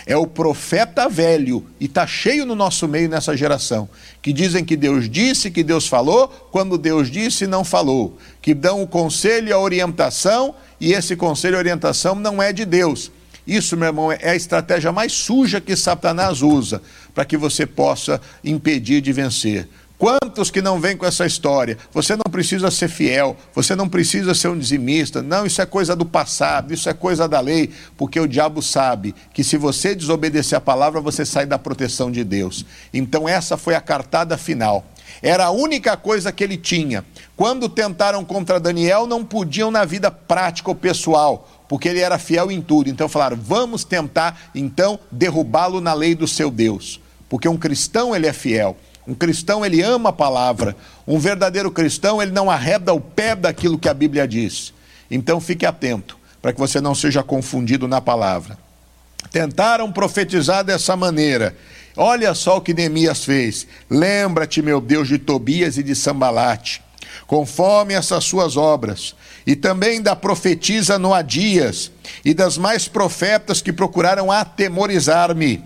É 0.06 0.16
o 0.16 0.28
profeta 0.28 1.08
velho, 1.10 1.66
e 1.80 1.86
está 1.86 2.06
cheio 2.06 2.46
no 2.46 2.56
nosso 2.56 2.88
meio 2.88 3.10
nessa 3.10 3.36
geração, 3.36 3.90
que 4.22 4.34
dizem 4.34 4.64
que 4.64 4.76
Deus 4.76 5.10
disse, 5.10 5.52
que 5.52 5.64
Deus 5.64 5.88
falou, 5.88 6.28
quando 6.52 6.78
Deus 6.78 7.10
disse, 7.10 7.48
não 7.48 7.64
falou. 7.64 8.18
Que 8.42 8.54
dão 8.54 8.82
o 8.82 8.88
conselho 8.88 9.50
e 9.50 9.54
a 9.54 9.60
orientação, 9.60 10.56
e 10.80 10.94
esse 10.94 11.16
conselho 11.16 11.56
e 11.56 11.58
orientação 11.58 12.16
não 12.16 12.42
é 12.42 12.52
de 12.54 12.66
Deus 12.66 13.12
isso, 13.46 13.76
meu 13.76 13.88
irmão, 13.88 14.12
é 14.12 14.30
a 14.30 14.36
estratégia 14.36 14.92
mais 14.92 15.12
suja 15.12 15.60
que 15.60 15.76
Satanás 15.76 16.42
usa 16.42 16.82
para 17.14 17.26
que 17.26 17.36
você 17.36 17.66
possa 17.66 18.22
impedir 18.44 19.02
de 19.02 19.12
vencer. 19.12 19.68
Quantos 19.98 20.52
que 20.52 20.62
não 20.62 20.80
vêm 20.80 20.98
com 20.98 21.06
essa 21.06 21.26
história? 21.26 21.78
Você 21.94 22.16
não 22.16 22.30
precisa 22.30 22.70
ser 22.70 22.90
fiel, 22.90 23.38
você 23.54 23.76
não 23.76 23.88
precisa 23.88 24.34
ser 24.34 24.50
um 24.50 24.58
dizimista. 24.58 25.22
Não, 25.22 25.46
isso 25.46 25.62
é 25.62 25.66
coisa 25.66 25.96
do 25.96 26.06
passado, 26.06 26.74
isso 26.74 26.90
é 26.90 26.94
coisa 26.94 27.28
da 27.28 27.40
lei, 27.40 27.70
porque 27.96 28.20
o 28.20 28.28
diabo 28.28 28.62
sabe 28.62 29.16
que 29.34 29.44
se 29.44 29.56
você 29.56 29.96
desobedecer 29.96 30.58
a 30.58 30.62
palavra, 30.62 31.00
você 31.00 31.26
sai 31.26 31.46
da 31.46 31.58
proteção 31.58 32.12
de 32.12 32.24
Deus. 32.24 32.66
Então, 32.94 33.30
essa 33.30 33.56
foi 33.56 33.76
a 33.76 33.82
cartada 33.82 34.38
final. 34.38 34.84
Era 35.22 35.46
a 35.46 35.52
única 35.52 35.96
coisa 35.96 36.32
que 36.32 36.44
ele 36.44 36.58
tinha. 36.58 37.06
Quando 37.38 37.70
tentaram 37.70 38.26
contra 38.26 38.60
Daniel, 38.60 39.08
não 39.08 39.24
podiam 39.24 39.72
na 39.72 39.86
vida 39.86 40.12
prática 40.12 40.70
ou 40.70 40.76
pessoal 40.76 41.48
porque 41.74 41.90
ele 41.90 42.02
era 42.02 42.20
fiel 42.20 42.52
em 42.52 42.62
tudo. 42.62 42.88
Então 42.88 43.10
falaram: 43.10 43.36
vamos 43.36 43.84
tentar 43.84 44.52
então 44.54 45.00
derrubá-lo 45.12 45.82
na 45.82 45.92
lei 45.92 46.14
do 46.14 46.28
seu 46.28 46.52
Deus, 46.52 47.02
porque 47.28 47.48
um 47.48 47.58
cristão 47.58 48.16
ele 48.16 48.28
é 48.28 48.34
fiel. 48.34 48.78
Um 49.08 49.14
cristão 49.14 49.66
ele 49.66 49.82
ama 49.82 50.10
a 50.10 50.14
palavra. 50.14 50.76
Um 51.08 51.20
verdadeiro 51.20 51.72
cristão 51.72 52.22
ele 52.22 52.32
não 52.32 52.50
arreda 52.50 52.94
o 52.94 53.02
pé 53.02 53.36
daquilo 53.36 53.78
que 53.78 53.90
a 53.90 53.94
Bíblia 53.94 54.28
diz. 54.28 54.74
Então 55.10 55.40
fique 55.40 55.66
atento 55.66 56.18
para 56.42 56.54
que 56.54 56.60
você 56.60 56.80
não 56.82 56.96
seja 56.96 57.24
confundido 57.24 57.88
na 57.88 58.02
palavra. 58.02 58.58
Tentaram 59.32 59.92
profetizar 59.92 60.64
dessa 60.64 60.96
maneira. 60.96 61.56
Olha 61.96 62.34
só 62.34 62.58
o 62.58 62.62
que 62.62 62.74
Neemias 62.74 63.24
fez. 63.24 63.68
Lembra-te, 63.90 64.62
meu 64.62 64.82
Deus, 64.82 65.08
de 65.08 65.18
Tobias 65.18 65.78
e 65.78 65.84
de 65.84 65.96
Sambalate 65.96 66.82
conforme 67.28 67.94
essas 67.94 68.24
suas 68.24 68.58
obras, 68.58 69.16
e 69.46 69.56
também 69.56 70.02
da 70.02 70.16
profetisa 70.16 70.98
Noadias 70.98 71.92
e 72.24 72.34
das 72.34 72.58
mais 72.58 72.88
profetas 72.88 73.62
que 73.62 73.74
procuraram 73.74 74.32
atemorizar-me. 74.32 75.64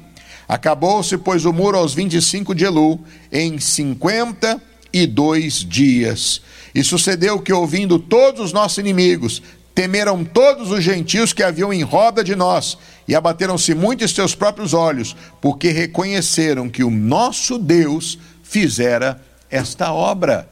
Acabou-se, 0.47 1.17
pois, 1.17 1.45
o 1.45 1.51
muro 1.51 1.77
aos 1.77 1.93
25 1.93 2.55
de 2.55 2.63
Elu, 2.63 2.99
em 3.31 3.59
52 3.59 5.65
dias. 5.65 6.41
E 6.73 6.83
sucedeu 6.83 7.39
que, 7.39 7.51
ouvindo 7.51 7.99
todos 7.99 8.39
os 8.39 8.53
nossos 8.53 8.77
inimigos, 8.77 9.41
temeram 9.75 10.23
todos 10.23 10.71
os 10.71 10.83
gentios 10.83 11.33
que 11.33 11.43
haviam 11.43 11.71
em 11.71 11.83
roda 11.83 12.23
de 12.23 12.35
nós, 12.35 12.77
e 13.07 13.13
abateram-se 13.13 13.75
muito 13.75 14.03
em 14.03 14.07
seus 14.07 14.33
próprios 14.33 14.73
olhos, 14.73 15.15
porque 15.39 15.69
reconheceram 15.69 16.69
que 16.69 16.83
o 16.83 16.89
nosso 16.89 17.59
Deus 17.59 18.17
fizera 18.41 19.21
esta 19.51 19.91
obra. 19.91 20.49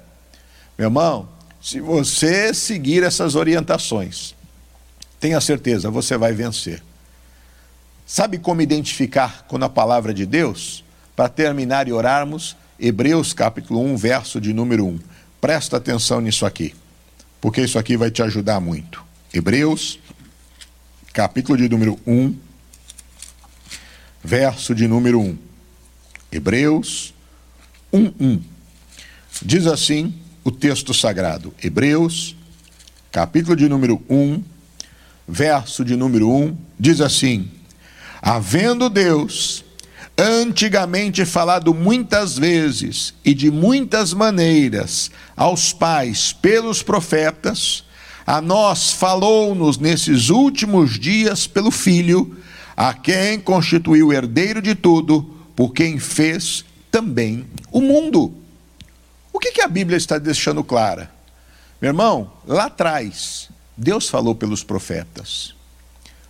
Meu 0.78 0.88
irmão, 0.88 1.28
se 1.62 1.80
você 1.80 2.54
seguir 2.54 3.02
essas 3.02 3.34
orientações, 3.34 4.36
tenha 5.20 5.41
certeza, 5.41 5.89
você 5.89 6.18
vai 6.18 6.34
vencer. 6.34 6.84
Sabe 8.06 8.38
como 8.38 8.62
identificar 8.62 9.45
quando 9.47 9.64
a 9.64 9.70
palavra 9.70 10.14
de 10.14 10.28
Deus? 10.28 10.84
Para 11.16 11.28
terminar 11.28 11.88
e 11.88 11.91
orarmos, 11.91 12.56
Hebreus 12.80 13.34
capítulo 13.34 13.82
1, 13.82 13.97
verso 13.97 14.39
de 14.39 14.53
número 14.53 14.86
1. 14.86 14.99
Presta 15.41 15.78
atenção 15.78 16.22
nisso 16.22 16.45
aqui, 16.45 16.76
porque 17.41 17.62
isso 17.62 17.80
aqui 17.80 17.97
vai 17.97 18.12
te 18.12 18.22
ajudar 18.22 18.60
muito. 18.60 19.03
Hebreus, 19.34 19.99
capítulo 21.14 21.58
de 21.58 21.68
número 21.68 21.99
1, 22.06 22.36
verso 24.24 24.76
de 24.76 24.88
número 24.88 25.20
1. 25.20 25.38
Hebreus 26.32 27.12
1, 27.91 28.14
1. 28.20 28.43
Diz 29.41 29.66
assim 29.66 30.14
o 30.43 30.51
texto 30.51 30.93
sagrado. 30.93 31.56
Hebreus, 31.64 32.36
capítulo 33.12 33.56
de 33.56 33.68
número 33.68 33.99
1, 34.08 34.43
verso 35.28 35.84
de 35.84 35.95
número 35.95 36.30
1, 36.30 36.56
diz 36.80 37.01
assim: 37.01 37.49
Havendo 38.22 38.89
Deus 38.89 39.63
antigamente 40.18 41.26
falado 41.26 41.74
muitas 41.74 42.38
vezes 42.38 43.13
e 43.24 43.34
de 43.34 43.51
muitas 43.51 44.13
maneiras 44.13 45.11
aos 45.36 45.74
pais 45.74 46.32
pelos 46.32 46.82
profetas, 46.82 47.84
a 48.26 48.41
nós 48.41 48.91
falou-nos 48.91 49.78
nesses 49.78 50.30
últimos 50.30 50.97
dias 50.97 51.45
pelo 51.45 51.70
Filho, 51.70 52.38
a 52.76 52.93
quem 52.93 53.39
constituiu 53.39 54.11
herdeiro 54.11 54.61
de 54.61 54.74
tudo, 54.74 55.24
por 55.55 55.74
quem 55.74 55.99
fez 55.99 56.66
também 56.89 57.45
o 57.72 57.82
mundo. 57.82 58.34
O 59.32 59.39
que, 59.39 59.51
que 59.51 59.61
a 59.61 59.68
Bíblia 59.68 59.97
está 59.97 60.18
deixando 60.18 60.63
clara? 60.63 61.11
Meu 61.82 61.89
irmão, 61.89 62.32
lá 62.47 62.66
atrás, 62.66 63.49
Deus 63.78 64.07
falou 64.09 64.34
pelos 64.34 64.63
profetas. 64.63 65.53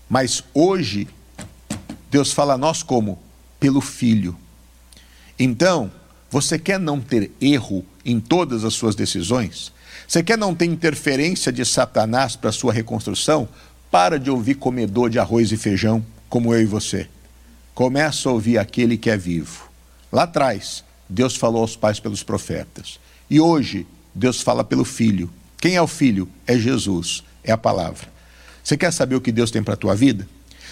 Mas 0.10 0.44
hoje, 0.54 1.08
Deus 2.16 2.32
fala 2.32 2.54
a 2.54 2.58
nós 2.58 2.82
como? 2.82 3.20
Pelo 3.60 3.82
Filho. 3.82 4.38
Então, 5.38 5.92
você 6.32 6.58
quer 6.58 6.80
não 6.80 7.02
ter 7.02 7.30
erro 7.42 7.86
em 8.06 8.22
todas 8.22 8.64
as 8.64 8.74
suas 8.74 8.96
decisões? 8.96 9.74
Você 10.08 10.24
quer 10.24 10.38
não 10.38 10.56
ter 10.56 10.64
interferência 10.64 11.52
de 11.52 11.66
Satanás 11.66 12.38
para 12.38 12.52
a 12.52 12.54
sua 12.54 12.72
reconstrução? 12.72 13.50
Para 13.92 14.18
de 14.18 14.32
ouvir 14.32 14.56
comedor 14.56 15.10
de 15.10 15.20
arroz 15.20 15.52
e 15.52 15.58
feijão, 15.58 16.06
como 16.30 16.54
eu 16.54 16.62
e 16.62 16.66
você. 16.66 17.10
Começa 17.74 18.30
a 18.30 18.32
ouvir 18.32 18.60
aquele 18.60 18.98
que 18.98 19.10
é 19.10 19.18
vivo. 19.18 19.70
Lá 20.10 20.24
atrás, 20.24 20.86
Deus 21.10 21.36
falou 21.36 21.64
aos 21.64 21.76
pais 21.76 22.00
pelos 22.00 22.24
profetas. 22.24 22.98
E 23.30 23.42
hoje, 23.42 23.86
Deus 24.14 24.40
fala 24.40 24.64
pelo 24.64 24.86
Filho. 24.86 25.30
Quem 25.58 25.76
é 25.76 25.82
o 25.82 25.88
Filho? 25.88 26.30
É 26.48 26.58
Jesus, 26.58 27.26
é 27.44 27.52
a 27.52 27.58
palavra. 27.58 28.08
Você 28.64 28.78
quer 28.78 28.94
saber 28.94 29.16
o 29.16 29.22
que 29.22 29.34
Deus 29.34 29.52
tem 29.52 29.62
para 29.62 29.74
a 29.74 29.78
tua 29.78 29.94
vida? 29.94 30.26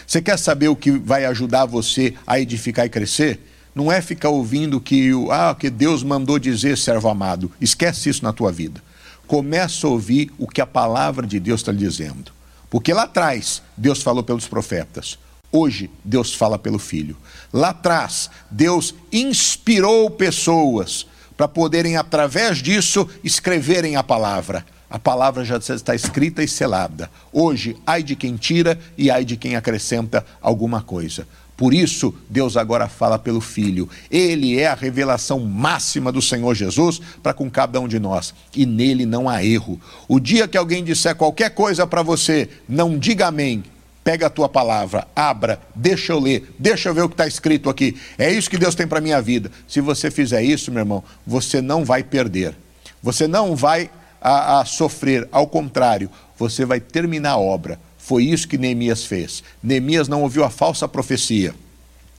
Você 0.05 0.21
quer 0.21 0.37
saber 0.37 0.67
o 0.67 0.75
que 0.75 0.91
vai 0.91 1.25
ajudar 1.25 1.65
você 1.65 2.13
a 2.25 2.39
edificar 2.39 2.85
e 2.85 2.89
crescer? 2.89 3.39
Não 3.73 3.91
é 3.91 4.01
ficar 4.01 4.29
ouvindo 4.29 4.79
que, 4.79 5.11
ah, 5.31 5.55
que 5.57 5.69
Deus 5.69 6.03
mandou 6.03 6.37
dizer, 6.37 6.77
servo 6.77 7.09
amado. 7.09 7.51
Esquece 7.59 8.09
isso 8.09 8.23
na 8.23 8.33
tua 8.33 8.51
vida. 8.51 8.81
começa 9.25 9.87
a 9.87 9.89
ouvir 9.89 10.31
o 10.37 10.47
que 10.47 10.61
a 10.61 10.67
palavra 10.67 11.25
de 11.25 11.39
Deus 11.39 11.61
está 11.61 11.71
lhe 11.71 11.77
dizendo. 11.77 12.31
Porque 12.69 12.93
lá 12.93 13.03
atrás, 13.03 13.63
Deus 13.75 14.01
falou 14.03 14.23
pelos 14.23 14.47
profetas. 14.47 15.17
Hoje, 15.51 15.89
Deus 16.03 16.33
fala 16.33 16.59
pelo 16.59 16.77
Filho. 16.77 17.15
Lá 17.51 17.69
atrás, 17.69 18.29
Deus 18.49 18.93
inspirou 19.11 20.09
pessoas 20.09 21.05
para 21.37 21.47
poderem, 21.47 21.95
através 21.95 22.57
disso, 22.61 23.07
escreverem 23.23 23.95
a 23.95 24.03
palavra. 24.03 24.65
A 24.93 24.99
palavra 24.99 25.43
já 25.43 25.57
está 25.57 25.95
escrita 25.95 26.43
e 26.43 26.47
selada. 26.47 27.09
Hoje, 27.31 27.75
ai 27.83 28.03
de 28.03 28.15
quem 28.15 28.35
tira 28.35 28.77
e 28.95 29.09
ai 29.09 29.25
de 29.25 29.35
quem 29.35 29.55
acrescenta 29.55 30.23
alguma 30.39 30.83
coisa. 30.83 31.27
Por 31.57 31.73
isso, 31.73 32.13
Deus 32.29 32.55
agora 32.55 32.87
fala 32.87 33.17
pelo 33.17 33.41
Filho. 33.41 33.89
Ele 34.11 34.59
é 34.59 34.67
a 34.67 34.75
revelação 34.75 35.39
máxima 35.39 36.11
do 36.11 36.21
Senhor 36.21 36.53
Jesus 36.53 37.01
para 37.23 37.33
com 37.33 37.49
cada 37.49 37.81
um 37.81 37.87
de 37.87 37.97
nós. 37.97 38.35
E 38.55 38.67
nele 38.67 39.03
não 39.03 39.27
há 39.27 39.43
erro. 39.43 39.81
O 40.07 40.19
dia 40.19 40.47
que 40.47 40.59
alguém 40.59 40.83
disser 40.83 41.15
qualquer 41.15 41.49
coisa 41.55 41.87
para 41.87 42.03
você, 42.03 42.47
não 42.69 42.95
diga 42.95 43.25
amém. 43.25 43.63
Pega 44.03 44.27
a 44.27 44.29
tua 44.29 44.47
palavra, 44.47 45.07
abra, 45.15 45.59
deixa 45.73 46.13
eu 46.13 46.19
ler, 46.19 46.53
deixa 46.59 46.89
eu 46.89 46.93
ver 46.93 47.01
o 47.01 47.09
que 47.09 47.15
está 47.15 47.25
escrito 47.25 47.67
aqui. 47.67 47.99
É 48.15 48.31
isso 48.31 48.47
que 48.47 48.59
Deus 48.59 48.75
tem 48.75 48.85
para 48.85 48.99
a 48.99 49.01
minha 49.01 49.19
vida. 49.19 49.49
Se 49.67 49.81
você 49.81 50.11
fizer 50.11 50.43
isso, 50.43 50.71
meu 50.71 50.81
irmão, 50.81 51.03
você 51.25 51.63
não 51.63 51.83
vai 51.83 52.03
perder. 52.03 52.55
Você 53.01 53.27
não 53.27 53.55
vai 53.55 53.89
a, 54.23 54.61
a 54.61 54.65
sofrer. 54.65 55.27
Ao 55.31 55.45
contrário, 55.45 56.09
você 56.37 56.65
vai 56.65 56.79
terminar 56.79 57.33
a 57.33 57.37
obra 57.37 57.77
foi 58.03 58.25
isso 58.25 58.49
que 58.49 58.57
Neemias 58.57 59.05
fez. 59.05 59.41
Neemias 59.63 60.09
não 60.09 60.23
ouviu 60.23 60.43
a 60.43 60.49
falsa 60.49 60.89
profecia. 60.89 61.55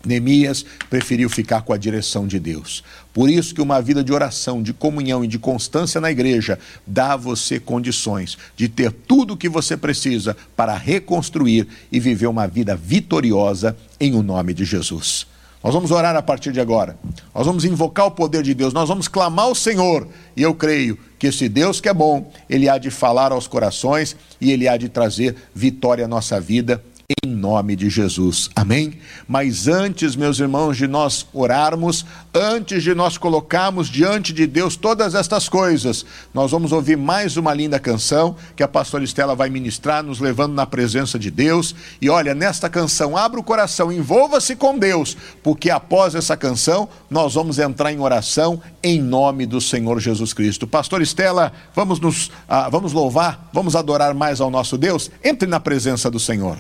Neemias 0.03 0.65
preferiu 0.89 1.29
ficar 1.29 1.61
com 1.61 1.75
a 1.75 1.77
direção 1.77 2.27
de 2.27 2.39
Deus. 2.39 2.83
Por 3.13 3.29
isso 3.29 3.55
que 3.55 3.61
uma 3.61 3.83
vida 3.83 4.03
de 4.03 4.11
oração, 4.11 4.63
de 4.63 4.73
comunhão 4.73 5.23
e 5.23 5.29
de 5.29 5.39
constância 5.39 6.01
na 6.01 6.11
igreja 6.11 6.59
dá 6.87 7.13
a 7.13 7.17
você 7.17 7.61
condições 7.61 8.39
de 8.57 8.67
ter 8.67 8.91
tudo 8.93 9.35
o 9.35 9.37
que 9.37 9.49
você 9.49 9.77
precisa 9.77 10.35
para 10.57 10.75
reconstruir 10.75 11.69
e 11.93 12.01
viver 12.01 12.29
uma 12.29 12.47
vida 12.47 12.75
vitoriosa 12.75 13.77
em 14.01 14.15
o 14.15 14.23
nome 14.23 14.55
de 14.55 14.65
Jesus. 14.65 15.27
Nós 15.65 15.73
vamos 15.73 15.91
orar 15.91 16.15
a 16.15 16.21
partir 16.21 16.53
de 16.53 16.61
agora. 16.61 16.99
Nós 17.35 17.47
vamos 17.47 17.65
invocar 17.65 18.05
o 18.05 18.11
poder 18.11 18.43
de 18.43 18.53
Deus. 18.53 18.75
Nós 18.75 18.87
vamos 18.87 19.09
clamar 19.09 19.47
ao 19.47 19.55
Senhor. 19.55 20.07
E 20.37 20.43
eu 20.43 20.55
creio 20.55 20.99
que 21.19 21.29
esse 21.29 21.49
Deus 21.49 21.81
que 21.81 21.89
é 21.89 21.95
bom, 21.95 22.31
ele 22.51 22.69
há 22.69 22.77
de 22.77 22.91
falar 22.91 23.33
aos 23.33 23.47
corações 23.47 24.15
e 24.39 24.53
ele 24.53 24.69
há 24.69 24.77
de 24.77 24.91
trazer 24.91 25.35
vitória 25.55 26.05
à 26.05 26.09
nossa 26.09 26.39
vida 26.39 26.85
em 27.09 27.29
nome 27.29 27.77
de 27.77 27.91
Jesus. 27.91 28.49
Amém? 28.57 28.99
Mas 29.29 29.69
antes, 29.69 30.17
meus 30.17 30.39
irmãos, 30.39 30.77
de 30.77 30.87
nós 30.87 31.27
orarmos, 31.35 32.05
antes 32.35 32.83
de 32.83 32.95
nós 32.95 33.19
colocarmos 33.19 33.89
diante 33.89 34.33
de 34.33 34.47
Deus 34.47 34.75
todas 34.75 35.15
estas 35.15 35.49
coisas, 35.49 36.05
nós 36.33 36.51
vamos 36.51 36.73
ouvir 36.73 36.97
mais 36.97 37.37
uma 37.37 37.53
linda 37.53 37.79
canção 37.79 38.37
que 38.57 38.63
a 38.63 38.69
pastora 38.69 39.05
Estela 39.05 39.35
vai 39.35 39.51
ministrar, 39.51 40.03
nos 40.03 40.19
levando 40.19 40.55
na 40.55 40.65
presença 40.65 41.19
de 41.19 41.31
Deus. 41.31 41.75
E 42.01 42.09
olha, 42.09 42.35
nesta 42.35 42.71
canção, 42.71 43.17
abra 43.17 43.39
o 43.39 43.45
coração, 43.45 43.93
envolva-se 43.93 44.57
com 44.57 44.79
Deus, 44.79 45.17
porque 45.43 45.71
após 45.71 46.15
essa 46.15 46.37
canção, 46.37 46.89
nós 47.11 47.35
vamos 47.35 47.59
entrar 47.59 47.93
em 47.93 48.01
oração 48.01 48.63
em 48.83 49.01
nome 49.01 49.45
do 49.45 49.61
Senhor 49.61 50.01
Jesus 50.01 50.33
Cristo. 50.33 50.67
Pastor 50.67 51.03
Estela, 51.03 51.53
vamos 51.75 52.01
nos 52.01 52.31
ah, 52.49 52.69
vamos 52.71 52.93
louvar, 52.93 53.51
vamos 53.53 53.77
adorar 53.77 54.15
mais 54.15 54.41
ao 54.41 54.51
nosso 54.51 54.79
Deus. 54.79 55.11
Entre 55.23 55.49
na 55.49 55.61
presença 55.61 56.11
do 56.11 56.19
Senhor. 56.19 56.59